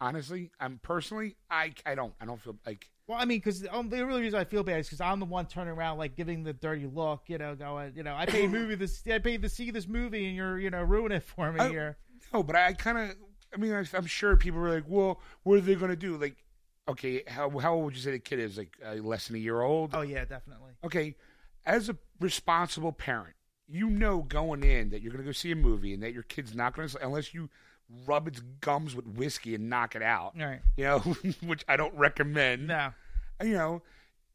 Honestly, 0.01 0.51
I'm 0.59 0.81
personally, 0.83 1.37
I, 1.49 1.73
I 1.87 1.95
don't, 1.95 2.15
I 2.21 2.27
don't 2.27 2.41
feel 2.41 2.57
like. 2.67 2.91
Well, 3.07 3.19
I 3.21 3.25
mean, 3.25 3.39
because 3.39 3.67
um, 3.71 3.89
the 3.89 4.05
real 4.05 4.19
reason 4.19 4.39
I 4.39 4.45
feel 4.45 4.63
bad 4.63 4.81
is 4.81 4.87
because 4.87 5.01
I'm 5.01 5.21
the 5.21 5.27
one 5.27 5.47
turning 5.47 5.75
around 5.75 5.99
like 5.99 6.17
giving 6.17 6.43
the 6.43 6.55
dirty 6.55 6.87
look, 6.87 7.23
you 7.27 7.37
know, 7.37 7.55
going, 7.55 7.93
you 7.95 8.03
know, 8.03 8.15
I 8.15 8.27
paid 8.27 8.51
movie 8.53 8.75
this, 8.77 9.03
I 9.11 9.19
paid 9.19 9.43
to 9.43 9.49
see 9.49 9.71
this 9.71 9.87
movie, 9.87 10.27
and 10.27 10.35
you're 10.37 10.59
you 10.59 10.71
know 10.71 10.83
ruining 10.83 11.19
it 11.19 11.23
for 11.23 11.53
me 11.53 11.61
I- 11.61 11.69
here. 11.69 11.97
No, 12.33 12.43
but 12.43 12.57
I 12.57 12.73
kind 12.73 12.99
of. 12.99 13.17
I 13.53 13.57
mean, 13.57 13.73
I, 13.73 13.85
I'm 13.95 14.07
sure 14.07 14.37
people 14.37 14.59
were 14.61 14.71
like, 14.71 14.85
"Well, 14.89 15.21
what 15.45 15.59
are 15.59 15.61
they 15.61 15.77
going 15.77 15.91
to 15.91 15.97
do?" 15.97 16.17
Like, 16.17 16.37
okay, 16.89 17.23
how 17.29 17.51
how 17.59 17.75
old 17.75 17.85
would 17.85 17.95
you 17.95 18.01
say 18.03 18.11
the 18.11 18.19
kid 18.19 18.41
is? 18.41 18.57
Like 18.57 18.77
uh, 18.85 18.95
less 18.95 19.29
than 19.29 19.37
a 19.37 19.39
year 19.39 19.61
old? 19.61 19.91
Oh 19.95 20.01
yeah, 20.01 20.25
definitely. 20.25 20.73
Okay, 20.83 21.15
as 21.67 21.89
a 21.89 21.97
responsible 22.21 22.93
parent, 22.93 23.37
you 23.69 23.89
know 23.91 24.23
going 24.23 24.63
in 24.65 24.91
that 24.91 25.03
you're 25.03 25.13
going 25.13 25.23
to 25.23 25.29
go 25.29 25.33
see 25.33 25.53
a 25.53 25.57
movie 25.57 25.95
and 25.95 26.03
that 26.03 26.13
your 26.13 26.23
kid's 26.25 26.55
not 26.55 26.75
going 26.75 26.89
to 26.89 27.05
unless 27.05 27.33
you 27.35 27.49
rub 28.07 28.29
its 28.29 28.41
gums 28.61 28.95
with 28.95 29.07
whiskey 29.07 29.55
and 29.55 29.69
knock 29.69 29.95
it 29.97 30.03
out. 30.03 30.33
Right. 30.39 30.61
You 30.77 30.85
know, 30.85 30.99
which 31.45 31.65
I 31.69 31.77
don't 31.77 31.95
recommend. 31.95 32.67
No. 32.69 32.93
you 33.43 33.53
know, 33.55 33.83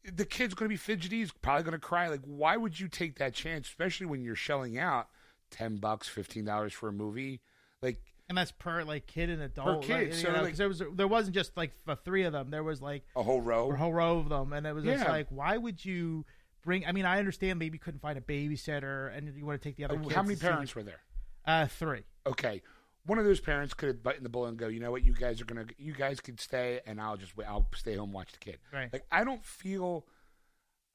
the 0.04 0.24
kid's 0.24 0.54
going 0.54 0.66
to 0.68 0.72
be 0.72 0.76
fidgety. 0.76 1.18
He's 1.18 1.32
probably 1.32 1.62
going 1.64 1.72
to 1.72 1.78
cry. 1.78 2.08
Like, 2.08 2.22
why 2.24 2.56
would 2.56 2.78
you 2.80 2.88
take 2.88 3.18
that 3.18 3.34
chance, 3.34 3.68
especially 3.68 4.06
when 4.06 4.22
you're 4.22 4.34
shelling 4.36 4.78
out 4.78 5.08
ten 5.50 5.76
bucks, 5.76 6.08
fifteen 6.08 6.44
dollars 6.44 6.72
for 6.72 6.88
a 6.88 6.92
movie? 6.92 7.40
Like, 7.82 8.00
and 8.28 8.38
that's 8.38 8.52
per 8.52 8.82
like 8.84 9.06
kid 9.06 9.28
and 9.30 9.42
adult. 9.42 9.82
kid, 9.82 9.92
like, 9.92 10.06
you 10.08 10.12
so, 10.14 10.30
like- 10.32 10.56
there 10.56 10.68
was 10.68 10.82
there 10.94 11.08
wasn't 11.08 11.34
just 11.34 11.56
like 11.56 11.72
the 11.86 11.96
three 11.96 12.22
of 12.24 12.32
them. 12.32 12.50
There 12.50 12.62
was 12.64 12.80
like 12.80 13.02
a 13.16 13.22
whole 13.22 13.40
row. 13.40 13.70
a 13.72 13.76
whole 13.76 13.92
row 13.92 14.18
of 14.18 14.28
them, 14.28 14.52
and 14.52 14.66
it 14.66 14.72
was 14.74 14.84
just 14.84 15.04
Yeah. 15.04 15.10
like, 15.10 15.26
why 15.30 15.56
would 15.56 15.84
you 15.84 16.24
bring? 16.62 16.86
I 16.86 16.92
mean, 16.92 17.04
I 17.04 17.18
understand 17.18 17.58
maybe 17.58 17.76
you 17.76 17.80
couldn't 17.80 18.00
find 18.00 18.16
a 18.16 18.20
babysitter, 18.22 19.14
and 19.16 19.34
you 19.36 19.44
want 19.44 19.60
to 19.60 19.68
take 19.68 19.76
the 19.76 19.84
other. 19.84 19.96
Uh, 20.02 20.08
How 20.10 20.22
many 20.22 20.34
to 20.36 20.40
see- 20.40 20.46
parents 20.46 20.74
were 20.74 20.82
there? 20.82 21.00
Uh, 21.46 21.66
three. 21.66 22.02
Okay, 22.26 22.62
one 23.10 23.18
of 23.18 23.24
those 23.24 23.40
parents 23.40 23.74
could 23.74 23.88
have 23.88 24.02
buttoned 24.04 24.24
the 24.24 24.28
bullet 24.28 24.50
and 24.50 24.56
go, 24.56 24.68
you 24.68 24.78
know 24.78 24.92
what, 24.92 25.02
you 25.04 25.12
guys 25.12 25.40
are 25.40 25.44
gonna, 25.44 25.64
you 25.78 25.92
guys 25.92 26.20
could 26.20 26.38
stay, 26.40 26.80
and 26.86 27.00
I'll 27.00 27.16
just, 27.16 27.36
wait. 27.36 27.48
I'll 27.48 27.66
stay 27.74 27.96
home 27.96 28.10
and 28.10 28.14
watch 28.14 28.30
the 28.30 28.38
kid. 28.38 28.58
Right. 28.72 28.88
Like, 28.92 29.04
I 29.10 29.24
don't 29.24 29.44
feel, 29.44 30.06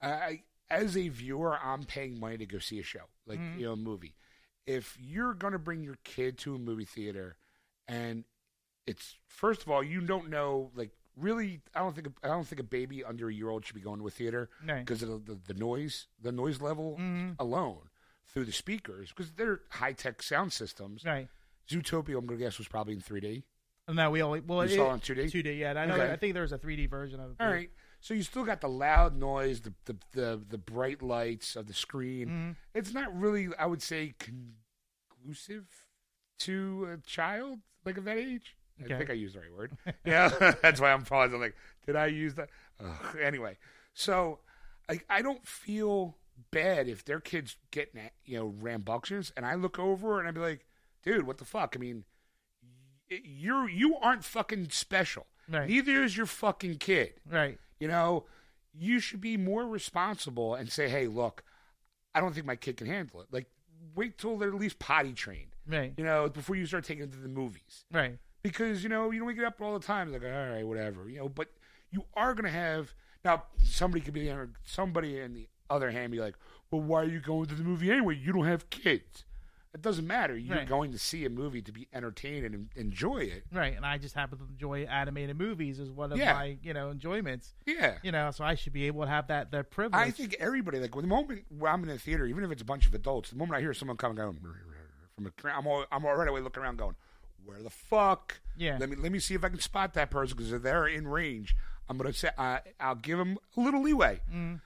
I 0.01 0.43
as 0.69 0.95
a 0.95 1.09
viewer, 1.09 1.59
I'm 1.61 1.83
paying 1.83 2.17
money 2.19 2.37
to 2.37 2.45
go 2.45 2.57
see 2.59 2.79
a 2.79 2.83
show, 2.83 3.03
like 3.27 3.37
Mhm. 3.39 3.59
you 3.59 3.65
know, 3.65 3.73
a 3.73 3.75
movie. 3.75 4.15
If 4.65 4.97
you're 4.99 5.33
gonna 5.33 5.59
bring 5.59 5.83
your 5.83 5.97
kid 6.05 6.37
to 6.39 6.55
a 6.55 6.57
movie 6.57 6.85
theater, 6.85 7.35
and 7.87 8.23
it's 8.87 9.15
first 9.27 9.61
of 9.63 9.69
all, 9.69 9.83
you 9.83 9.99
don't 10.01 10.29
know, 10.29 10.71
like, 10.73 10.91
really, 11.17 11.59
I 11.75 11.79
don't 11.79 11.93
think, 11.93 12.07
I 12.23 12.27
don't 12.29 12.47
think 12.47 12.61
a 12.61 12.63
baby 12.63 13.03
under 13.03 13.27
a 13.29 13.33
year 13.33 13.49
old 13.49 13.65
should 13.65 13.75
be 13.75 13.81
going 13.81 13.99
to 13.99 14.07
a 14.07 14.11
theater 14.11 14.49
because 14.79 15.03
of 15.03 15.25
the, 15.25 15.35
the 15.47 15.53
noise, 15.53 16.07
the 16.21 16.31
noise 16.31 16.61
level 16.61 16.95
Mhm. 16.97 17.35
alone 17.39 17.89
through 18.25 18.45
the 18.45 18.51
speakers, 18.53 19.09
because 19.09 19.33
they're 19.33 19.61
high 19.69 19.93
tech 19.93 20.21
sound 20.23 20.53
systems. 20.53 21.03
Right. 21.03 21.27
Zootopia, 21.69 22.17
I'm 22.17 22.25
gonna 22.25 22.39
guess, 22.39 22.57
was 22.57 22.67
probably 22.67 22.93
in 22.93 23.01
3D. 23.01 23.43
No, 23.87 24.09
we 24.09 24.21
only 24.23 24.39
well 24.39 24.65
You 24.65 24.73
it, 24.73 24.75
saw 24.77 24.85
it 24.87 24.93
on 24.93 24.99
2D. 24.99 25.31
2D. 25.31 25.59
Yeah, 25.59 25.73
I 25.75 25.85
know. 25.85 25.95
Okay. 25.95 26.11
I 26.11 26.15
think 26.15 26.33
there 26.33 26.41
was 26.41 26.51
a 26.51 26.57
3D 26.57 26.89
version 26.89 27.19
of 27.19 27.31
it. 27.31 27.35
All 27.39 27.47
right, 27.49 27.69
so 27.99 28.13
you 28.13 28.23
still 28.23 28.43
got 28.43 28.61
the 28.61 28.67
loud 28.69 29.15
noise, 29.15 29.61
the 29.61 29.73
the 29.85 29.95
the, 30.13 30.41
the 30.49 30.57
bright 30.57 31.01
lights 31.03 31.55
of 31.55 31.67
the 31.67 31.73
screen. 31.73 32.27
Mhm. 32.27 32.55
It's 32.73 32.93
not 32.93 33.15
really, 33.15 33.49
I 33.59 33.65
would 33.67 33.81
say, 33.83 34.15
conclusive 34.17 35.65
to 36.39 36.87
a 36.93 36.97
child 37.07 37.59
like 37.85 37.97
of 37.97 38.05
that 38.05 38.17
age. 38.17 38.55
I 38.83 38.87
think 38.97 39.09
I 39.09 39.13
used 39.13 39.35
the 39.35 39.39
right 39.39 39.53
word. 39.55 39.71
yeah, 40.05 40.29
that's 40.61 40.81
why 40.81 40.91
I'm 40.91 41.03
pausing. 41.03 41.39
Like, 41.39 41.55
did 41.85 41.95
I 41.95 42.07
use 42.07 42.33
that? 42.35 42.49
Ugh. 42.83 43.17
Anyway, 43.21 43.57
so 43.93 44.39
I 44.89 44.99
I 45.09 45.21
don't 45.21 45.45
feel 45.47 46.17
bad 46.51 46.87
if 46.87 47.05
their 47.05 47.19
kids 47.19 47.55
getting 47.71 48.01
you 48.25 48.37
know 48.37 48.53
rambunctious, 48.59 49.31
and 49.37 49.45
I 49.45 49.55
look 49.55 49.79
over 49.79 50.19
and 50.19 50.27
I'd 50.27 50.33
be 50.33 50.41
like, 50.41 50.64
dude, 51.05 51.25
what 51.27 51.37
the 51.37 51.45
fuck? 51.45 51.75
I 51.75 51.79
mean, 51.79 52.03
you're 53.09 53.69
you 53.69 53.95
aren't 53.97 54.23
fucking 54.23 54.69
special. 54.71 55.27
Right. 55.49 55.69
Neither 55.69 56.03
is 56.03 56.17
your 56.17 56.25
fucking 56.25 56.77
kid. 56.77 57.13
Right. 57.29 57.59
You 57.79 57.87
know, 57.87 58.25
you 58.73 58.99
should 58.99 59.21
be 59.21 59.37
more 59.37 59.67
responsible 59.67 60.55
and 60.55 60.71
say, 60.71 60.89
hey, 60.89 61.07
look, 61.07 61.43
I 62.15 62.19
don't 62.21 62.33
think 62.33 62.45
my 62.45 62.55
kid 62.55 62.77
can 62.77 62.87
handle 62.87 63.21
it. 63.21 63.27
Like, 63.31 63.45
wait 63.95 64.17
till 64.17 64.37
they're 64.37 64.49
at 64.49 64.55
least 64.55 64.79
potty 64.79 65.13
trained, 65.13 65.55
Right. 65.67 65.93
you 65.97 66.03
know, 66.03 66.27
before 66.29 66.55
you 66.55 66.65
start 66.65 66.83
taking 66.85 67.01
them 67.01 67.11
to 67.11 67.17
the 67.17 67.29
movies. 67.29 67.85
Right. 67.91 68.17
Because, 68.41 68.81
you 68.83 68.89
know, 68.89 69.11
you 69.11 69.19
don't 69.19 69.27
wake 69.27 69.39
up 69.43 69.61
all 69.61 69.77
the 69.77 69.85
time, 69.85 70.11
like, 70.11 70.23
all 70.23 70.29
right, 70.29 70.65
whatever, 70.65 71.07
you 71.09 71.19
know, 71.19 71.29
but 71.29 71.47
you 71.91 72.05
are 72.15 72.33
going 72.33 72.45
to 72.45 72.49
have, 72.57 72.93
now, 73.23 73.43
somebody 73.63 74.01
could 74.01 74.13
be, 74.13 74.31
somebody 74.63 75.21
on 75.21 75.33
the 75.33 75.47
other 75.69 75.91
hand 75.91 76.11
be 76.11 76.19
like, 76.19 76.35
well, 76.71 76.81
why 76.81 77.01
are 77.01 77.05
you 77.05 77.19
going 77.19 77.45
to 77.47 77.55
the 77.55 77.63
movie 77.63 77.91
anyway? 77.91 78.15
You 78.15 78.33
don't 78.33 78.45
have 78.45 78.69
kids. 78.69 79.25
It 79.75 79.81
doesn't 79.81 80.07
matter. 80.07 80.37
You're 80.37 80.55
Right. 80.57 80.67
going 80.67 80.93
to 80.93 80.97
see 80.97 81.25
a 81.25 81.29
movie 81.29 81.61
to 81.61 81.71
be 81.71 81.87
entertained 81.93 82.45
and 82.45 82.69
enjoy 82.75 83.17
it. 83.17 83.43
Right. 83.51 83.75
And 83.75 83.85
I 83.85 83.97
just 83.97 84.15
happen 84.15 84.37
to 84.39 84.45
enjoy 84.45 84.83
animated 84.85 85.37
movies 85.37 85.81
as 85.81 85.91
one 85.91 86.13
of 86.13 86.17
Yeah. 86.17 86.33
my 86.33 86.57
you 86.63 86.73
know 86.73 86.89
enjoyments. 86.91 87.53
Yeah. 87.65 87.97
You 88.01 88.11
know, 88.13 88.31
so 88.31 88.45
I 88.45 88.55
should 88.55 88.71
be 88.73 88.87
able 88.87 89.01
to 89.03 89.09
have 89.09 89.27
that 89.27 89.51
that 89.51 89.69
privilege. 89.71 90.01
I 90.01 90.11
think 90.11 90.35
everybody 90.39 90.79
like 90.79 90.91
the 90.95 91.01
moment 91.03 91.45
I'm 91.67 91.83
in 91.83 91.89
the 91.89 91.99
theater, 91.99 92.25
even 92.25 92.43
if 92.45 92.51
it's 92.51 92.61
a 92.61 92.65
bunch 92.65 92.87
of 92.87 92.93
adults, 92.93 93.29
the 93.31 93.35
moment 93.35 93.57
I 93.57 93.61
hear 93.61 93.73
someone 93.73 93.97
coming 93.97 94.15
going 94.15 94.39
from 95.15 95.27
a 95.27 95.31
I'm 95.53 95.67
all, 95.67 95.85
I'm 95.91 96.05
already 96.05 96.29
away 96.29 96.39
looking 96.41 96.63
around 96.63 96.77
going, 96.77 96.95
where 97.43 97.61
the 97.61 97.69
fuck? 97.69 98.39
Yeah. 98.55 98.77
Let 98.79 98.89
me 98.89 98.95
let 98.95 99.11
me 99.11 99.19
see 99.19 99.33
if 99.35 99.43
I 99.43 99.49
can 99.49 99.59
spot 99.59 99.93
that 99.95 100.09
person 100.09 100.37
because 100.37 100.53
if 100.53 100.61
they're 100.61 100.87
in 100.87 101.05
range, 101.07 101.53
I'm 101.89 101.97
gonna 101.97 102.13
say 102.13 102.29
uh, 102.37 102.59
I'll 102.79 102.95
give 102.95 103.17
them 103.17 103.37
a 103.57 103.59
little 103.59 103.81
leeway. 103.81 104.21
Mm. 104.33 104.61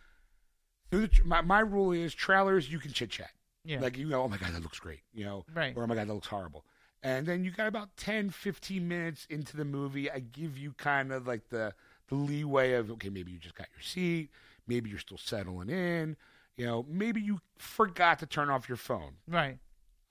The, 0.91 1.09
my 1.25 1.41
my 1.41 1.59
rule 1.61 1.91
is 1.91 2.13
trailers 2.13 2.71
you 2.71 2.77
can 2.79 2.91
chit 2.93 3.09
chat. 3.09 3.31
Yeah. 3.65 3.79
Like 3.81 3.97
you 3.97 4.09
go, 4.09 4.23
oh 4.23 4.27
my 4.29 4.37
god, 4.37 4.53
that 4.53 4.61
looks 4.63 4.79
great, 4.79 5.01
you 5.13 5.25
know, 5.25 5.45
Right. 5.53 5.75
or 5.75 5.83
oh 5.83 5.87
my 5.87 5.95
god, 5.95 6.07
that 6.07 6.13
looks 6.13 6.27
horrible. 6.27 6.65
And 7.03 7.25
then 7.25 7.43
you 7.43 7.51
got 7.51 7.67
about 7.67 7.95
10, 7.97 8.29
15 8.29 8.87
minutes 8.87 9.25
into 9.29 9.55
the 9.55 9.63
movie. 9.65 10.09
I 10.11 10.19
give 10.19 10.57
you 10.57 10.73
kind 10.73 11.11
of 11.11 11.27
like 11.27 11.49
the 11.49 11.73
the 12.07 12.15
leeway 12.15 12.73
of 12.73 12.89
okay, 12.91 13.09
maybe 13.09 13.31
you 13.31 13.37
just 13.37 13.55
got 13.55 13.67
your 13.73 13.81
seat, 13.83 14.29
maybe 14.67 14.89
you're 14.89 14.99
still 14.99 15.17
settling 15.17 15.69
in, 15.69 16.17
you 16.57 16.65
know, 16.65 16.85
maybe 16.89 17.21
you 17.21 17.39
forgot 17.57 18.19
to 18.19 18.25
turn 18.25 18.49
off 18.49 18.67
your 18.69 18.77
phone. 18.77 19.13
right. 19.27 19.57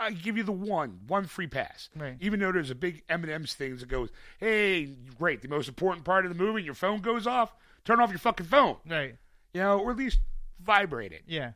I 0.01 0.13
give 0.13 0.37
you 0.37 0.45
the 0.45 0.53
one, 0.53 1.01
one 1.09 1.25
free 1.27 1.49
pass. 1.49 1.89
Right. 1.97 2.17
Even 2.21 2.39
though 2.39 2.53
there's 2.53 2.71
a 2.71 2.77
big 2.77 3.03
M 3.09 3.25
and 3.25 3.33
M's 3.33 3.55
thing 3.55 3.77
that 3.79 3.89
goes, 3.89 4.11
hey, 4.39 4.95
great, 5.19 5.43
the 5.43 5.49
most 5.49 5.67
important 5.69 6.05
part 6.05 6.25
of 6.25 6.29
the 6.33 6.41
movie, 6.41 6.63
your 6.63 6.75
phone 6.75 7.01
goes 7.01 7.27
off. 7.27 7.53
Turn 7.85 7.99
off 7.99 8.11
your 8.11 8.21
fucking 8.21 8.47
phone, 8.47 8.77
Right. 8.89 9.17
you 9.53 9.61
know, 9.61 9.81
or 9.81 9.91
at 9.91 9.97
least 9.97 10.21
vibrate 10.61 11.11
it. 11.11 11.23
Yeah. 11.27 11.53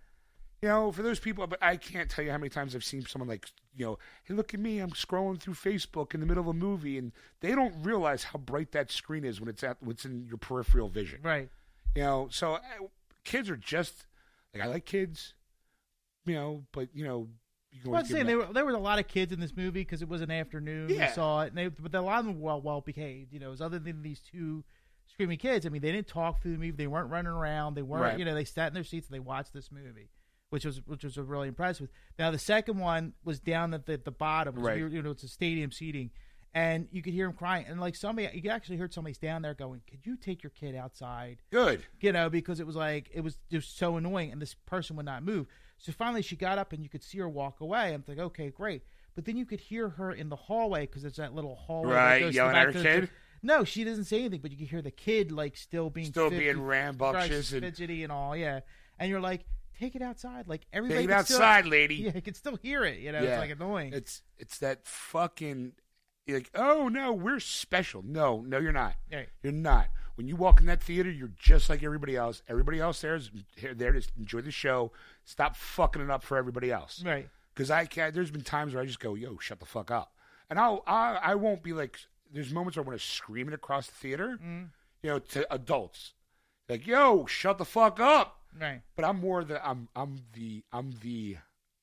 You 0.62 0.68
know, 0.68 0.92
for 0.92 1.02
those 1.02 1.18
people, 1.18 1.44
but 1.48 1.58
I 1.60 1.76
can't 1.76 2.08
tell 2.08 2.24
you 2.24 2.30
how 2.30 2.38
many 2.38 2.48
times 2.48 2.76
I've 2.76 2.84
seen 2.84 3.04
someone 3.04 3.28
like, 3.28 3.50
you 3.76 3.84
know, 3.84 3.98
hey, 4.22 4.34
look 4.34 4.54
at 4.54 4.60
me, 4.60 4.78
I'm 4.78 4.92
scrolling 4.92 5.40
through 5.40 5.54
Facebook 5.54 6.14
in 6.14 6.20
the 6.20 6.26
middle 6.26 6.40
of 6.40 6.46
a 6.46 6.52
movie, 6.52 6.98
and 6.98 7.10
they 7.40 7.52
don't 7.56 7.74
realize 7.82 8.22
how 8.22 8.38
bright 8.38 8.70
that 8.70 8.92
screen 8.92 9.24
is 9.24 9.40
when 9.40 9.48
it's 9.48 9.64
at, 9.64 9.82
what's 9.82 10.04
in 10.04 10.24
your 10.28 10.36
peripheral 10.36 10.88
vision. 10.88 11.18
Right. 11.20 11.48
You 11.96 12.02
know, 12.02 12.28
so 12.30 12.54
uh, 12.54 12.60
kids 13.24 13.50
are 13.50 13.56
just 13.56 14.06
like 14.54 14.62
I 14.62 14.66
like 14.68 14.86
kids, 14.86 15.34
you 16.26 16.34
know, 16.34 16.62
but 16.70 16.88
you 16.94 17.04
know, 17.04 17.26
you 17.72 17.90
Well, 17.90 18.00
I'm 18.00 18.06
saying 18.06 18.26
there 18.26 18.38
were, 18.38 18.46
there 18.52 18.64
was 18.64 18.76
a 18.76 18.78
lot 18.78 19.00
of 19.00 19.08
kids 19.08 19.32
in 19.32 19.40
this 19.40 19.56
movie 19.56 19.80
because 19.80 20.00
it 20.00 20.08
was 20.08 20.20
an 20.20 20.30
afternoon. 20.30 20.90
Yeah. 20.90 21.08
We 21.08 21.12
saw 21.12 21.42
it, 21.42 21.48
and 21.48 21.58
they, 21.58 21.66
but 21.66 21.92
a 21.92 22.00
lot 22.00 22.20
of 22.20 22.26
them 22.26 22.40
were 22.40 22.46
well, 22.46 22.60
well 22.60 22.80
behaved. 22.80 23.32
You 23.32 23.40
know, 23.40 23.48
it 23.48 23.50
was 23.50 23.60
other 23.60 23.80
than 23.80 24.02
these 24.02 24.20
two 24.20 24.62
screaming 25.08 25.38
kids. 25.38 25.66
I 25.66 25.70
mean, 25.70 25.82
they 25.82 25.90
didn't 25.90 26.06
talk 26.06 26.40
through 26.40 26.52
the 26.52 26.58
movie. 26.58 26.70
They 26.70 26.86
weren't 26.86 27.10
running 27.10 27.32
around. 27.32 27.74
They 27.74 27.82
weren't. 27.82 28.02
Right. 28.04 28.18
You 28.18 28.24
know, 28.24 28.34
they 28.34 28.44
sat 28.44 28.68
in 28.68 28.74
their 28.74 28.84
seats 28.84 29.08
and 29.08 29.14
they 29.14 29.20
watched 29.20 29.52
this 29.52 29.72
movie, 29.72 30.08
which 30.52 30.66
was 30.66 30.82
which 30.86 31.02
was 31.02 31.16
really 31.16 31.48
impressive. 31.48 31.88
Now 32.18 32.30
the 32.30 32.38
second 32.38 32.76
one 32.78 33.14
was 33.24 33.40
down 33.40 33.72
at 33.72 33.86
the, 33.86 33.96
the 33.96 34.10
bottom. 34.10 34.54
Right. 34.56 34.76
we 34.76 34.82
were- 34.82 34.88
you 34.90 35.02
know, 35.02 35.10
it's 35.12 35.22
a 35.22 35.28
stadium 35.28 35.72
seating. 35.72 36.10
And 36.54 36.86
you 36.92 37.00
could 37.00 37.14
hear 37.14 37.24
him 37.24 37.32
crying, 37.32 37.64
and 37.66 37.80
like 37.80 37.96
somebody, 37.96 38.28
you 38.44 38.50
actually 38.50 38.76
heard 38.76 38.92
somebody's 38.92 39.16
down 39.16 39.40
there 39.40 39.54
going, 39.54 39.80
"Could 39.90 40.00
you 40.04 40.18
take 40.18 40.42
your 40.42 40.50
kid 40.50 40.74
outside?" 40.74 41.38
good. 41.50 41.82
you 42.00 42.12
know, 42.12 42.28
because 42.28 42.60
it 42.60 42.66
was 42.66 42.76
like 42.76 43.08
it 43.14 43.22
was 43.22 43.38
just 43.50 43.78
so 43.78 43.96
annoying, 43.96 44.30
and 44.30 44.42
this 44.42 44.52
person 44.66 44.94
would 44.96 45.06
not 45.06 45.22
move. 45.22 45.46
So 45.78 45.92
finally, 45.92 46.20
she 46.20 46.36
got 46.36 46.58
up, 46.58 46.74
and 46.74 46.82
you 46.82 46.90
could 46.90 47.02
see 47.02 47.16
her 47.20 47.28
walk 47.28 47.62
away. 47.62 47.94
I'm 47.94 48.04
like, 48.06 48.18
okay, 48.18 48.50
great. 48.50 48.82
But 49.14 49.24
then 49.24 49.38
you 49.38 49.46
could 49.46 49.60
hear 49.60 49.88
her 49.88 50.12
in 50.12 50.28
the 50.28 50.36
hallway 50.36 50.82
because 50.82 51.04
it's 51.06 51.16
that 51.16 51.34
little 51.34 51.54
hallway. 51.54 51.94
Right, 51.94 52.20
goes 52.20 52.34
yelling 52.34 52.54
at 52.56 52.74
her 52.74 52.82
kid? 52.82 53.08
No, 53.42 53.64
she 53.64 53.82
doesn't 53.84 54.04
say 54.04 54.18
anything, 54.20 54.40
but 54.42 54.50
you 54.50 54.58
can 54.58 54.66
hear 54.66 54.82
the 54.82 54.90
kid 54.90 55.32
like 55.32 55.56
still 55.56 55.88
being 55.88 56.08
Still 56.08 56.28
fidgety- 56.28 56.52
being 56.52 56.62
rambunctious 56.66 57.50
and 57.52 57.62
fidgety 57.62 58.02
and 58.02 58.12
all. 58.12 58.36
Yeah, 58.36 58.60
and 58.98 59.08
you're 59.08 59.20
like, 59.22 59.46
take 59.82 59.96
it 59.96 60.02
outside. 60.02 60.48
Like 60.48 60.62
everybody 60.72 61.02
take 61.02 61.10
it 61.10 61.12
can 61.14 61.24
still- 61.24 61.36
outside, 61.38 61.66
lady. 61.66 61.94
yeah, 62.06 62.12
you 62.14 62.22
can 62.22 62.34
still 62.34 62.56
hear 62.56 62.84
it. 62.84 62.98
You 62.98 63.12
know, 63.12 63.20
Yeah. 63.22 63.30
it's 63.30 63.40
like 63.40 63.50
annoying. 63.50 63.92
It's 63.92 64.22
it's 64.38 64.58
that 64.58 64.86
fucking 64.86 65.72
like, 66.28 66.50
oh 66.54 66.88
no, 66.88 67.12
we're 67.12 67.40
special. 67.40 68.02
No, 68.02 68.40
no, 68.46 68.58
you're 68.58 68.72
not. 68.72 68.94
Right. 69.12 69.28
You're 69.42 69.52
not. 69.52 69.88
When 70.14 70.28
you 70.28 70.36
walk 70.36 70.60
in 70.60 70.66
that 70.66 70.82
theater, 70.82 71.10
you're 71.10 71.32
just 71.38 71.68
like 71.70 71.82
everybody 71.82 72.16
else. 72.16 72.42
Everybody 72.48 72.80
else 72.80 73.00
there 73.00 73.14
is 73.14 73.30
here- 73.56 73.74
there 73.74 73.92
to 73.92 74.02
enjoy 74.18 74.40
the 74.42 74.50
show. 74.50 74.92
Stop 75.24 75.56
fucking 75.56 76.02
it 76.02 76.10
up 76.10 76.22
for 76.22 76.36
everybody 76.36 76.70
else. 76.70 77.02
right. 77.04 77.28
Because 77.54 77.70
I 77.70 77.84
can't. 77.84 78.14
There's 78.14 78.30
been 78.30 78.42
times 78.42 78.72
where 78.72 78.82
I 78.82 78.86
just 78.86 79.00
go, 79.00 79.14
yo, 79.14 79.36
shut 79.38 79.60
the 79.60 79.66
fuck 79.66 79.90
up, 79.90 80.14
and 80.48 80.58
I'll 80.58 80.82
I, 80.86 81.18
I 81.22 81.34
won't 81.34 81.62
be 81.62 81.72
like. 81.72 81.98
There's 82.34 82.50
moments 82.50 82.78
where 82.78 82.84
I 82.84 82.88
want 82.88 82.98
to 82.98 83.06
scream 83.06 83.46
it 83.48 83.52
across 83.52 83.88
the 83.88 83.92
theater, 83.92 84.38
mm. 84.42 84.68
you 85.02 85.10
know, 85.10 85.18
to 85.18 85.52
adults, 85.52 86.14
like, 86.66 86.86
yo, 86.86 87.26
shut 87.26 87.58
the 87.58 87.66
fuck 87.66 88.00
up. 88.00 88.41
Right. 88.60 88.82
But 88.96 89.04
I'm 89.04 89.20
more 89.20 89.44
the 89.44 89.66
I'm 89.66 89.88
I'm 89.94 90.20
the 90.34 90.64
I'm 90.72 90.92
the 91.02 91.38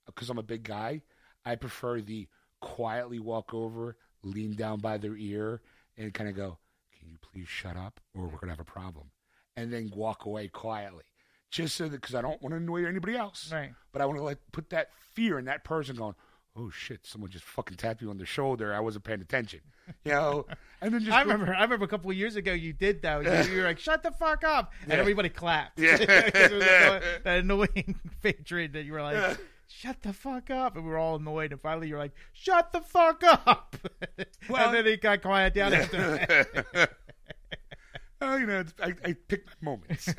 because 0.05 0.29
I'm 0.29 0.37
a 0.37 0.43
big 0.43 0.63
guy. 0.63 1.01
I 1.45 1.55
prefer 1.55 2.01
the 2.01 2.27
quietly 2.61 3.19
walk 3.19 3.53
over, 3.53 3.97
lean 4.23 4.55
down 4.55 4.79
by 4.79 4.97
their 4.97 5.15
ear, 5.15 5.61
and 5.97 6.13
kind 6.13 6.29
of 6.29 6.35
go, 6.35 6.57
"Can 6.97 7.09
you 7.09 7.17
please 7.17 7.47
shut 7.47 7.77
up, 7.77 7.99
or 8.13 8.27
we're 8.27 8.37
gonna 8.37 8.51
have 8.51 8.59
a 8.59 8.63
problem," 8.63 9.11
and 9.55 9.71
then 9.71 9.91
walk 9.95 10.25
away 10.25 10.47
quietly, 10.47 11.05
just 11.49 11.75
so 11.75 11.85
that 11.85 12.01
because 12.01 12.15
I 12.15 12.21
don't 12.21 12.41
want 12.41 12.53
to 12.53 12.57
annoy 12.57 12.85
anybody 12.85 13.15
else. 13.15 13.51
Right. 13.51 13.73
But 13.91 14.01
I 14.01 14.05
want 14.05 14.19
to 14.19 14.23
like 14.23 14.39
put 14.51 14.69
that 14.69 14.93
fear 15.13 15.39
in 15.39 15.45
that 15.45 15.63
person 15.63 15.95
going. 15.95 16.15
Oh 16.61 16.69
shit! 16.71 17.05
Someone 17.05 17.29
just 17.31 17.45
fucking 17.45 17.77
tapped 17.77 18.01
you 18.01 18.09
on 18.09 18.17
the 18.17 18.25
shoulder. 18.25 18.73
I 18.73 18.81
wasn't 18.81 19.05
paying 19.05 19.21
attention, 19.21 19.61
you 20.03 20.11
know. 20.11 20.45
And 20.81 20.93
then 20.93 21.01
just 21.01 21.11
I 21.15 21.21
remember. 21.21 21.53
I 21.53 21.61
remember 21.63 21.83
a 21.85 21.87
couple 21.89 22.09
of 22.09 22.15
years 22.17 22.35
ago 22.37 22.53
you 22.53 22.71
did 22.73 23.01
that. 23.01 23.23
You, 23.47 23.53
you 23.53 23.59
were 23.61 23.67
like, 23.67 23.79
"Shut 23.79 24.01
the 24.03 24.11
fuck 24.11 24.43
up," 24.45 24.71
and 24.83 24.91
Yeah. 24.93 24.99
everybody 24.99 25.27
clapped. 25.29 25.77
Yeah. 25.79 25.97
'Cause 26.05 26.07
it 26.07 26.51
was 26.51 26.63
annoying- 26.63 27.01
that 27.23 27.37
annoying 27.39 27.99
patron 28.21 28.71
that 28.73 28.83
you 28.83 28.93
were 28.93 29.01
like, 29.01 29.37
"Shut 29.67 30.01
the 30.01 30.13
fuck 30.13 30.49
up," 30.49 30.75
and 30.75 30.85
we 30.85 30.91
were 30.91 30.97
all 30.97 31.15
annoyed. 31.17 31.51
And 31.51 31.61
finally, 31.61 31.87
you're 31.89 31.97
like, 31.99 32.13
"Shut 32.33 32.71
the 32.73 32.81
fuck 32.81 33.23
up," 33.23 33.75
Well- 34.49 34.67
and 34.67 34.75
then 34.75 34.87
it 34.87 35.01
got 35.01 35.21
quiet 35.21 35.53
down 35.53 35.73
after 35.73 35.97
that. 35.97 36.89
oh, 38.21 38.37
you 38.37 38.45
know, 38.45 38.63
I, 38.81 38.93
I 39.05 39.13
pick 39.27 39.45
my 39.61 39.71
moments. 39.71 40.13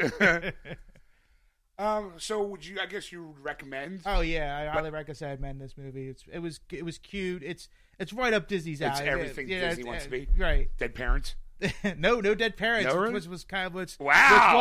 Um, 1.80 2.12
so 2.18 2.42
would 2.42 2.64
you? 2.64 2.78
I 2.80 2.86
guess 2.86 3.10
you 3.10 3.24
would 3.28 3.42
recommend. 3.44 4.02
Oh 4.06 4.20
yeah, 4.20 4.58
I 4.70 4.72
highly 4.72 4.90
recommend 4.90 5.60
this 5.60 5.76
movie. 5.76 6.08
It's 6.08 6.24
it 6.32 6.40
was 6.40 6.60
it 6.70 6.84
was 6.84 6.98
cute. 6.98 7.42
It's 7.42 7.68
it's 7.98 8.12
right 8.12 8.32
up 8.34 8.48
Disney's 8.48 8.80
It's 8.80 9.00
alley. 9.00 9.08
everything 9.08 9.48
Yeah, 9.48 9.68
Disney 9.70 9.82
it's- 9.82 9.86
wants 9.86 10.04
to 10.04 10.10
be. 10.10 10.28
Right. 10.38 10.68
Dead 10.78 10.94
parents. 10.94 11.34
no, 11.98 12.20
no 12.20 12.34
dead 12.34 12.56
parents, 12.56 12.92
No, 12.92 13.02
which 13.02 13.12
was, 13.12 13.28
was 13.28 13.44
kind 13.44 13.66
of 13.66 13.74
which, 13.74 13.98
Wow. 14.00 14.12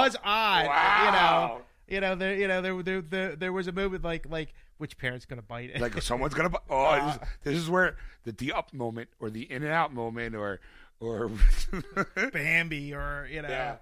which 0.04 0.12
was 0.14 0.16
odd. 0.24 0.66
Wow. 0.68 1.06
You 1.06 1.12
know, 1.12 1.62
you 1.96 2.02
know, 2.02 2.16
there, 2.16 2.36
you 2.36 2.48
know, 2.50 2.62
there, 2.62 2.84
there, 2.84 3.02
there, 3.02 3.36
there 3.38 3.54
was 3.54 3.68
a 3.68 3.72
moment 3.72 4.04
like, 4.04 4.26
like, 4.30 4.54
which 4.80 4.98
parent's 4.98 5.26
gonna 5.26 5.42
bite 5.42 5.70
it? 5.70 5.80
Like 5.82 6.02
someone's 6.02 6.34
gonna. 6.34 6.50
bu- 6.50 6.58
Oh, 6.70 6.96
this, 7.06 7.30
this 7.44 7.56
is 7.56 7.70
where 7.70 7.96
the 8.26 8.32
the 8.34 8.52
up 8.54 8.74
moment 8.74 9.10
or 9.20 9.30
the 9.30 9.44
in 9.52 9.64
and 9.64 9.72
out 9.72 9.94
moment 9.94 10.36
or 10.36 10.60
or. 11.00 11.32
Bambi, 12.32 12.94
or 12.94 13.28
you 13.32 13.42
know. 13.42 13.50
Yeah. 13.50 13.76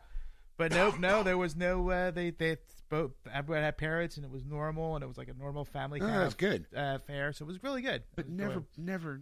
But 0.58 0.72
nope, 0.72 1.00
no, 1.00 1.24
there 1.24 1.38
was 1.38 1.56
no. 1.56 1.90
Uh, 1.90 2.12
they 2.12 2.32
they 2.32 2.58
both 2.90 3.12
everyone 3.34 3.64
had 3.64 3.78
parents, 3.78 4.16
and 4.18 4.26
it 4.26 4.32
was 4.32 4.44
normal, 4.46 4.96
and 4.96 5.04
it 5.04 5.08
was 5.08 5.18
like 5.18 5.28
a 5.30 5.34
normal 5.34 5.66
family 5.66 6.00
Oh, 6.02 6.08
that's 6.08 6.34
of 6.34 6.38
good. 6.38 6.66
uh, 6.76 6.96
affair. 7.02 7.34
So 7.34 7.46
it 7.46 7.48
was 7.48 7.62
really 7.64 7.82
good. 7.82 8.04
But 8.16 8.30
never, 8.30 8.64
never, 8.78 9.22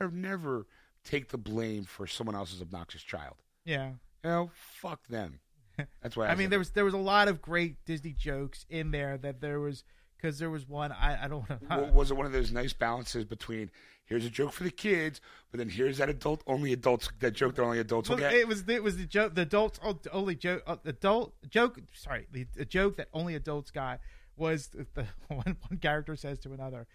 never, 0.00 0.10
never 0.12 0.66
take 1.04 1.28
the 1.28 1.38
blame 1.38 1.84
for 1.84 2.06
someone 2.06 2.36
else's 2.36 2.60
obnoxious 2.60 3.02
child. 3.02 3.36
yeah. 3.64 3.92
You 4.24 4.30
know, 4.30 4.50
fuck 4.54 5.06
them. 5.06 5.38
That's 6.02 6.16
why 6.16 6.26
I, 6.26 6.30
I 6.30 6.34
mean, 6.34 6.50
there 6.50 6.58
was 6.58 6.70
there 6.70 6.84
was 6.84 6.92
a 6.94 6.98
lot 6.98 7.28
of 7.28 7.40
great 7.40 7.84
Disney 7.84 8.12
jokes 8.12 8.66
in 8.68 8.90
there 8.90 9.16
that 9.18 9.40
there 9.40 9.60
was 9.60 9.84
because 10.20 10.38
there 10.38 10.50
was 10.50 10.68
one 10.68 10.92
I, 10.92 11.24
I 11.24 11.28
don't 11.28 11.48
want 11.48 11.68
to. 11.70 11.92
was 11.92 12.10
it 12.10 12.16
one 12.16 12.26
of 12.26 12.32
those 12.32 12.52
nice 12.52 12.72
balances 12.72 13.24
between 13.24 13.70
here's 14.04 14.24
a 14.24 14.30
joke 14.30 14.52
for 14.52 14.64
the 14.64 14.70
kids, 14.70 15.20
but 15.50 15.58
then 15.58 15.68
here's 15.68 15.98
that 15.98 16.08
adult 16.08 16.42
only 16.46 16.72
adults 16.72 17.10
that 17.20 17.32
joke 17.32 17.54
that 17.54 17.62
only 17.62 17.78
adults 17.78 18.08
will 18.08 18.16
Well, 18.16 18.30
get. 18.30 18.40
it 18.40 18.48
was 18.48 18.64
it 18.68 18.82
was 18.82 18.96
the 18.96 19.04
joke 19.06 19.34
the 19.34 19.42
adults 19.42 19.78
oh, 19.84 19.98
only 20.12 20.34
joke 20.34 20.62
uh, 20.66 20.76
adult 20.84 21.34
joke 21.48 21.78
sorry 21.94 22.26
the, 22.32 22.46
the 22.56 22.64
joke 22.64 22.96
that 22.96 23.08
only 23.12 23.34
adults 23.34 23.70
got 23.70 24.00
was 24.36 24.68
the, 24.68 24.86
the 24.94 25.06
one 25.34 25.56
one 25.68 25.78
character 25.80 26.16
says 26.16 26.38
to 26.40 26.52
another. 26.52 26.86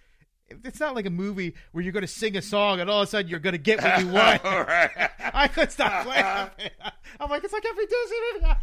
It's 0.65 0.79
not 0.79 0.93
like 0.93 1.05
a 1.05 1.09
movie 1.09 1.55
where 1.71 1.83
you're 1.83 1.93
going 1.93 2.01
to 2.01 2.07
sing 2.07 2.35
a 2.35 2.41
song 2.41 2.81
and 2.81 2.89
all 2.89 3.01
of 3.01 3.07
a 3.07 3.09
sudden 3.09 3.29
you're 3.29 3.39
going 3.39 3.53
to 3.53 3.57
get 3.57 3.81
what 3.81 3.99
you 4.01 4.07
want. 4.11 4.43
All 4.43 4.63
right. 4.63 4.91
I 5.33 5.47
could 5.47 5.71
stop 5.71 6.05
laughing. 6.05 6.69
I'm 7.19 7.29
like, 7.29 7.43
it's 7.45 7.53
like 7.53 7.65
every 7.65 7.85
Disney 7.85 8.17
movie. 8.33 8.53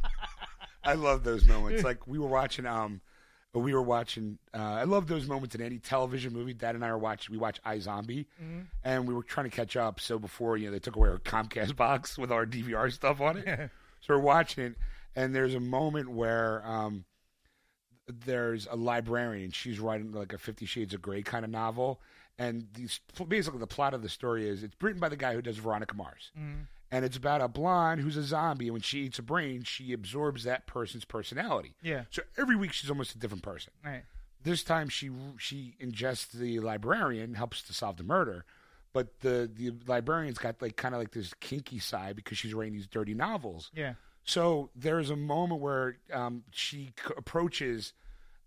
I 0.84 0.92
love 0.94 1.24
those 1.24 1.46
moments. 1.46 1.82
Like 1.82 2.06
we 2.06 2.18
were 2.18 2.28
watching, 2.28 2.66
um, 2.66 3.00
we 3.58 3.74
were 3.74 3.82
watching. 3.82 4.38
Uh, 4.54 4.58
I 4.58 4.84
love 4.84 5.08
those 5.08 5.26
moments 5.26 5.54
in 5.56 5.60
any 5.60 5.78
television 5.78 6.32
movie. 6.32 6.54
Dad 6.54 6.76
and 6.76 6.84
I 6.84 6.88
are 6.88 6.98
watching. 6.98 7.32
We 7.32 7.38
watch 7.38 7.60
iZombie, 7.64 8.26
Mm-hmm. 8.42 8.60
and 8.84 9.08
we 9.08 9.12
were 9.14 9.24
trying 9.24 9.50
to 9.50 9.54
catch 9.56 9.76
up. 9.76 9.98
So 10.00 10.18
before 10.20 10.56
you 10.56 10.66
know, 10.66 10.72
they 10.72 10.78
took 10.78 10.94
away 10.96 11.08
our 11.08 11.18
Comcast 11.18 11.74
box 11.84 12.16
with 12.16 12.30
our 12.30 12.46
DVR 12.46 12.92
stuff 12.92 13.20
on 13.20 13.38
it. 13.38 13.70
so 14.00 14.14
we're 14.14 14.20
watching 14.20 14.64
it, 14.66 14.74
and 15.16 15.34
there's 15.34 15.54
a 15.54 15.60
moment 15.60 16.08
where 16.10 16.62
um, 16.64 17.04
there's 18.24 18.66
a 18.70 18.76
librarian. 18.76 19.50
She's 19.50 19.78
writing 19.80 20.12
like 20.12 20.32
a 20.32 20.38
Fifty 20.38 20.66
Shades 20.66 20.94
of 20.94 21.02
Grey 21.02 21.22
kind 21.22 21.44
of 21.44 21.50
novel, 21.50 22.00
and 22.38 22.66
these 22.74 23.00
basically 23.28 23.58
the 23.60 23.66
plot 23.66 23.94
of 23.94 24.02
the 24.02 24.08
story 24.08 24.48
is 24.48 24.62
it's 24.62 24.74
written 24.80 25.00
by 25.00 25.08
the 25.08 25.16
guy 25.16 25.34
who 25.34 25.42
does 25.42 25.56
Veronica 25.58 25.94
Mars, 25.96 26.30
and 26.90 27.04
it's 27.04 27.16
about 27.16 27.40
a 27.40 27.48
blonde 27.48 28.00
who's 28.00 28.16
a 28.16 28.22
zombie. 28.22 28.66
And 28.66 28.74
when 28.74 28.82
she 28.82 29.00
eats 29.00 29.18
a 29.18 29.22
brain, 29.22 29.62
she 29.62 29.92
absorbs 29.92 30.44
that 30.44 30.66
person's 30.66 31.04
personality. 31.04 31.74
Yeah. 31.82 32.04
So 32.10 32.22
every 32.36 32.56
week 32.56 32.72
she's 32.72 32.90
almost 32.90 33.14
a 33.14 33.18
different 33.18 33.42
person. 33.42 33.72
Right. 33.84 34.02
This 34.42 34.62
time 34.62 34.88
she 34.88 35.10
she 35.38 35.74
ingests 35.82 36.32
the 36.32 36.60
librarian, 36.60 37.34
helps 37.34 37.62
to 37.62 37.72
solve 37.72 37.96
the 37.96 38.02
murder, 38.04 38.44
but 38.92 39.20
the 39.20 39.50
the 39.52 39.72
librarian's 39.86 40.38
got 40.38 40.60
like 40.62 40.76
kind 40.76 40.94
of 40.94 41.00
like 41.00 41.12
this 41.12 41.34
kinky 41.34 41.78
side 41.78 42.16
because 42.16 42.38
she's 42.38 42.54
writing 42.54 42.72
these 42.74 42.86
dirty 42.86 43.14
novels. 43.14 43.70
Yeah. 43.74 43.94
So 44.24 44.70
there's 44.74 45.10
a 45.10 45.16
moment 45.16 45.60
where 45.60 45.96
um, 46.12 46.44
she 46.50 46.92
c- 47.04 47.14
approaches 47.16 47.92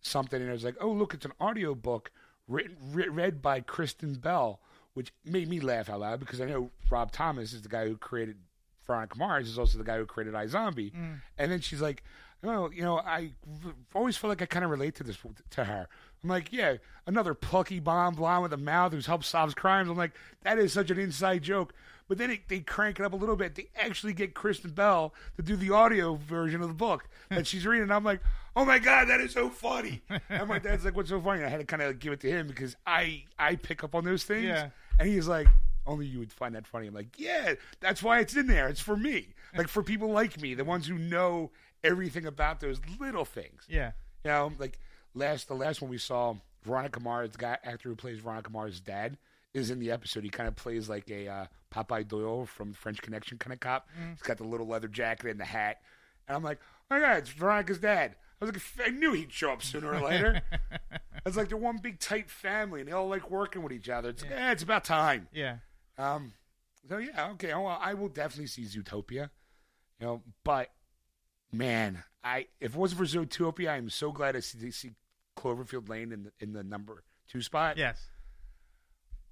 something 0.02 0.42
and 0.42 0.52
it's 0.52 0.64
like, 0.64 0.78
oh, 0.80 0.92
look, 0.92 1.14
it's 1.14 1.26
an 1.26 1.34
audio 1.40 1.76
book 1.76 2.12
written, 2.48 2.76
writ 2.92 3.12
read 3.12 3.42
by 3.42 3.62
Kristen 3.62 4.16
Bell, 4.16 4.60
which 4.94 5.14
made 5.26 5.50
me 5.50 5.60
laugh 5.60 5.90
out 5.90 6.00
loud 6.00 6.20
because 6.20 6.42
I 6.42 6.46
know 6.46 6.72
Rob 6.90 7.12
Thomas 7.12 7.54
is 7.54 7.62
the 7.62 7.70
guy 7.70 7.88
who 7.88 7.98
created 7.98 8.38
Veronica 8.86 9.18
Mars, 9.18 9.48
is 9.48 9.58
also 9.58 9.78
the 9.78 9.84
guy 9.84 9.98
who 9.98 10.06
created 10.06 10.34
iZombie. 10.34 10.94
Mm. 10.94 11.22
And 11.38 11.52
then 11.52 11.62
she's 11.62 11.82
like, 11.82 12.04
oh, 12.44 12.70
you 12.72 12.84
know, 12.84 13.00
I 13.00 13.32
v- 13.48 13.72
always 13.96 14.18
feel 14.18 14.30
like 14.30 14.42
I 14.42 14.46
kind 14.46 14.66
of 14.66 14.72
relate 14.72 14.96
to 14.96 15.04
this 15.04 15.18
to 15.52 15.64
her. 15.64 15.88
I'm 16.24 16.30
like, 16.30 16.52
yeah, 16.52 16.76
another 17.08 17.34
plucky 17.34 17.80
bomb 17.80 18.16
blonde 18.16 18.44
with 18.44 18.54
a 18.54 18.58
mouth 18.58 18.94
who's 18.94 19.06
helped 19.06 19.26
solves 19.26 19.54
crimes. 19.54 19.90
I'm 19.90 19.98
like, 19.98 20.14
that 20.44 20.58
is 20.58 20.74
such 20.74 20.90
an 20.90 21.00
inside 21.00 21.44
joke. 21.44 21.74
But 22.08 22.18
then 22.18 22.32
it, 22.32 22.50
they 22.50 22.60
crank 22.60 23.00
it 23.00 23.06
up 23.06 23.14
a 23.14 23.16
little 23.16 23.36
bit. 23.36 23.56
They 23.56 23.70
actually 23.78 24.14
get 24.14 24.34
Kristen 24.34 24.72
Bell 24.72 25.14
to 25.38 25.42
do 25.42 25.56
the 25.56 25.72
audio 25.72 26.16
version 26.16 26.62
of 26.62 26.68
the 26.68 26.74
book 26.74 27.08
hmm. 27.30 27.36
that 27.36 27.48
she's 27.48 27.66
reading. 27.66 27.84
And 27.84 27.94
I'm 27.94 28.04
like, 28.04 28.20
oh 28.56 28.66
my 28.66 28.78
god, 28.78 29.08
that 29.08 29.22
is 29.22 29.32
so 29.32 29.50
funny. 29.50 30.02
And 30.30 30.48
my 30.48 30.60
dad's 30.60 30.86
like, 30.86 30.96
what's 30.96 31.10
so 31.10 31.22
funny? 31.22 31.44
I 31.44 31.50
had 31.50 31.60
to 31.60 31.66
kind 31.66 31.82
of 31.82 32.00
give 32.00 32.14
it 32.14 32.20
to 32.22 32.30
him 32.30 32.48
because 32.48 32.76
I 32.86 33.24
I 33.40 33.56
pick 33.56 33.84
up 33.84 33.96
on 33.96 34.04
those 34.04 34.24
things. 34.24 34.46
Yeah. 34.46 34.70
And 35.00 35.10
he's 35.10 35.28
like, 35.28 35.48
only 35.86 36.06
you 36.06 36.20
would 36.20 36.32
find 36.32 36.56
that 36.56 36.68
funny. 36.68 36.88
I'm 36.88 36.94
like, 36.94 37.20
yeah, 37.20 37.56
that's 37.80 38.02
why 38.02 38.20
it's 38.20 38.36
in 38.36 38.48
there. 38.48 38.68
It's 38.68 38.80
for 38.80 38.96
me, 38.96 39.34
like 39.58 39.68
for 39.68 39.84
people 39.84 40.10
like 40.10 40.40
me, 40.42 40.54
the 40.54 40.64
ones 40.64 40.88
who 40.88 40.98
know 40.98 41.52
everything 41.84 42.26
about 42.26 42.60
those 42.60 42.80
little 43.00 43.26
things. 43.26 43.66
Yeah. 43.68 43.92
You 44.24 44.32
know, 44.32 44.52
like 44.58 44.80
last 45.14 45.48
the 45.48 45.56
last 45.56 45.82
one 45.82 45.92
we 45.92 45.98
saw, 45.98 46.36
Veronica 46.64 47.00
Mars, 47.00 47.32
the 47.32 47.38
guy 47.38 47.58
actor 47.64 47.90
who 47.90 47.96
plays 47.96 48.20
Veronica 48.20 48.50
Mars' 48.50 48.80
dad, 48.80 49.18
is 49.54 49.70
in 49.70 49.80
the 49.80 49.92
episode. 49.92 50.24
He 50.24 50.30
kind 50.30 50.48
of 50.48 50.56
plays 50.56 50.88
like 50.90 51.10
a 51.10 51.28
uh, 51.28 51.46
Popeye 51.74 52.08
Doyle 52.08 52.46
from 52.46 52.74
French 52.74 53.02
Connection 53.02 53.38
kind 53.38 53.54
of 53.54 53.60
cop. 53.60 53.90
He's 54.12 54.22
got 54.22 54.38
the 54.38 54.46
little 54.46 54.68
leather 54.68 54.88
jacket 54.88 55.30
and 55.30 55.40
the 55.40 55.46
hat, 55.46 55.82
and 56.28 56.38
I'm 56.38 56.44
like, 56.44 56.60
oh 56.90 56.96
my 56.96 57.02
god, 57.02 57.18
it's 57.18 57.30
Veronica's 57.30 57.80
dad. 57.80 58.16
I 58.44 58.52
was 58.52 58.62
like, 58.78 58.88
I 58.88 58.92
knew 58.92 59.14
he'd 59.14 59.32
show 59.32 59.52
up 59.52 59.64
sooner 59.64 59.94
or 59.94 60.02
later. 60.02 60.42
it's 61.26 61.38
like 61.38 61.50
they're 61.50 61.58
one 61.58 61.78
big 61.78 62.00
tight 62.00 62.30
family, 62.30 62.82
and 62.82 62.90
they 62.90 62.94
all 62.94 63.08
like 63.08 63.30
working 63.30 63.64
with 63.64 63.72
each 63.72 63.90
other. 63.90 64.10
It's 64.10 64.24
yeah, 64.24 64.52
it's 64.52 64.64
about 64.64 64.84
time. 64.84 65.28
Yeah. 65.34 65.58
Um. 65.98 66.34
So 66.90 66.98
yeah, 66.98 67.30
okay. 67.32 67.54
Well, 67.54 67.80
I 67.80 67.94
will 67.94 68.10
definitely 68.10 68.48
see 68.48 68.64
Zootopia. 68.64 69.30
You 70.00 70.08
know, 70.08 70.24
but 70.44 70.70
man, 71.52 72.04
I 72.24 72.48
if 72.60 72.74
it 72.74 72.78
wasn't 72.78 73.00
for 73.00 73.06
Zootopia, 73.06 73.70
I'm 73.70 73.90
so 73.90 74.12
glad 74.12 74.36
I 74.36 74.42
see, 74.42 74.72
see 74.72 74.92
Cloverfield 75.38 75.88
Lane 75.88 76.12
in 76.12 76.24
the, 76.24 76.32
in 76.40 76.54
the 76.54 76.64
number 76.64 77.04
two 77.30 77.42
spot. 77.42 77.78
Yes. 77.78 78.08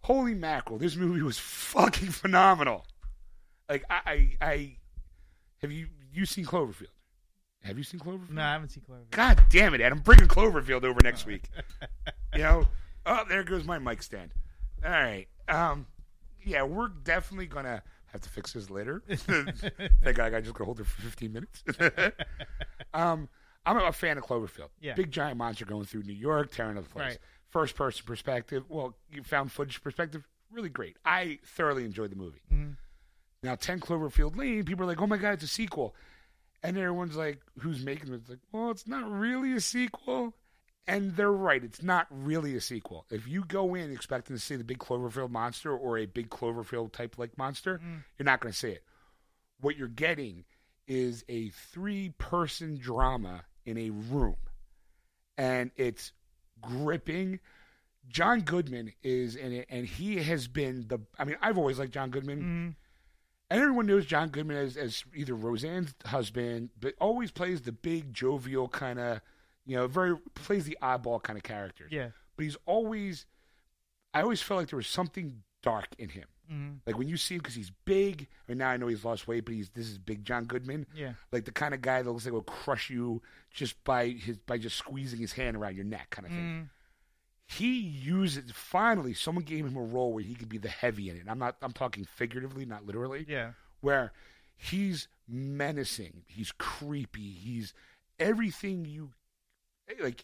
Holy 0.03 0.33
mackerel! 0.33 0.79
This 0.79 0.95
movie 0.95 1.21
was 1.21 1.37
fucking 1.37 2.09
phenomenal. 2.11 2.85
Like 3.69 3.83
I, 3.89 3.99
I, 4.05 4.37
I 4.41 4.77
have 5.61 5.71
you 5.71 5.87
you 6.11 6.25
seen 6.25 6.45
Cloverfield? 6.45 6.87
Have 7.63 7.77
you 7.77 7.83
seen 7.83 7.99
Cloverfield? 7.99 8.31
No, 8.31 8.41
I 8.41 8.53
haven't 8.53 8.69
seen 8.69 8.83
Cloverfield. 8.89 9.11
God 9.11 9.43
damn 9.49 9.73
it, 9.73 9.81
Ed! 9.81 9.91
I'm 9.91 9.99
bringing 9.99 10.27
Cloverfield 10.27 10.83
over 10.83 10.99
next 11.03 11.25
week. 11.25 11.43
you 12.35 12.41
know, 12.41 12.67
oh, 13.05 13.23
there 13.29 13.43
goes 13.43 13.63
my 13.65 13.77
mic 13.79 14.01
stand. 14.01 14.31
All 14.83 14.91
right. 14.91 15.27
Um, 15.47 15.85
yeah, 16.43 16.63
we're 16.63 16.87
definitely 16.87 17.45
gonna 17.45 17.83
have 18.07 18.21
to 18.21 18.29
fix 18.29 18.53
this 18.53 18.69
later. 18.69 19.03
Thank 19.07 20.15
God 20.15 20.33
I 20.33 20.41
just 20.41 20.53
gonna 20.53 20.65
hold 20.65 20.79
it 20.79 20.87
for 20.87 21.01
15 21.01 21.31
minutes. 21.33 21.63
um, 22.93 23.29
I'm 23.65 23.77
a 23.77 23.91
fan 23.91 24.17
of 24.17 24.23
Cloverfield. 24.23 24.69
Yeah. 24.81 24.95
Big 24.95 25.11
giant 25.11 25.37
monster 25.37 25.65
going 25.65 25.85
through 25.85 26.03
New 26.03 26.13
York, 26.13 26.51
tearing 26.51 26.77
up 26.77 26.83
the 26.85 26.89
place. 26.89 27.09
Right. 27.09 27.19
First 27.49 27.75
person 27.75 28.03
perspective. 28.05 28.63
Well, 28.69 28.95
you 29.11 29.23
found 29.23 29.51
footage 29.51 29.83
perspective. 29.83 30.27
Really 30.51 30.69
great. 30.69 30.97
I 31.05 31.39
thoroughly 31.45 31.85
enjoyed 31.85 32.11
the 32.11 32.15
movie. 32.15 32.41
Mhm. 32.51 32.75
Now, 33.43 33.55
10 33.55 33.79
Cloverfield 33.79 34.37
Lane, 34.37 34.65
people 34.65 34.83
are 34.83 34.87
like, 34.87 35.01
oh 35.01 35.07
my 35.07 35.17
God, 35.17 35.31
it's 35.33 35.43
a 35.43 35.47
sequel. 35.47 35.95
And 36.63 36.77
everyone's 36.77 37.15
like, 37.15 37.39
who's 37.59 37.83
making 37.83 38.13
it? 38.13 38.17
It's 38.17 38.29
like, 38.29 38.39
well, 38.51 38.69
it's 38.71 38.87
not 38.87 39.09
really 39.09 39.53
a 39.53 39.59
sequel. 39.61 40.33
And 40.87 41.15
they're 41.15 41.31
right. 41.31 41.63
It's 41.63 41.81
not 41.83 42.07
really 42.09 42.55
a 42.55 42.61
sequel. 42.61 43.05
If 43.09 43.27
you 43.27 43.43
go 43.45 43.75
in 43.75 43.91
expecting 43.91 44.35
to 44.35 44.41
see 44.41 44.55
the 44.55 44.63
big 44.63 44.79
Cloverfield 44.79 45.29
monster 45.29 45.75
or 45.75 45.97
a 45.97 46.05
big 46.05 46.29
Cloverfield 46.29 46.91
type 46.91 47.17
like 47.17 47.37
monster, 47.37 47.79
you're 48.17 48.25
not 48.25 48.39
going 48.41 48.51
to 48.51 48.57
see 48.57 48.69
it. 48.71 48.83
What 49.59 49.77
you're 49.77 49.87
getting 49.87 50.43
is 50.87 51.23
a 51.29 51.49
three 51.49 52.09
person 52.17 52.77
drama 52.77 53.43
in 53.65 53.77
a 53.77 53.89
room. 53.91 54.37
And 55.37 55.71
it's 55.77 56.11
gripping. 56.61 57.39
John 58.07 58.41
Goodman 58.41 58.91
is 59.03 59.35
in 59.35 59.53
it, 59.53 59.67
and 59.69 59.85
he 59.85 60.17
has 60.17 60.47
been 60.47 60.85
the. 60.87 60.99
I 61.17 61.23
mean, 61.25 61.37
I've 61.41 61.57
always 61.57 61.77
liked 61.79 61.93
John 61.93 62.09
Goodman. 62.09 62.41
Mhm. 62.41 62.75
And 63.51 63.61
everyone 63.61 63.85
knows 63.85 64.05
John 64.05 64.29
Goodman 64.29 64.57
as, 64.57 64.77
as 64.77 65.03
either 65.13 65.35
Roseanne's 65.35 65.93
husband, 66.05 66.69
but 66.79 66.93
always 66.99 67.31
plays 67.31 67.61
the 67.61 67.71
big, 67.71 68.13
jovial 68.13 68.67
kind 68.69 68.97
of, 68.99 69.21
you 69.65 69.75
know, 69.75 69.87
very 69.87 70.15
plays 70.35 70.63
the 70.65 70.77
oddball 70.81 71.21
kind 71.21 71.37
of 71.37 71.43
character. 71.43 71.87
Yeah. 71.91 72.09
But 72.37 72.43
he's 72.43 72.57
always, 72.65 73.25
I 74.13 74.21
always 74.21 74.41
felt 74.41 74.59
like 74.61 74.69
there 74.69 74.77
was 74.77 74.87
something 74.87 75.43
dark 75.61 75.87
in 75.99 76.09
him. 76.09 76.25
Mhm. 76.51 76.79
Like 76.85 76.97
when 76.97 77.07
you 77.07 77.17
see 77.17 77.35
him, 77.35 77.39
because 77.39 77.55
he's 77.55 77.71
big. 77.85 78.27
I 78.47 78.51
mean, 78.51 78.57
now 78.57 78.69
I 78.69 78.77
know 78.77 78.87
he's 78.87 79.05
lost 79.05 79.27
weight, 79.27 79.45
but 79.45 79.53
he's 79.53 79.69
this 79.69 79.87
is 79.89 79.97
big 79.97 80.25
John 80.25 80.45
Goodman. 80.45 80.85
Yeah. 80.95 81.13
Like 81.31 81.45
the 81.45 81.51
kind 81.51 81.73
of 81.73 81.81
guy 81.81 82.01
that 82.01 82.09
looks 82.11 82.25
like 82.25 82.33
will 82.33 82.41
crush 82.41 82.89
you 82.89 83.21
just 83.53 83.81
by 83.83 84.09
his 84.09 84.37
by 84.37 84.57
just 84.57 84.77
squeezing 84.77 85.19
his 85.19 85.33
hand 85.33 85.55
around 85.57 85.75
your 85.75 85.85
neck, 85.85 86.09
kind 86.09 86.25
of 86.25 86.31
thing 86.33 86.41
Mm. 86.67 86.69
He 87.57 87.79
uses 87.79 88.49
finally 88.53 89.13
someone 89.13 89.43
gave 89.43 89.65
him 89.65 89.75
a 89.75 89.81
role 89.81 90.13
where 90.13 90.23
he 90.23 90.35
could 90.35 90.47
be 90.47 90.57
the 90.57 90.69
heavy 90.69 91.09
in 91.09 91.17
it. 91.17 91.23
I'm 91.27 91.39
not 91.39 91.57
I'm 91.61 91.73
talking 91.73 92.05
figuratively, 92.05 92.65
not 92.65 92.85
literally. 92.85 93.25
Yeah. 93.27 93.51
Where 93.81 94.13
he's 94.55 95.09
menacing, 95.27 96.23
he's 96.27 96.53
creepy, 96.53 97.31
he's 97.31 97.73
everything 98.19 98.85
you 98.85 99.11
like 100.01 100.23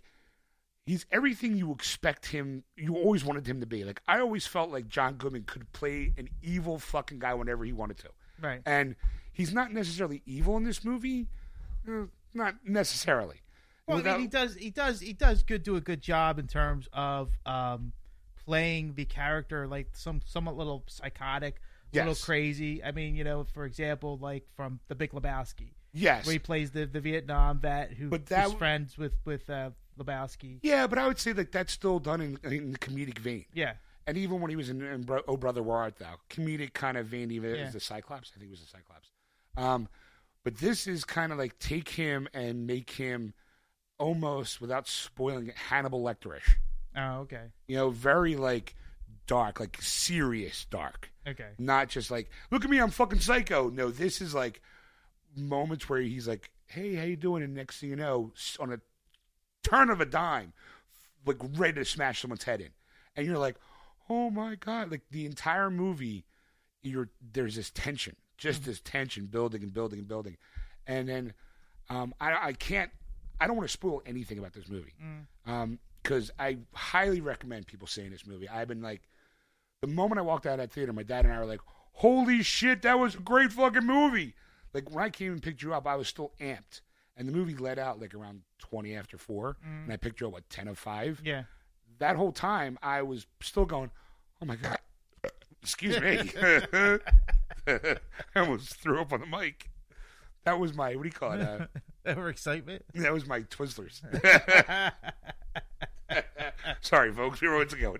he's 0.86 1.06
everything 1.12 1.58
you 1.58 1.72
expect 1.74 2.28
him 2.28 2.64
you 2.78 2.96
always 2.96 3.26
wanted 3.26 3.46
him 3.46 3.60
to 3.60 3.66
be. 3.66 3.84
Like 3.84 4.02
I 4.08 4.20
always 4.20 4.48
felt 4.48 4.72
like 4.72 4.88
John 4.88 5.16
Goodman 5.16 5.44
could 5.44 5.72
play 5.74 6.14
an 6.18 6.30
evil 6.42 6.80
fucking 6.80 7.20
guy 7.20 7.34
whenever 7.34 7.66
he 7.66 7.74
wanted 7.74 7.98
to. 8.00 8.10
Right. 8.42 8.62
And 8.66 8.96
he's 9.34 9.54
not 9.54 9.74
necessarily 9.74 10.22
evil 10.26 10.56
in 10.56 10.64
this 10.64 10.86
movie. 10.86 11.28
Uh, 11.86 12.06
not 12.34 12.56
necessarily. 12.64 13.42
Well, 13.88 14.00
I 14.00 14.02
mean, 14.02 14.20
he 14.22 14.28
does. 14.28 14.56
He 14.56 14.70
does. 14.70 15.00
He 15.00 15.14
does 15.14 15.44
good. 15.44 15.64
Do 15.64 15.76
a 15.78 15.82
good 15.82 16.02
job 16.02 16.40
in 16.40 16.48
terms 16.48 16.90
of 16.92 17.30
um, 17.46 17.94
playing 18.46 18.96
the 18.96 19.06
character 19.06 19.68
like 19.68 19.90
some 19.94 20.22
somewhat 20.26 20.58
little 20.58 20.84
psychotic, 20.88 21.62
little 21.94 22.16
crazy. 22.16 22.84
I 22.84 22.92
mean, 22.92 23.16
you 23.16 23.24
know, 23.24 23.46
for 23.54 23.66
example, 23.66 24.18
like 24.18 24.46
from 24.56 24.80
The 24.90 24.96
Big 24.96 25.12
Lebowski, 25.12 25.72
yes. 25.94 26.26
where 26.26 26.34
he 26.34 26.40
plays 26.40 26.72
the, 26.72 26.86
the 26.86 27.00
Vietnam 27.00 27.60
vet 27.60 27.92
who 27.94 28.10
But 28.10 28.26
that 28.28 28.40
is 28.48 28.52
w- 28.52 28.58
friends 28.58 28.98
with 28.98 29.14
with 29.24 29.50
uh, 29.50 29.70
Lebowski. 29.98 30.60
Yeah, 30.64 30.86
but 30.88 31.00
I 31.00 31.08
would 31.08 31.20
say 31.20 31.32
that 31.34 31.52
that's 31.52 31.72
still 31.72 32.00
done 32.00 32.20
in, 32.22 32.40
in 32.44 32.72
the 32.72 32.80
comedic 32.80 33.20
vein. 33.20 33.46
Yeah. 33.54 33.74
And 34.06 34.18
even 34.18 34.40
when 34.40 34.50
he 34.50 34.56
was 34.56 34.70
in, 34.70 34.82
in 34.82 35.02
Bro- 35.04 35.24
Oh 35.28 35.36
Brother 35.38 35.62
Where 35.64 35.78
Art 35.78 35.98
Thou, 35.98 36.16
comedic 36.30 36.74
kind 36.74 36.98
of 36.98 37.08
vein, 37.08 37.32
even 37.32 37.56
Yeah. 37.56 37.62
as 37.64 37.74
the 37.74 37.80
Cyclops. 37.80 38.32
I 38.36 38.40
think 38.40 38.50
it 38.50 38.52
was 38.52 38.62
the 38.62 38.68
Cyclops. 38.68 39.12
Um, 39.58 39.88
but 40.44 40.58
this 40.58 40.88
is 40.88 41.04
kind 41.04 41.32
of 41.32 41.38
like 41.38 41.58
take 41.60 41.90
him 41.90 42.28
and 42.34 42.66
make 42.68 42.92
him 42.92 43.34
almost, 43.98 44.62
without 44.62 44.88
spoiling 44.88 45.48
it, 45.48 45.56
Hannibal 45.56 46.02
Lecterish. 46.02 46.56
Oh, 46.96 47.20
okay. 47.22 47.52
You 47.68 47.78
know, 47.78 47.90
very 47.90 48.36
like 48.36 48.76
dark, 49.28 49.60
like 49.60 49.78
serious 49.82 50.66
dark. 50.70 51.12
Okay. 51.28 51.50
Not 51.58 51.90
just 51.90 52.10
like, 52.10 52.30
look 52.52 52.64
at 52.64 52.72
me, 52.72 52.80
I'm 52.80 52.90
fucking 52.90 53.20
psycho. 53.20 53.70
No, 53.70 53.90
this 53.90 54.22
is 54.22 54.34
like 54.34 54.62
moments 55.36 55.90
where 55.90 56.00
he's 56.02 56.28
like, 56.28 56.50
hey, 56.68 56.96
how 56.96 57.04
you 57.04 57.16
doing? 57.16 57.44
And 57.44 57.54
next 57.54 57.80
thing 57.80 57.90
you 57.90 57.96
know, 57.96 58.32
on 58.60 58.74
a 58.74 58.80
turn 59.64 59.90
of 59.90 60.02
a 60.02 60.06
dime, 60.06 60.54
like 61.26 61.38
ready 61.56 61.74
to 61.74 61.86
smash 61.86 62.22
someone's 62.22 62.44
head 62.44 62.62
in. 62.62 62.70
And 63.16 63.26
you're 63.26 63.38
like, 63.38 63.58
oh 64.10 64.30
my 64.30 64.56
God. 64.56 64.92
Like 64.92 65.04
the 65.12 65.26
entire 65.26 65.70
movie, 65.70 66.26
you're 66.82 67.10
there's 67.34 67.56
this 67.56 67.70
tension, 67.72 68.16
just 68.38 68.64
this 68.64 68.80
tension 68.80 69.26
building 69.26 69.62
and 69.64 69.74
building 69.74 70.00
and 70.00 70.08
building. 70.08 70.38
And 70.88 71.10
then 71.10 71.34
um, 71.90 72.14
I, 72.20 72.48
I 72.48 72.54
can't, 72.54 72.92
I 73.40 73.48
don't 73.48 73.56
want 73.56 73.68
to 73.68 73.74
spoil 73.74 74.02
anything 74.06 74.40
about 74.40 74.54
this 74.54 74.68
movie 74.68 74.94
mm. 75.04 75.52
um, 75.52 75.80
because 76.02 76.32
I 76.40 76.58
highly 76.74 77.22
recommend 77.22 77.68
people 77.68 77.88
seeing 77.88 78.12
this 78.12 78.26
movie. 78.26 78.48
I've 78.50 78.68
been 78.68 78.82
like, 78.82 79.02
the 79.82 79.88
moment 79.88 80.20
I 80.20 80.24
walked 80.24 80.46
out 80.46 80.54
of 80.54 80.60
that 80.60 80.72
theater, 80.72 80.94
my 80.94 81.04
dad 81.04 81.26
and 81.26 81.34
I 81.34 81.40
were 81.40 81.46
like, 81.46 81.62
"Holy 81.94 82.42
shit, 82.42 82.82
that 82.82 82.98
was 82.98 83.16
a 83.16 83.20
great 83.20 83.52
fucking 83.52 83.86
movie!" 83.86 84.34
Like 84.74 84.90
when 84.90 85.04
I 85.04 85.10
came 85.10 85.34
and 85.34 85.42
picked 85.42 85.62
you 85.62 85.74
up, 85.74 85.86
I 85.86 85.96
was 85.96 86.08
still 86.08 86.34
amped, 86.40 86.82
and 87.16 87.28
the 87.28 87.32
movie 87.32 87.56
let 87.56 87.78
out 87.78 88.00
like 88.00 88.16
around 88.16 88.42
twenty 88.58 88.96
after 88.96 89.18
four, 89.18 89.58
mm. 89.66 89.84
and 89.84 89.94
I 89.94 89.98
picked 89.98 90.20
you 90.20 90.28
up 90.28 90.36
at 90.36 90.50
ten 90.50 90.68
of 90.68 90.78
five. 90.78 91.22
Yeah. 91.24 91.44
That 92.00 92.16
whole 92.16 92.32
time, 92.32 92.78
I 92.82 93.02
was 93.04 93.28
still 93.42 93.66
going, 93.66 93.92
"Oh 94.42 94.46
my 94.46 94.56
god!" 94.56 94.80
Excuse 95.62 96.00
me, 96.00 96.32
I 97.68 98.00
almost 98.36 98.76
threw 98.76 99.02
up 99.02 99.14
on 99.14 99.20
the 99.20 99.28
mic. 99.28 99.70
That 100.48 100.60
was 100.60 100.74
my 100.74 100.96
what 100.96 101.04
do 101.04 101.10
you 101.10 101.12
call 101.12 101.34
it? 101.34 101.42
Uh, 101.42 101.66
Over 102.10 102.30
excitement. 102.30 102.86
that 102.96 103.12
was 103.12 103.28
my 103.28 103.42
Twizzlers. 103.42 104.00
Sorry, 106.80 107.12
folks. 107.12 107.42
We 107.42 107.50
were 107.50 107.58
once 107.58 107.74
ago. 107.74 107.98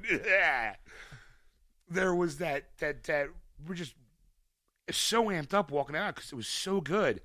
there 1.90 2.16
was 2.16 2.38
that 2.38 2.70
that 2.80 3.04
that 3.04 3.28
we're 3.68 3.76
just 3.76 3.96
so 4.90 5.26
amped 5.26 5.54
up 5.54 5.72
walking 5.72 5.98
out 5.98 6.16
because 6.16 6.32
it 6.32 6.36
was 6.36 6.48
so 6.48 6.80
good, 6.80 7.20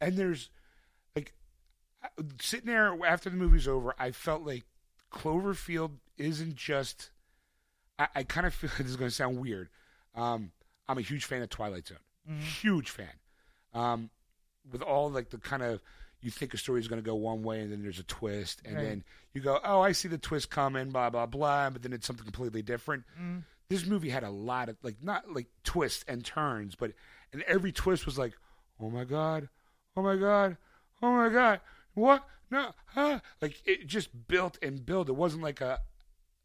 and 0.00 0.16
there's 0.16 0.48
like 1.16 1.32
sitting 2.40 2.66
there 2.66 2.96
after 3.04 3.30
the 3.30 3.36
movie's 3.36 3.66
over. 3.66 3.96
I 3.98 4.12
felt 4.12 4.46
like 4.46 4.62
Cloverfield 5.12 5.94
isn't 6.18 6.54
just. 6.54 7.10
I, 7.98 8.06
I 8.14 8.22
kind 8.22 8.46
of 8.46 8.54
feel 8.54 8.70
this 8.78 8.86
is 8.86 8.96
going 8.96 9.10
to 9.10 9.14
sound 9.16 9.40
weird. 9.40 9.70
Um, 10.14 10.52
I'm 10.86 10.98
a 10.98 11.00
huge 11.00 11.24
fan 11.24 11.42
of 11.42 11.50
Twilight 11.50 11.88
Zone. 11.88 11.98
Huge 12.60 12.90
fan. 12.90 13.14
Um, 13.74 14.10
with 14.70 14.82
all 14.82 15.10
like 15.10 15.30
the 15.30 15.38
kind 15.38 15.62
of 15.62 15.80
you 16.20 16.30
think 16.30 16.52
a 16.52 16.58
story 16.58 16.80
is 16.80 16.88
going 16.88 17.00
to 17.00 17.06
go 17.06 17.14
one 17.14 17.42
way 17.42 17.60
and 17.60 17.70
then 17.70 17.82
there's 17.82 17.98
a 18.00 18.04
twist 18.04 18.60
and 18.64 18.74
Right. 18.76 18.84
then 18.84 19.04
you 19.34 19.40
go 19.40 19.60
oh 19.64 19.80
i 19.80 19.92
see 19.92 20.08
the 20.08 20.18
twist 20.18 20.50
coming 20.50 20.90
blah 20.90 21.10
blah 21.10 21.26
blah 21.26 21.70
but 21.70 21.82
then 21.82 21.92
it's 21.92 22.06
something 22.06 22.24
completely 22.24 22.60
different 22.62 23.04
mm. 23.20 23.42
this 23.68 23.86
movie 23.86 24.08
had 24.10 24.24
a 24.24 24.30
lot 24.30 24.68
of 24.68 24.76
like 24.82 24.96
not 25.02 25.30
like 25.32 25.46
twists 25.64 26.04
and 26.08 26.24
turns 26.24 26.74
but 26.74 26.92
and 27.32 27.42
every 27.42 27.70
twist 27.72 28.04
was 28.06 28.18
like 28.18 28.32
oh 28.80 28.90
my 28.90 29.04
god 29.04 29.48
oh 29.96 30.02
my 30.02 30.16
god 30.16 30.56
oh 31.02 31.12
my 31.12 31.28
god 31.28 31.60
what 31.94 32.26
no 32.50 32.72
huh 32.86 33.20
like 33.40 33.62
it 33.64 33.86
just 33.86 34.08
built 34.28 34.58
and 34.62 34.84
built 34.84 35.08
it 35.08 35.14
wasn't 35.16 35.42
like 35.42 35.60
a 35.60 35.78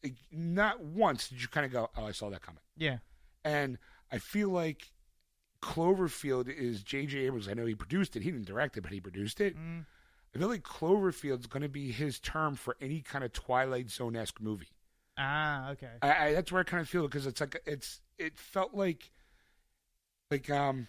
like, 0.03 0.15
not 0.32 0.82
once 0.84 1.30
did 1.30 1.41
you 1.41 1.47
kind 1.47 1.65
of 1.65 1.71
go 1.71 1.89
oh 1.97 2.05
i 2.05 2.11
saw 2.11 2.30
that 2.30 2.41
coming 2.41 2.61
Yeah. 2.78 2.97
and 3.43 3.78
I 4.11 4.19
feel 4.19 4.49
like 4.49 4.91
Cloverfield 5.64 6.49
is 6.49 6.84
J.J. 6.84 7.20
Abrams. 7.20 7.47
I 7.47 7.53
know 7.53 7.66
he 7.66 7.74
produced 7.74 8.18
it. 8.18 8.24
He 8.24 8.32
didn't 8.32 8.47
direct 8.47 8.76
it, 8.76 8.82
but 8.82 8.91
he 8.91 8.99
produced 8.99 9.39
it. 9.39 9.57
Mm. 9.57 9.86
I 10.36 10.38
feel 10.38 10.49
like 10.49 10.64
Cloverfield's 10.64 11.47
going 11.47 11.61
to 11.61 11.70
be 11.70 11.91
his 11.91 12.20
term 12.20 12.55
for 12.55 12.76
any 12.82 12.99
kind 12.99 13.24
of 13.24 13.32
Twilight 13.32 13.89
Zone 13.89 14.18
esque 14.18 14.41
movie. 14.41 14.68
Ah. 15.18 15.70
Okay. 15.72 15.88
I, 16.01 16.26
I, 16.28 16.34
that's 16.34 16.51
where 16.51 16.59
I 16.59 16.64
kind 16.66 16.82
of 16.82 16.89
feel 16.89 17.03
because 17.03 17.26
it's 17.26 17.39
like 17.39 17.61
it's 17.66 18.01
it 18.18 18.38
felt 18.38 18.74
like 18.74 19.09
like 20.30 20.49
um 20.49 20.88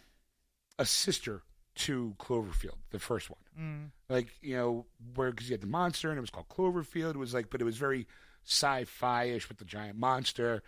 a 0.77 0.85
sister 0.85 1.43
to 1.77 2.17
Cloverfield, 2.19 2.79
the 2.91 2.99
first 2.99 3.31
one. 3.31 3.39
Mm. 3.57 3.91
Like 4.09 4.29
you 4.41 4.57
know 4.57 4.87
where 5.15 5.31
because 5.31 5.49
you 5.49 5.55
had 5.55 5.61
the 5.61 5.69
monster 5.69 6.11
and 6.11 6.19
it 6.19 6.23
was 6.23 6.31
called 6.31 6.49
Cloverfield. 6.49 7.11
It 7.11 7.19
was 7.19 7.33
like, 7.33 7.49
but 7.49 7.61
it 7.61 7.65
was 7.65 7.77
very 7.77 8.09
sci-fi 8.45 9.25
ish 9.25 9.49
with 9.49 9.59
the 9.59 9.65
giant 9.65 9.99
monster. 9.99 10.65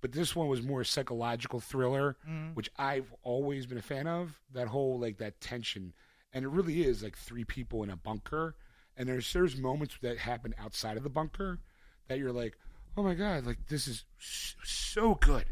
But 0.00 0.12
this 0.12 0.34
one 0.34 0.48
was 0.48 0.62
more 0.62 0.80
a 0.80 0.84
psychological 0.84 1.60
thriller, 1.60 2.16
Mm. 2.28 2.54
which 2.54 2.70
I've 2.78 3.12
always 3.22 3.66
been 3.66 3.78
a 3.78 3.82
fan 3.82 4.06
of. 4.06 4.40
That 4.52 4.68
whole 4.68 4.98
like 4.98 5.18
that 5.18 5.40
tension, 5.40 5.92
and 6.32 6.44
it 6.44 6.48
really 6.48 6.82
is 6.82 7.02
like 7.02 7.16
three 7.16 7.44
people 7.44 7.82
in 7.82 7.90
a 7.90 7.96
bunker, 7.96 8.56
and 8.96 9.08
there's 9.08 9.32
there's 9.32 9.56
moments 9.56 9.96
that 10.02 10.18
happen 10.18 10.54
outside 10.58 10.96
of 10.96 11.02
the 11.02 11.10
bunker 11.10 11.58
that 12.08 12.18
you're 12.18 12.32
like, 12.32 12.56
oh 12.96 13.02
my 13.02 13.14
god, 13.14 13.44
like 13.46 13.66
this 13.68 13.86
is 13.86 14.04
so 14.18 15.14
good, 15.16 15.46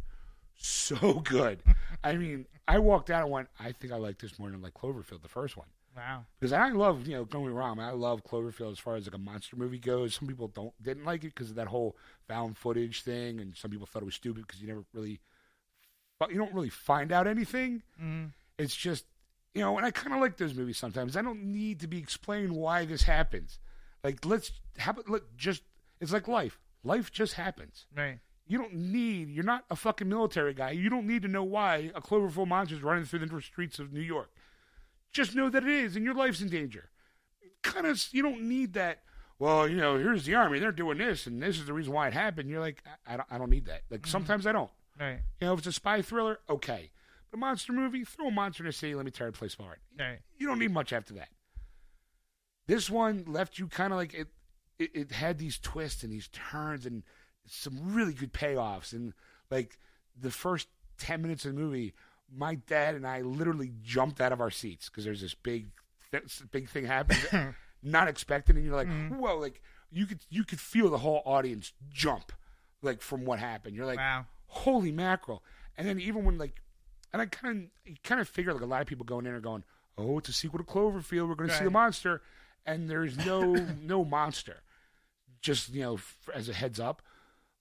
so 0.56 1.20
good. 1.20 1.62
I 2.04 2.16
mean, 2.16 2.46
I 2.66 2.78
walked 2.78 3.10
out 3.10 3.22
and 3.24 3.30
went, 3.30 3.48
I 3.60 3.72
think 3.72 3.92
I 3.92 3.96
like 3.96 4.18
this 4.18 4.38
more 4.38 4.50
than 4.50 4.62
like 4.62 4.74
Cloverfield, 4.74 5.22
the 5.22 5.28
first 5.28 5.56
one 5.56 5.66
Wow. 5.98 6.24
because 6.38 6.52
I 6.52 6.70
love 6.70 7.06
you 7.06 7.14
know 7.16 7.24
don't 7.24 7.42
get 7.42 7.48
me 7.48 7.54
wrong 7.54 7.80
I 7.80 7.90
love 7.90 8.22
Cloverfield 8.24 8.72
as 8.72 8.78
far 8.78 8.96
as 8.96 9.06
like 9.06 9.14
a 9.14 9.18
monster 9.18 9.56
movie 9.56 9.78
goes. 9.78 10.14
Some 10.14 10.28
people 10.28 10.48
don't 10.48 10.72
didn't 10.82 11.04
like 11.04 11.24
it 11.24 11.34
because 11.34 11.50
of 11.50 11.56
that 11.56 11.66
whole 11.66 11.96
found 12.28 12.56
footage 12.56 13.02
thing, 13.02 13.40
and 13.40 13.56
some 13.56 13.70
people 13.70 13.86
thought 13.86 14.02
it 14.02 14.06
was 14.06 14.14
stupid 14.14 14.46
because 14.46 14.60
you 14.60 14.68
never 14.68 14.84
really, 14.94 15.20
but 16.20 16.30
you 16.30 16.38
don't 16.38 16.54
really 16.54 16.70
find 16.70 17.10
out 17.10 17.26
anything. 17.26 17.82
Mm. 18.00 18.30
It's 18.58 18.76
just 18.76 19.04
you 19.54 19.62
know, 19.62 19.76
and 19.76 19.84
I 19.84 19.90
kind 19.90 20.14
of 20.14 20.20
like 20.20 20.36
those 20.36 20.54
movies 20.54 20.78
sometimes. 20.78 21.16
I 21.16 21.22
don't 21.22 21.42
need 21.42 21.80
to 21.80 21.88
be 21.88 21.98
explained 21.98 22.52
why 22.52 22.84
this 22.84 23.02
happens. 23.02 23.58
Like 24.04 24.24
let's 24.24 24.52
have 24.76 24.98
it. 24.98 25.08
Let 25.08 25.22
just 25.36 25.62
it's 26.00 26.12
like 26.12 26.28
life. 26.28 26.60
Life 26.84 27.10
just 27.10 27.34
happens. 27.34 27.86
Right. 27.96 28.20
You 28.46 28.58
don't 28.58 28.74
need. 28.74 29.28
You're 29.28 29.44
not 29.44 29.64
a 29.70 29.76
fucking 29.76 30.08
military 30.08 30.54
guy. 30.54 30.70
You 30.70 30.88
don't 30.88 31.06
need 31.06 31.22
to 31.22 31.28
know 31.28 31.44
why 31.44 31.90
a 31.94 32.00
Cloverfield 32.00 32.48
monster 32.48 32.76
is 32.76 32.82
running 32.82 33.04
through 33.04 33.26
the 33.26 33.42
streets 33.42 33.78
of 33.78 33.92
New 33.92 34.00
York. 34.00 34.30
Just 35.18 35.34
know 35.34 35.50
that 35.50 35.64
it 35.64 35.68
is, 35.68 35.96
and 35.96 36.04
your 36.04 36.14
life's 36.14 36.40
in 36.40 36.48
danger. 36.48 36.90
Kind 37.62 37.88
of. 37.88 38.00
You 38.12 38.22
don't 38.22 38.42
need 38.42 38.74
that. 38.74 39.00
Well, 39.40 39.66
you 39.66 39.76
know, 39.76 39.98
here's 39.98 40.24
the 40.24 40.36
army. 40.36 40.60
They're 40.60 40.70
doing 40.70 40.98
this, 40.98 41.26
and 41.26 41.42
this 41.42 41.58
is 41.58 41.66
the 41.66 41.72
reason 41.72 41.92
why 41.92 42.06
it 42.06 42.12
happened. 42.12 42.48
You're 42.48 42.60
like, 42.60 42.84
I, 42.86 43.14
I 43.14 43.16
don't. 43.16 43.28
I 43.32 43.38
don't 43.38 43.50
need 43.50 43.66
that. 43.66 43.82
Like 43.90 44.02
mm-hmm. 44.02 44.10
sometimes 44.10 44.46
I 44.46 44.52
don't. 44.52 44.70
Right. 44.98 45.18
You 45.40 45.48
know, 45.48 45.54
if 45.54 45.58
it's 45.58 45.66
a 45.66 45.72
spy 45.72 46.02
thriller, 46.02 46.38
okay. 46.48 46.92
But 47.32 47.38
a 47.38 47.40
monster 47.40 47.72
movie, 47.72 48.04
throw 48.04 48.28
a 48.28 48.30
monster 48.30 48.62
in 48.62 48.68
the 48.68 48.72
city. 48.72 48.94
Let 48.94 49.06
me 49.06 49.10
tear 49.10 49.26
the 49.26 49.36
place 49.36 49.54
apart. 49.54 49.80
Right. 49.98 50.20
You 50.38 50.46
don't 50.46 50.60
need 50.60 50.70
much 50.70 50.92
after 50.92 51.14
that. 51.14 51.30
This 52.68 52.88
one 52.88 53.24
left 53.26 53.58
you 53.58 53.66
kind 53.66 53.92
of 53.92 53.98
like 53.98 54.14
it, 54.14 54.28
it. 54.78 54.90
It 54.94 55.10
had 55.10 55.38
these 55.38 55.58
twists 55.58 56.04
and 56.04 56.12
these 56.12 56.28
turns 56.28 56.86
and 56.86 57.02
some 57.44 57.92
really 57.92 58.12
good 58.12 58.32
payoffs. 58.32 58.92
And 58.92 59.14
like 59.50 59.80
the 60.16 60.30
first 60.30 60.68
ten 60.96 61.22
minutes 61.22 61.44
of 61.44 61.56
the 61.56 61.60
movie, 61.60 61.94
my 62.34 62.56
dad 62.56 62.94
and 62.94 63.06
I 63.06 63.22
literally 63.22 63.72
jumped 63.82 64.20
out 64.20 64.32
of 64.32 64.40
our 64.40 64.50
seats 64.50 64.88
because 64.88 65.04
there's 65.04 65.20
this 65.20 65.34
big, 65.34 65.68
th- 66.12 66.42
big 66.50 66.68
thing 66.68 66.84
happening, 66.86 67.54
not 67.82 68.08
expected, 68.08 68.56
and 68.56 68.64
you're 68.64 68.74
like, 68.76 68.88
mm-hmm. 68.88 69.16
whoa! 69.18 69.38
Like 69.38 69.62
you 69.90 70.06
could 70.06 70.20
you 70.28 70.44
could 70.44 70.60
feel 70.60 70.90
the 70.90 70.98
whole 70.98 71.22
audience 71.24 71.72
jump, 71.90 72.32
like 72.82 73.00
from 73.00 73.24
what 73.24 73.38
happened. 73.38 73.74
You're 73.76 73.86
like, 73.86 73.98
Wow. 73.98 74.26
holy 74.46 74.92
mackerel! 74.92 75.42
And 75.76 75.88
then 75.88 75.98
even 76.00 76.24
when 76.24 76.38
like, 76.38 76.60
and 77.12 77.22
I 77.22 77.26
kind 77.26 77.70
of 77.88 78.02
kind 78.02 78.20
of 78.20 78.28
figure 78.28 78.52
like 78.52 78.62
a 78.62 78.66
lot 78.66 78.80
of 78.82 78.86
people 78.86 79.04
going 79.06 79.26
in 79.26 79.32
are 79.32 79.40
going, 79.40 79.64
oh, 79.96 80.18
it's 80.18 80.28
a 80.28 80.32
sequel 80.32 80.58
to 80.58 80.64
Cloverfield. 80.64 81.28
We're 81.28 81.34
going 81.34 81.50
to 81.50 81.54
see 81.56 81.62
a 81.62 81.66
Right. 81.68 81.72
monster, 81.72 82.20
and 82.66 82.88
there's 82.90 83.16
no 83.24 83.54
no 83.82 84.04
monster, 84.04 84.62
just 85.40 85.70
you 85.70 85.82
know 85.82 85.94
f- 85.94 86.28
as 86.34 86.48
a 86.48 86.52
heads 86.54 86.78
up. 86.80 87.00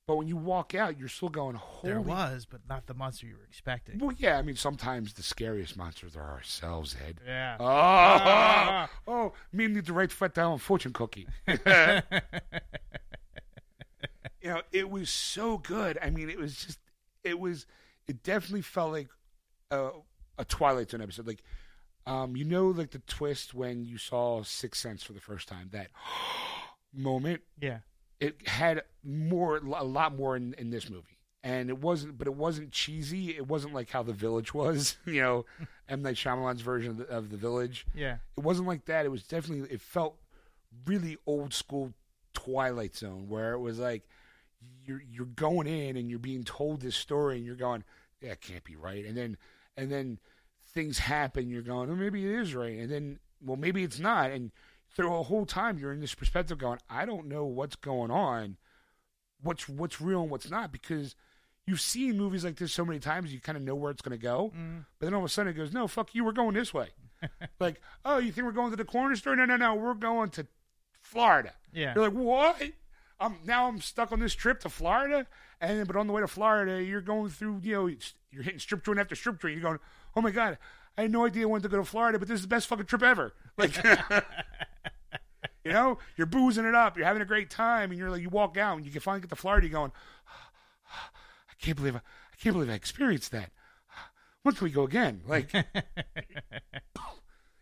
But 0.07 0.15
when 0.15 0.27
you 0.29 0.37
walk 0.37 0.73
out, 0.73 0.97
you're 0.97 1.09
still 1.09 1.27
going, 1.27 1.55
holy. 1.55 1.91
There 1.91 1.99
was, 1.99 2.45
but 2.49 2.61
not 2.69 2.87
the 2.87 2.93
monster 2.93 3.27
you 3.27 3.35
were 3.35 3.43
expecting. 3.43 3.99
Well, 3.99 4.15
yeah, 4.17 4.37
I 4.37 4.41
mean, 4.41 4.55
sometimes 4.55 5.11
the 5.11 5.21
scariest 5.21 5.75
monsters 5.75 6.15
are 6.15 6.31
ourselves, 6.31 6.95
Ed. 7.05 7.19
Yeah. 7.25 7.57
Oh, 7.59 7.65
Ah. 7.67 8.89
oh, 9.05 9.33
me 9.51 9.67
need 9.67 9.85
the 9.85 9.91
right 9.91 10.09
foot 10.09 10.33
down 10.33 10.59
fortune 10.59 10.93
cookie. 10.93 11.27
you 11.47 11.57
know, 14.45 14.61
it 14.71 14.89
was 14.89 15.09
so 15.09 15.57
good. 15.57 15.97
I 16.01 16.09
mean, 16.09 16.29
it 16.29 16.37
was 16.39 16.55
just, 16.55 16.79
it 17.25 17.37
was, 17.37 17.65
it 18.07 18.23
definitely 18.23 18.61
felt 18.61 18.93
like 18.93 19.09
a, 19.71 19.89
a 20.37 20.45
Twilight 20.45 20.89
Zone 20.91 21.01
episode. 21.01 21.27
Like, 21.27 21.43
um, 22.05 22.37
you 22.37 22.45
know, 22.45 22.67
like 22.67 22.91
the 22.91 22.99
twist 22.99 23.53
when 23.53 23.83
you 23.83 23.97
saw 23.97 24.41
Sixth 24.43 24.81
Sense 24.81 25.03
for 25.03 25.11
the 25.11 25.19
first 25.19 25.49
time, 25.49 25.67
that 25.73 25.89
moment, 26.93 27.41
yeah. 27.59 27.79
It 28.19 28.47
had 28.47 28.83
more, 29.03 29.57
a 29.57 29.83
lot 29.83 30.15
more 30.15 30.35
in, 30.35 30.53
in 30.57 30.69
this 30.69 30.89
movie. 30.89 31.17
And 31.43 31.69
it 31.69 31.77
wasn't, 31.79 32.17
but 32.17 32.27
it 32.27 32.33
wasn't 32.33 32.71
cheesy. 32.71 33.29
It 33.37 33.47
wasn't 33.47 33.73
like 33.73 33.89
how 33.91 34.03
The 34.03 34.11
Village 34.13 34.53
was, 34.53 34.97
you 35.05 35.21
know, 35.21 35.45
M. 35.87 36.01
Night 36.01 36.15
Shyamalan's 36.15 36.61
version 36.61 36.91
of 36.91 36.97
the, 36.97 37.07
of 37.07 37.29
the 37.29 37.37
Village 37.37 37.85
Yeah. 37.95 38.17
it 38.37 38.43
wasn't 38.43 38.67
like 38.67 38.85
that. 38.85 39.05
It 39.05 39.09
was 39.09 39.23
definitely 39.23 39.69
it 39.73 39.79
felt 39.81 40.17
really 40.85 41.17
old 41.25 41.53
school 41.53 41.93
Twilight 42.33 42.95
Zone 42.95 43.27
where 43.29 43.53
it 43.53 43.59
was 43.59 43.79
like 43.79 44.03
you're 44.85 45.01
you're 45.09 45.25
going 45.25 45.67
in 45.67 45.95
and 45.95 46.09
you're 46.09 46.19
being 46.19 46.43
told 46.43 46.81
this 46.81 46.95
story 46.95 47.37
and 47.37 47.45
you're 47.45 47.55
going, 47.55 47.83
yeah, 48.21 48.31
it 48.31 48.41
can't 48.41 48.63
be 48.63 48.75
right. 48.75 49.05
And 49.05 49.15
then 49.15 49.37
and 49.77 49.91
then 49.91 50.19
things 50.73 50.97
happen. 50.97 51.49
You're 51.49 51.61
going, 51.61 51.89
oh, 51.89 51.95
maybe 51.95 52.25
it 52.25 52.31
is 52.41 52.53
right. 52.55 52.77
And 52.77 52.89
then 52.91 53.19
well, 53.41 53.57
maybe 53.57 53.83
it's 53.83 53.99
not. 53.99 54.31
And 54.31 54.51
through 54.95 55.13
a 55.13 55.23
whole 55.23 55.45
time, 55.45 55.77
you're 55.77 55.93
in 55.93 55.99
this 55.99 56.15
perspective 56.15 56.57
going, 56.57 56.79
I 56.89 57.05
don't 57.05 57.27
know 57.27 57.45
what's 57.45 57.75
going 57.75 58.11
on, 58.11 58.57
what's 59.41 59.69
what's 59.69 60.01
real 60.01 60.21
and 60.21 60.31
what's 60.31 60.49
not 60.49 60.71
because. 60.71 61.15
You've 61.69 61.81
seen 61.81 62.17
movies 62.17 62.45
like 62.45 62.55
this 62.55 62.71
so 62.71 62.85
many 62.85 62.97
times, 62.97 63.33
you 63.33 63.41
kind 63.41 63.57
of 63.57 63.61
know 63.61 63.75
where 63.75 63.91
it's 63.91 64.01
going 64.01 64.17
to 64.17 64.23
go. 64.23 64.53
Mm. 64.57 64.85
But 64.97 65.07
then 65.07 65.13
all 65.13 65.19
of 65.19 65.25
a 65.25 65.27
sudden 65.27 65.51
it 65.51 65.57
goes, 65.57 65.73
no, 65.73 65.85
fuck 65.85 66.15
you, 66.15 66.23
we're 66.23 66.31
going 66.31 66.53
this 66.53 66.73
way. 66.73 66.91
like, 67.59 67.81
oh, 68.05 68.19
you 68.19 68.31
think 68.31 68.45
we're 68.45 68.53
going 68.53 68.71
to 68.71 68.77
the 68.77 68.85
corner 68.85 69.17
store? 69.17 69.35
No, 69.35 69.43
no, 69.43 69.57
no, 69.57 69.75
we're 69.75 69.93
going 69.93 70.29
to 70.29 70.47
Florida. 71.01 71.53
Yeah. 71.73 71.93
You're 71.93 72.05
like, 72.05 72.13
what? 72.13 72.61
I'm 73.19 73.37
now 73.45 73.67
I'm 73.67 73.81
stuck 73.81 74.11
on 74.11 74.19
this 74.19 74.33
trip 74.33 74.59
to 74.61 74.69
Florida, 74.69 75.25
and 75.59 75.87
but 75.87 75.95
on 75.95 76.07
the 76.07 76.13
way 76.13 76.21
to 76.21 76.27
Florida, 76.27 76.83
you're 76.83 77.01
going 77.01 77.29
through, 77.29 77.61
you 77.63 77.73
know, 77.73 77.87
you're 78.31 78.43
hitting 78.43 78.59
strip 78.59 78.83
joint 78.83 78.99
after 78.99 79.15
strip 79.15 79.41
joint. 79.41 79.55
You're 79.55 79.63
going, 79.63 79.79
oh 80.15 80.21
my 80.21 80.31
god, 80.31 80.57
I 80.97 81.03
had 81.03 81.11
no 81.11 81.25
idea 81.25 81.43
I 81.43 81.45
wanted 81.45 81.63
to 81.63 81.69
go 81.69 81.77
to 81.77 81.83
Florida, 81.83 82.19
but 82.19 82.27
this 82.27 82.35
is 82.35 82.41
the 82.43 82.47
best 82.47 82.67
fucking 82.67 82.85
trip 82.85 83.03
ever. 83.03 83.33
Like, 83.57 83.75
you 85.67 85.73
know, 85.73 85.97
you're 86.15 86.27
boozing 86.27 86.65
it 86.65 86.73
up, 86.73 86.97
you're 86.97 87.05
having 87.05 87.21
a 87.21 87.25
great 87.25 87.49
time, 87.49 87.91
and 87.91 87.99
you're 87.99 88.09
like, 88.09 88.21
you 88.21 88.29
walk 88.29 88.57
out 88.57 88.77
and 88.77 88.85
you 88.85 88.91
can 88.91 89.01
finally 89.01 89.21
get 89.21 89.29
to 89.29 89.35
Florida, 89.35 89.67
you're 89.67 89.73
going, 89.73 89.91
I 90.93 91.53
can't 91.59 91.75
believe 91.75 91.95
I, 91.95 91.99
I 91.99 92.35
can't 92.41 92.53
believe 92.53 92.69
I 92.69 92.73
experienced 92.73 93.31
that. 93.31 93.51
When 94.43 94.55
can 94.55 94.63
we 94.63 94.71
go 94.71 94.83
again? 94.83 95.23
Like, 95.27 95.51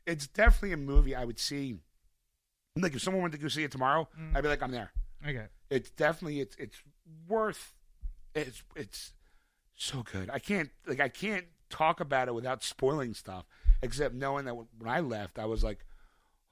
it's 0.05 0.27
definitely 0.27 0.73
a 0.73 0.77
movie 0.77 1.15
I 1.15 1.25
would 1.25 1.39
see. 1.39 1.79
Like, 2.75 2.93
if 2.93 3.01
someone 3.01 3.21
wanted 3.21 3.37
to 3.37 3.43
go 3.43 3.47
see 3.47 3.63
it 3.63 3.71
tomorrow, 3.71 4.07
mm. 4.19 4.35
I'd 4.35 4.43
be 4.43 4.49
like, 4.49 4.61
I'm 4.61 4.69
there. 4.69 4.91
Okay. 5.27 5.45
It's 5.71 5.89
definitely 5.89 6.41
it's 6.41 6.55
it's 6.57 6.77
worth. 7.27 7.73
It's 8.35 8.61
it's 8.75 9.13
so 9.73 10.03
good. 10.03 10.29
I 10.31 10.37
can't 10.37 10.69
like 10.85 10.99
I 10.99 11.09
can't 11.09 11.45
talk 11.71 11.99
about 11.99 12.27
it 12.27 12.35
without 12.35 12.63
spoiling 12.63 13.15
stuff. 13.15 13.45
Except 13.81 14.13
knowing 14.13 14.45
that 14.45 14.55
when 14.55 14.67
I 14.85 14.99
left, 14.99 15.39
I 15.39 15.45
was 15.45 15.63
like, 15.63 15.85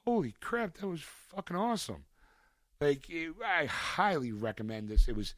"Holy 0.05 0.33
crap, 0.41 0.75
that 0.75 0.87
was 0.87 1.01
fucking 1.01 1.55
awesome!" 1.55 2.05
Like 2.81 3.09
it, 3.09 3.33
I 3.45 3.65
highly 3.65 4.31
recommend 4.31 4.89
this. 4.89 5.07
It 5.07 5.15
was, 5.15 5.35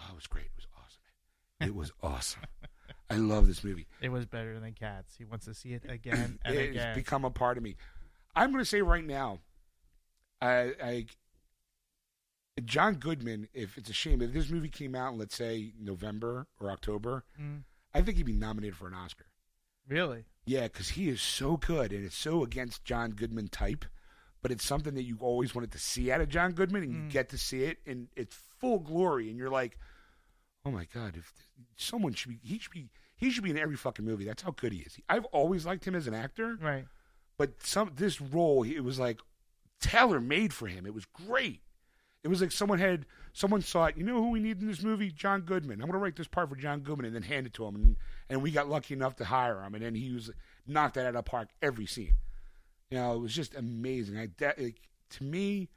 oh, 0.00 0.06
it 0.10 0.14
was 0.14 0.26
great. 0.26 0.46
It 0.46 0.52
was 0.56 0.66
awesome. 0.76 1.68
It 1.68 1.74
was 1.74 1.92
awesome. 2.02 2.42
I 3.10 3.16
love 3.16 3.46
this 3.46 3.64
movie. 3.64 3.86
It 4.00 4.10
was 4.10 4.24
better 4.24 4.58
than 4.60 4.72
Cats. 4.72 5.16
He 5.18 5.24
wants 5.24 5.44
to 5.46 5.54
see 5.54 5.72
it 5.74 5.82
again 5.88 6.38
and 6.44 6.54
It's 6.56 6.70
again. 6.76 6.94
become 6.94 7.24
a 7.24 7.30
part 7.30 7.56
of 7.56 7.62
me. 7.64 7.76
I'm 8.36 8.52
going 8.52 8.62
to 8.62 8.68
say 8.68 8.82
right 8.82 9.04
now, 9.04 9.40
I, 10.40 10.72
I, 10.82 11.06
John 12.64 12.94
Goodman. 12.94 13.48
If 13.52 13.76
it's 13.76 13.90
a 13.90 13.92
shame 13.92 14.22
if 14.22 14.32
this 14.32 14.48
movie 14.48 14.68
came 14.68 14.94
out 14.94 15.12
in 15.12 15.18
let's 15.18 15.34
say 15.34 15.72
November 15.78 16.46
or 16.60 16.70
October, 16.70 17.24
Mm. 17.40 17.64
I 17.92 18.02
think 18.02 18.16
he'd 18.16 18.26
be 18.26 18.32
nominated 18.32 18.76
for 18.76 18.86
an 18.86 18.94
Oscar. 18.94 19.26
Really? 19.88 20.24
Yeah, 20.46 20.62
because 20.64 20.90
he 20.90 21.08
is 21.08 21.20
so 21.20 21.56
good 21.56 21.92
and 21.92 22.04
it's 22.04 22.16
so 22.16 22.42
against 22.42 22.84
John 22.84 23.10
Goodman 23.10 23.48
type, 23.48 23.84
but 24.42 24.50
it's 24.50 24.64
something 24.64 24.94
that 24.94 25.02
you 25.04 25.18
always 25.20 25.54
wanted 25.54 25.72
to 25.72 25.78
see 25.78 26.10
out 26.10 26.20
of 26.20 26.28
John 26.28 26.52
Goodman, 26.52 26.82
and 26.82 26.92
you 26.92 26.98
Mm. 27.02 27.10
get 27.10 27.28
to 27.30 27.38
see 27.38 27.64
it 27.64 27.78
in 27.84 28.08
its 28.16 28.34
full 28.58 28.78
glory, 28.80 29.28
and 29.28 29.38
you're 29.38 29.50
like, 29.50 29.78
oh 30.64 30.70
my 30.70 30.86
god, 30.86 31.16
if 31.16 31.32
someone 31.76 32.14
should 32.14 32.30
be, 32.30 32.40
he 32.42 32.58
should 32.58 32.72
be, 32.72 32.88
he 33.16 33.30
should 33.30 33.44
be 33.44 33.50
in 33.50 33.58
every 33.58 33.76
fucking 33.76 34.04
movie. 34.04 34.24
That's 34.24 34.42
how 34.42 34.52
good 34.52 34.72
he 34.72 34.80
is. 34.80 34.98
I've 35.08 35.26
always 35.26 35.66
liked 35.66 35.86
him 35.86 35.94
as 35.94 36.06
an 36.06 36.14
actor, 36.14 36.56
Right. 36.56 36.86
but 37.36 37.62
some 37.66 37.92
this 37.94 38.20
role, 38.20 38.62
it 38.64 38.80
was 38.80 38.98
like 38.98 39.20
tailor 39.80 40.20
made 40.20 40.52
for 40.54 40.66
him. 40.68 40.86
It 40.86 40.94
was 40.94 41.04
great. 41.06 41.60
It 42.22 42.28
was 42.28 42.40
like 42.40 42.52
someone 42.52 42.78
had 42.78 43.06
someone 43.32 43.62
thought, 43.62 43.96
you 43.96 44.04
know 44.04 44.16
who 44.16 44.30
we 44.30 44.40
need 44.40 44.60
in 44.60 44.66
this 44.66 44.82
movie? 44.82 45.10
John 45.10 45.40
Goodman. 45.40 45.80
I'm 45.80 45.88
going 45.88 45.92
to 45.92 45.98
write 45.98 46.16
this 46.16 46.28
part 46.28 46.48
for 46.48 46.56
John 46.56 46.80
Goodman, 46.80 47.06
and 47.06 47.14
then 47.14 47.22
hand 47.22 47.46
it 47.46 47.54
to 47.54 47.64
him, 47.64 47.76
and 47.76 47.96
and 48.28 48.42
we 48.42 48.50
got 48.50 48.68
lucky 48.68 48.94
enough 48.94 49.16
to 49.16 49.24
hire 49.24 49.62
him, 49.62 49.74
and 49.74 49.82
then 49.82 49.94
he 49.94 50.12
was 50.12 50.30
knocked 50.66 50.94
that 50.94 51.06
out 51.06 51.14
of 51.14 51.14
the 51.14 51.22
park 51.22 51.48
every 51.62 51.86
scene. 51.86 52.14
You 52.90 52.98
know, 52.98 53.14
it 53.14 53.20
was 53.20 53.34
just 53.34 53.54
amazing. 53.54 54.18
I 54.18 54.28
that, 54.38 54.58
to 54.58 55.24
me, 55.24 55.70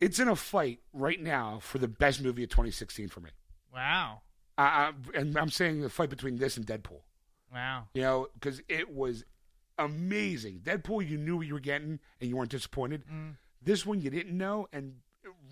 it's 0.00 0.18
in 0.18 0.28
a 0.28 0.36
fight 0.36 0.80
right 0.92 1.20
now 1.20 1.58
for 1.60 1.78
the 1.78 1.88
best 1.88 2.22
movie 2.22 2.44
of 2.44 2.48
2016 2.50 3.08
for 3.08 3.20
me. 3.20 3.30
Wow. 3.72 4.22
I, 4.56 4.64
I, 4.64 4.92
and 5.14 5.36
I'm 5.36 5.50
saying 5.50 5.82
the 5.82 5.90
fight 5.90 6.10
between 6.10 6.36
this 6.36 6.56
and 6.56 6.66
Deadpool. 6.66 7.02
Wow. 7.52 7.88
You 7.94 8.02
know, 8.02 8.28
because 8.34 8.62
it 8.68 8.94
was 8.94 9.24
amazing. 9.78 10.60
Deadpool, 10.60 11.08
you 11.08 11.18
knew 11.18 11.38
what 11.38 11.46
you 11.46 11.54
were 11.54 11.60
getting, 11.60 11.98
and 12.20 12.30
you 12.30 12.36
weren't 12.36 12.50
disappointed. 12.50 13.02
Mm. 13.12 13.36
This 13.62 13.84
one, 13.84 14.00
you 14.00 14.10
didn't 14.10 14.36
know, 14.36 14.68
and 14.72 14.94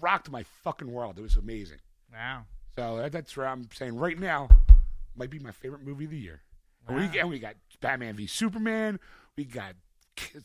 rocked 0.00 0.30
my 0.30 0.44
fucking 0.64 0.90
world. 0.90 1.18
It 1.18 1.22
was 1.22 1.36
amazing. 1.36 1.78
Wow. 2.12 2.44
So 2.76 2.96
that, 2.98 3.12
that's 3.12 3.36
where 3.36 3.46
I'm 3.48 3.68
saying 3.72 3.96
right 3.96 4.18
now 4.18 4.48
might 5.16 5.30
be 5.30 5.38
my 5.38 5.50
favorite 5.50 5.82
movie 5.82 6.04
of 6.04 6.10
the 6.10 6.18
year. 6.18 6.42
And 6.86 6.96
we 6.96 7.18
and 7.18 7.28
we 7.28 7.38
got 7.38 7.56
Batman 7.80 8.14
v 8.14 8.26
Superman. 8.26 8.98
We 9.36 9.44
got 9.44 9.74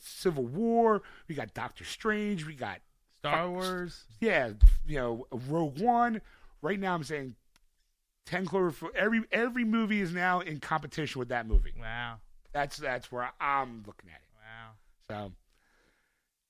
Civil 0.01 0.45
War. 0.45 1.01
We 1.27 1.35
got 1.35 1.53
Doctor 1.53 1.85
Strange. 1.85 2.45
We 2.45 2.55
got 2.55 2.79
Star 3.19 3.49
Wars. 3.49 4.03
yeah, 4.19 4.51
you 4.85 4.97
know, 4.97 5.27
Rogue 5.31 5.79
One. 5.79 6.21
Right 6.61 6.79
now, 6.79 6.93
I'm 6.93 7.03
saying 7.03 7.35
Ten 8.25 8.45
Cloverfield. 8.45 8.95
Every 8.95 9.23
every 9.31 9.63
movie 9.63 10.01
is 10.01 10.13
now 10.13 10.41
in 10.41 10.59
competition 10.59 11.19
with 11.19 11.29
that 11.29 11.47
movie. 11.47 11.73
Wow. 11.79 12.15
That's 12.51 12.77
that's 12.77 13.11
where 13.11 13.31
I'm 13.39 13.83
looking 13.87 14.09
at 14.09 14.21
it. 14.21 14.29
Wow. 14.35 14.71
So 15.07 15.31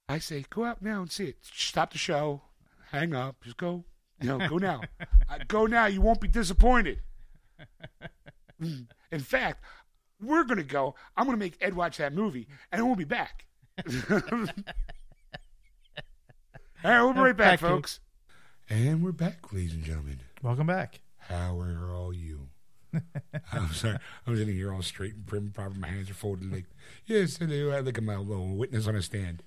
I 0.09 0.19
say, 0.19 0.45
go 0.49 0.65
out 0.65 0.81
now 0.81 1.01
and 1.01 1.11
see 1.11 1.25
it. 1.25 1.37
Stop 1.41 1.91
the 1.91 1.97
show. 1.97 2.41
Hang 2.93 3.15
up. 3.15 3.35
Just 3.43 3.57
go. 3.57 3.83
You 4.21 4.37
know, 4.37 4.47
go 4.47 4.57
now. 4.59 4.81
uh, 5.27 5.39
go 5.47 5.65
now. 5.65 5.87
You 5.87 5.99
won't 5.99 6.21
be 6.21 6.27
disappointed. 6.27 7.01
Mm. 8.61 8.85
In 9.11 9.19
fact, 9.19 9.63
we're 10.21 10.43
gonna 10.43 10.63
go. 10.63 10.93
I'm 11.17 11.25
gonna 11.25 11.37
make 11.37 11.57
Ed 11.59 11.73
watch 11.75 11.97
that 11.97 12.13
movie, 12.13 12.47
and 12.71 12.85
we'll 12.85 12.95
be 12.95 13.03
back. 13.03 13.45
All 16.85 16.91
right, 16.91 17.01
we'll 17.01 17.13
be 17.13 17.19
right 17.19 17.35
back, 17.35 17.59
Thank 17.59 17.61
you. 17.61 17.67
folks. 17.77 17.99
And 18.69 19.03
we're 19.03 19.11
back, 19.11 19.51
ladies 19.51 19.73
and 19.73 19.83
gentlemen. 19.83 20.19
Welcome 20.41 20.67
back. 20.67 21.01
How 21.17 21.59
are 21.59 21.89
all 21.91 22.13
you? 22.13 22.49
I'm 23.51 23.71
sorry. 23.73 23.97
I'm 24.27 24.37
sitting 24.37 24.53
here 24.55 24.73
all 24.73 24.81
straight 24.81 25.13
and 25.15 25.25
prim, 25.25 25.45
and 25.45 25.53
proper. 25.53 25.73
My 25.79 25.87
hands 25.87 26.09
are 26.09 26.13
folded. 26.13 26.51
Like, 26.51 26.65
yes, 27.05 27.37
hello. 27.37 27.71
I 27.71 27.79
look 27.79 27.97
at 27.97 28.03
my 28.03 28.17
little 28.17 28.55
witness 28.55 28.87
on 28.87 28.95
a 28.95 29.01
stand. 29.01 29.41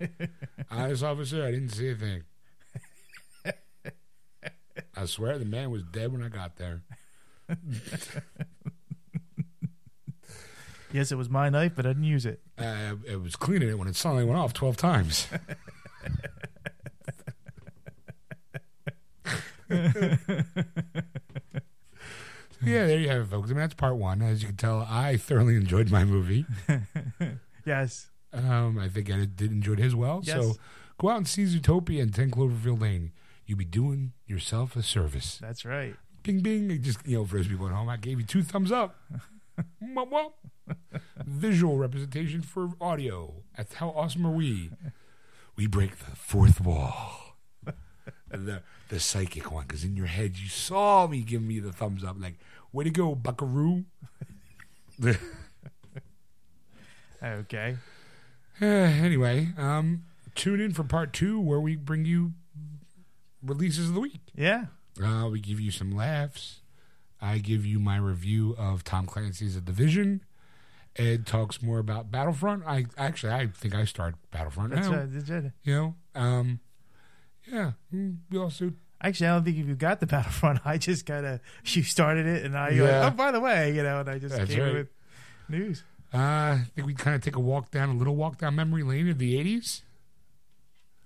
Honest 0.70 1.02
officer, 1.02 1.44
I 1.44 1.50
didn't 1.50 1.70
see 1.70 1.90
a 1.90 1.94
thing. 1.94 2.22
I 4.96 5.06
swear 5.06 5.38
the 5.38 5.44
man 5.44 5.70
was 5.70 5.82
dead 5.82 6.12
when 6.12 6.22
I 6.22 6.28
got 6.28 6.56
there. 6.56 6.82
Yes, 10.92 11.12
it 11.12 11.14
was 11.14 11.30
my 11.30 11.48
knife, 11.50 11.74
but 11.76 11.86
I 11.86 11.90
didn't 11.90 12.02
use 12.02 12.26
it. 12.26 12.40
Uh, 12.58 12.96
it 13.06 13.22
was 13.22 13.36
cleaning 13.36 13.68
it 13.68 13.78
when 13.78 13.86
it 13.86 13.94
suddenly 13.94 14.24
went 14.24 14.40
off 14.40 14.52
12 14.52 14.76
times. 14.76 15.28
Yeah, 22.62 22.86
there 22.86 22.98
you 22.98 23.08
have 23.08 23.22
it, 23.22 23.26
folks. 23.30 23.48
I 23.50 23.54
mean, 23.54 23.60
that's 23.60 23.74
part 23.74 23.96
one. 23.96 24.20
As 24.20 24.42
you 24.42 24.48
can 24.48 24.56
tell, 24.56 24.86
I 24.88 25.16
thoroughly 25.16 25.56
enjoyed 25.56 25.90
my 25.90 26.04
movie. 26.04 26.44
Yes. 27.66 28.08
Um, 28.32 28.78
I 28.78 28.88
think 28.88 29.10
I 29.12 29.26
did 29.26 29.50
enjoy 29.52 29.74
it 29.74 29.80
as 29.80 29.94
well. 29.94 30.22
Yes. 30.24 30.34
So 30.42 30.54
go 30.98 31.10
out 31.10 31.18
and 31.18 31.28
see 31.28 31.44
Zootopia 31.44 32.00
and 32.00 32.12
10 32.12 32.30
Cloverfield 32.30 32.80
Lane. 32.80 33.12
You'll 33.50 33.58
be 33.58 33.64
doing 33.64 34.12
yourself 34.28 34.76
a 34.76 34.82
service. 34.82 35.36
That's 35.42 35.64
right. 35.64 35.96
Bing, 36.22 36.38
bing. 36.38 36.80
Just, 36.82 37.04
you 37.04 37.18
know, 37.18 37.24
for 37.24 37.38
those 37.38 37.48
people 37.48 37.66
at 37.66 37.72
home, 37.72 37.88
I 37.88 37.96
gave 37.96 38.20
you 38.20 38.24
two 38.24 38.44
thumbs 38.44 38.70
up. 38.70 38.94
Visual 41.26 41.76
representation 41.76 42.42
for 42.42 42.70
audio. 42.80 43.42
That's 43.56 43.74
how 43.74 43.88
awesome 43.88 44.24
are 44.24 44.30
we? 44.30 44.70
We 45.56 45.66
break 45.66 45.98
the 45.98 46.14
fourth 46.14 46.60
wall. 46.60 47.38
the 48.30 48.62
the 48.88 49.00
psychic 49.00 49.50
one, 49.50 49.64
because 49.66 49.82
in 49.82 49.96
your 49.96 50.06
head 50.06 50.38
you 50.38 50.48
saw 50.48 51.08
me 51.08 51.22
giving 51.22 51.48
me 51.48 51.58
the 51.58 51.72
thumbs 51.72 52.04
up, 52.04 52.20
like, 52.20 52.38
way 52.72 52.84
to 52.84 52.90
go, 52.90 53.16
buckaroo. 53.16 53.84
Okay. 57.20 57.76
Uh, 58.62 58.64
anyway, 58.64 59.48
um, 59.58 60.04
tune 60.36 60.60
in 60.60 60.72
for 60.72 60.84
part 60.84 61.12
two 61.12 61.40
where 61.40 61.60
we 61.60 61.74
bring 61.74 62.04
you 62.04 62.34
releases 63.42 63.88
of 63.88 63.94
the 63.94 64.00
week. 64.00 64.20
Yeah. 64.34 64.66
Uh, 65.02 65.28
we 65.30 65.40
give 65.40 65.60
you 65.60 65.70
some 65.70 65.92
laughs. 65.92 66.60
I 67.20 67.38
give 67.38 67.64
you 67.66 67.78
my 67.78 67.96
review 67.96 68.54
of 68.58 68.82
Tom 68.84 69.06
Clancy's 69.06 69.54
The 69.54 69.60
Division. 69.60 70.22
Ed 70.96 71.26
talks 71.26 71.62
more 71.62 71.78
about 71.78 72.10
Battlefront. 72.10 72.64
I 72.66 72.86
actually, 72.98 73.32
I 73.32 73.46
think 73.48 73.74
I 73.74 73.84
start 73.84 74.16
Battlefront 74.30 74.74
That's 74.74 74.88
now. 74.88 74.96
right. 74.98 75.12
That's 75.12 75.30
it. 75.30 75.52
You 75.62 75.74
know, 75.74 75.94
um, 76.20 76.60
yeah. 77.50 77.72
mm, 77.94 78.16
We 78.30 78.38
also 78.38 78.72
Actually, 79.02 79.28
I 79.28 79.30
don't 79.34 79.44
think 79.44 79.56
if 79.56 79.66
you 79.66 79.74
got 79.76 80.00
the 80.00 80.06
Battlefront, 80.06 80.60
I 80.66 80.76
just 80.76 81.06
kind 81.06 81.24
of 81.24 81.40
you 81.64 81.82
started 81.82 82.26
it, 82.26 82.44
and 82.44 82.56
I 82.58 82.70
Yeah. 82.70 83.00
like, 83.04 83.12
oh, 83.12 83.16
by 83.16 83.30
the 83.30 83.40
way, 83.40 83.74
you 83.74 83.82
know, 83.82 84.00
and 84.00 84.10
I 84.10 84.18
just 84.18 84.36
That's 84.36 84.50
came 84.52 84.62
right. 84.62 84.74
with 84.74 84.88
news. 85.48 85.84
uh, 86.12 86.18
I 86.18 86.64
think 86.74 86.86
we 86.86 86.92
kind 86.94 87.14
of 87.16 87.22
take 87.22 87.36
a 87.36 87.40
walk 87.40 87.70
down 87.70 87.88
a 87.90 87.94
little 87.94 88.16
walk 88.16 88.38
down 88.38 88.56
memory 88.56 88.82
lane 88.82 89.08
of 89.08 89.18
the 89.18 89.34
'80s. 89.42 89.82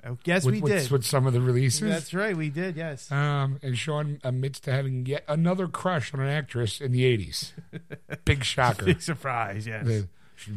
Oh, 0.07 0.19
yes, 0.25 0.45
with, 0.45 0.57
we 0.57 0.61
with, 0.61 0.73
did. 0.73 0.91
with 0.91 1.05
some 1.05 1.27
of 1.27 1.33
the 1.33 1.41
releases. 1.41 1.89
That's 1.89 2.13
right. 2.13 2.37
We 2.37 2.51
did. 2.51 2.77
Yes. 2.77 3.11
Um, 3.11 3.59
and 3.63 3.77
Sean 3.79 4.19
admits 4.23 4.61
to 4.61 4.73
having 4.73 5.07
yet 5.07 5.25
another 5.29 5.67
crush 5.67 6.13
on 6.13 6.21
an 6.21 6.29
actress 6.29 6.81
in 6.81 6.93
the 6.93 7.05
80s. 7.17 7.53
Big 8.25 8.45
shocker. 8.45 8.85
Big 8.85 9.03
surprise. 9.03 9.67
Yes. 9.67 9.87
The- 9.87 10.09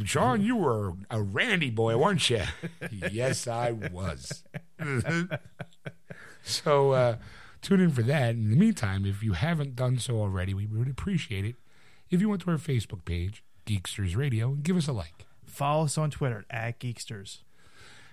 Sean, 0.03 0.41
you 0.41 0.55
were 0.55 0.93
a 1.09 1.21
randy 1.21 1.69
boy, 1.69 1.97
weren't 1.97 2.29
you? 2.29 2.41
yes, 3.11 3.47
I 3.47 3.71
was. 3.71 4.43
so 6.43 6.91
uh, 6.91 7.17
tune 7.61 7.79
in 7.81 7.91
for 7.91 8.01
that. 8.01 8.31
In 8.31 8.49
the 8.49 8.57
meantime, 8.57 9.05
if 9.05 9.23
you 9.23 9.33
haven't 9.33 9.75
done 9.75 9.99
so 9.99 10.19
already, 10.19 10.53
we 10.53 10.65
would 10.65 10.89
appreciate 10.89 11.45
it 11.45 11.55
if 12.09 12.21
you 12.21 12.27
went 12.29 12.41
to 12.41 12.51
our 12.51 12.57
Facebook 12.57 13.05
page, 13.05 13.43
Geeksters 13.65 14.17
Radio, 14.17 14.49
and 14.49 14.63
give 14.63 14.77
us 14.77 14.87
a 14.87 14.93
like. 14.93 15.25
Follow 15.45 15.85
us 15.85 15.97
on 15.97 16.11
Twitter 16.11 16.45
at 16.49 16.79
Geeksters. 16.79 17.39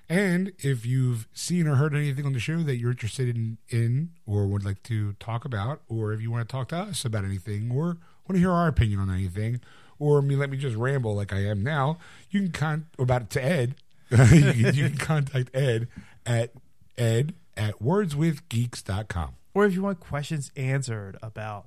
And 0.09 0.53
if 0.59 0.85
you've 0.85 1.27
seen 1.33 1.67
or 1.67 1.77
heard 1.77 1.95
anything 1.95 2.27
on 2.27 2.35
the 2.35 2.39
show 2.39 2.59
that 2.59 2.77
you're 2.77 2.91
interested 2.91 3.35
in, 3.35 3.59
in 3.69 4.11
or 4.27 4.47
would 4.47 4.65
like 4.65 4.83
to 4.85 5.15
talk 5.15 5.45
about, 5.45 5.81
or 5.89 6.13
if 6.13 6.21
you 6.21 6.31
want 6.31 6.47
to 6.47 6.53
talk 6.53 6.69
to 6.69 6.77
us 6.77 7.05
about 7.05 7.25
anything, 7.25 7.71
or 7.71 7.99
want 8.27 8.35
to 8.35 8.39
hear 8.39 8.53
our 8.53 8.69
opinion 8.69 9.01
on 9.01 9.11
anything, 9.11 9.61
or 9.99 10.21
me 10.21 10.37
let 10.37 10.51
me 10.51 10.57
just 10.57 10.77
ramble 10.77 11.15
like 11.15 11.33
I 11.33 11.45
am 11.47 11.63
now, 11.63 11.99
you 12.31 12.43
can 12.43 12.53
con 12.53 12.87
about 12.99 13.23
it 13.23 13.31
to 13.31 13.45
Ed. 13.45 13.77
you, 14.11 14.17
can, 14.19 14.75
you 14.75 14.89
can 14.91 14.99
contact 14.99 15.55
Ed 15.55 15.89
at 16.27 16.53
ed 16.99 17.35
at 17.57 17.81
wordswithgeeks.com. 17.81 19.31
Or 19.55 19.65
if 19.65 19.75
you 19.75 19.83
want 19.83 20.01
questions 20.01 20.51
answered 20.57 21.17
about 21.23 21.67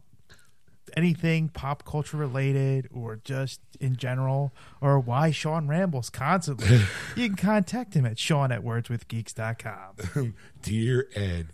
anything 0.95 1.49
pop 1.49 1.83
culture 1.85 2.17
related 2.17 2.88
or 2.93 3.19
just 3.23 3.59
in 3.79 3.95
general, 3.95 4.53
or 4.81 4.99
why 4.99 5.31
Sean 5.31 5.67
rambles 5.67 6.09
constantly, 6.09 6.81
you 7.15 7.27
can 7.27 7.35
contact 7.35 7.93
him 7.93 8.05
at 8.05 8.17
Sean 8.19 8.51
at 8.51 8.63
wordswithgeeks.com. 8.63 10.33
Dear 10.61 11.07
Ed, 11.15 11.47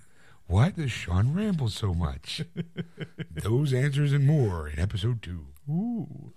why 0.48 0.72
does 0.72 0.92
Sean 0.92 1.34
ramble 1.34 1.70
so 1.70 1.94
much? 1.94 2.44
Those 3.32 3.74
answers 3.74 4.14
and 4.14 4.26
more 4.28 4.68
in 4.68 4.80
episode 4.80 5.22
two. 5.22 5.48
Ooh. 5.70 6.34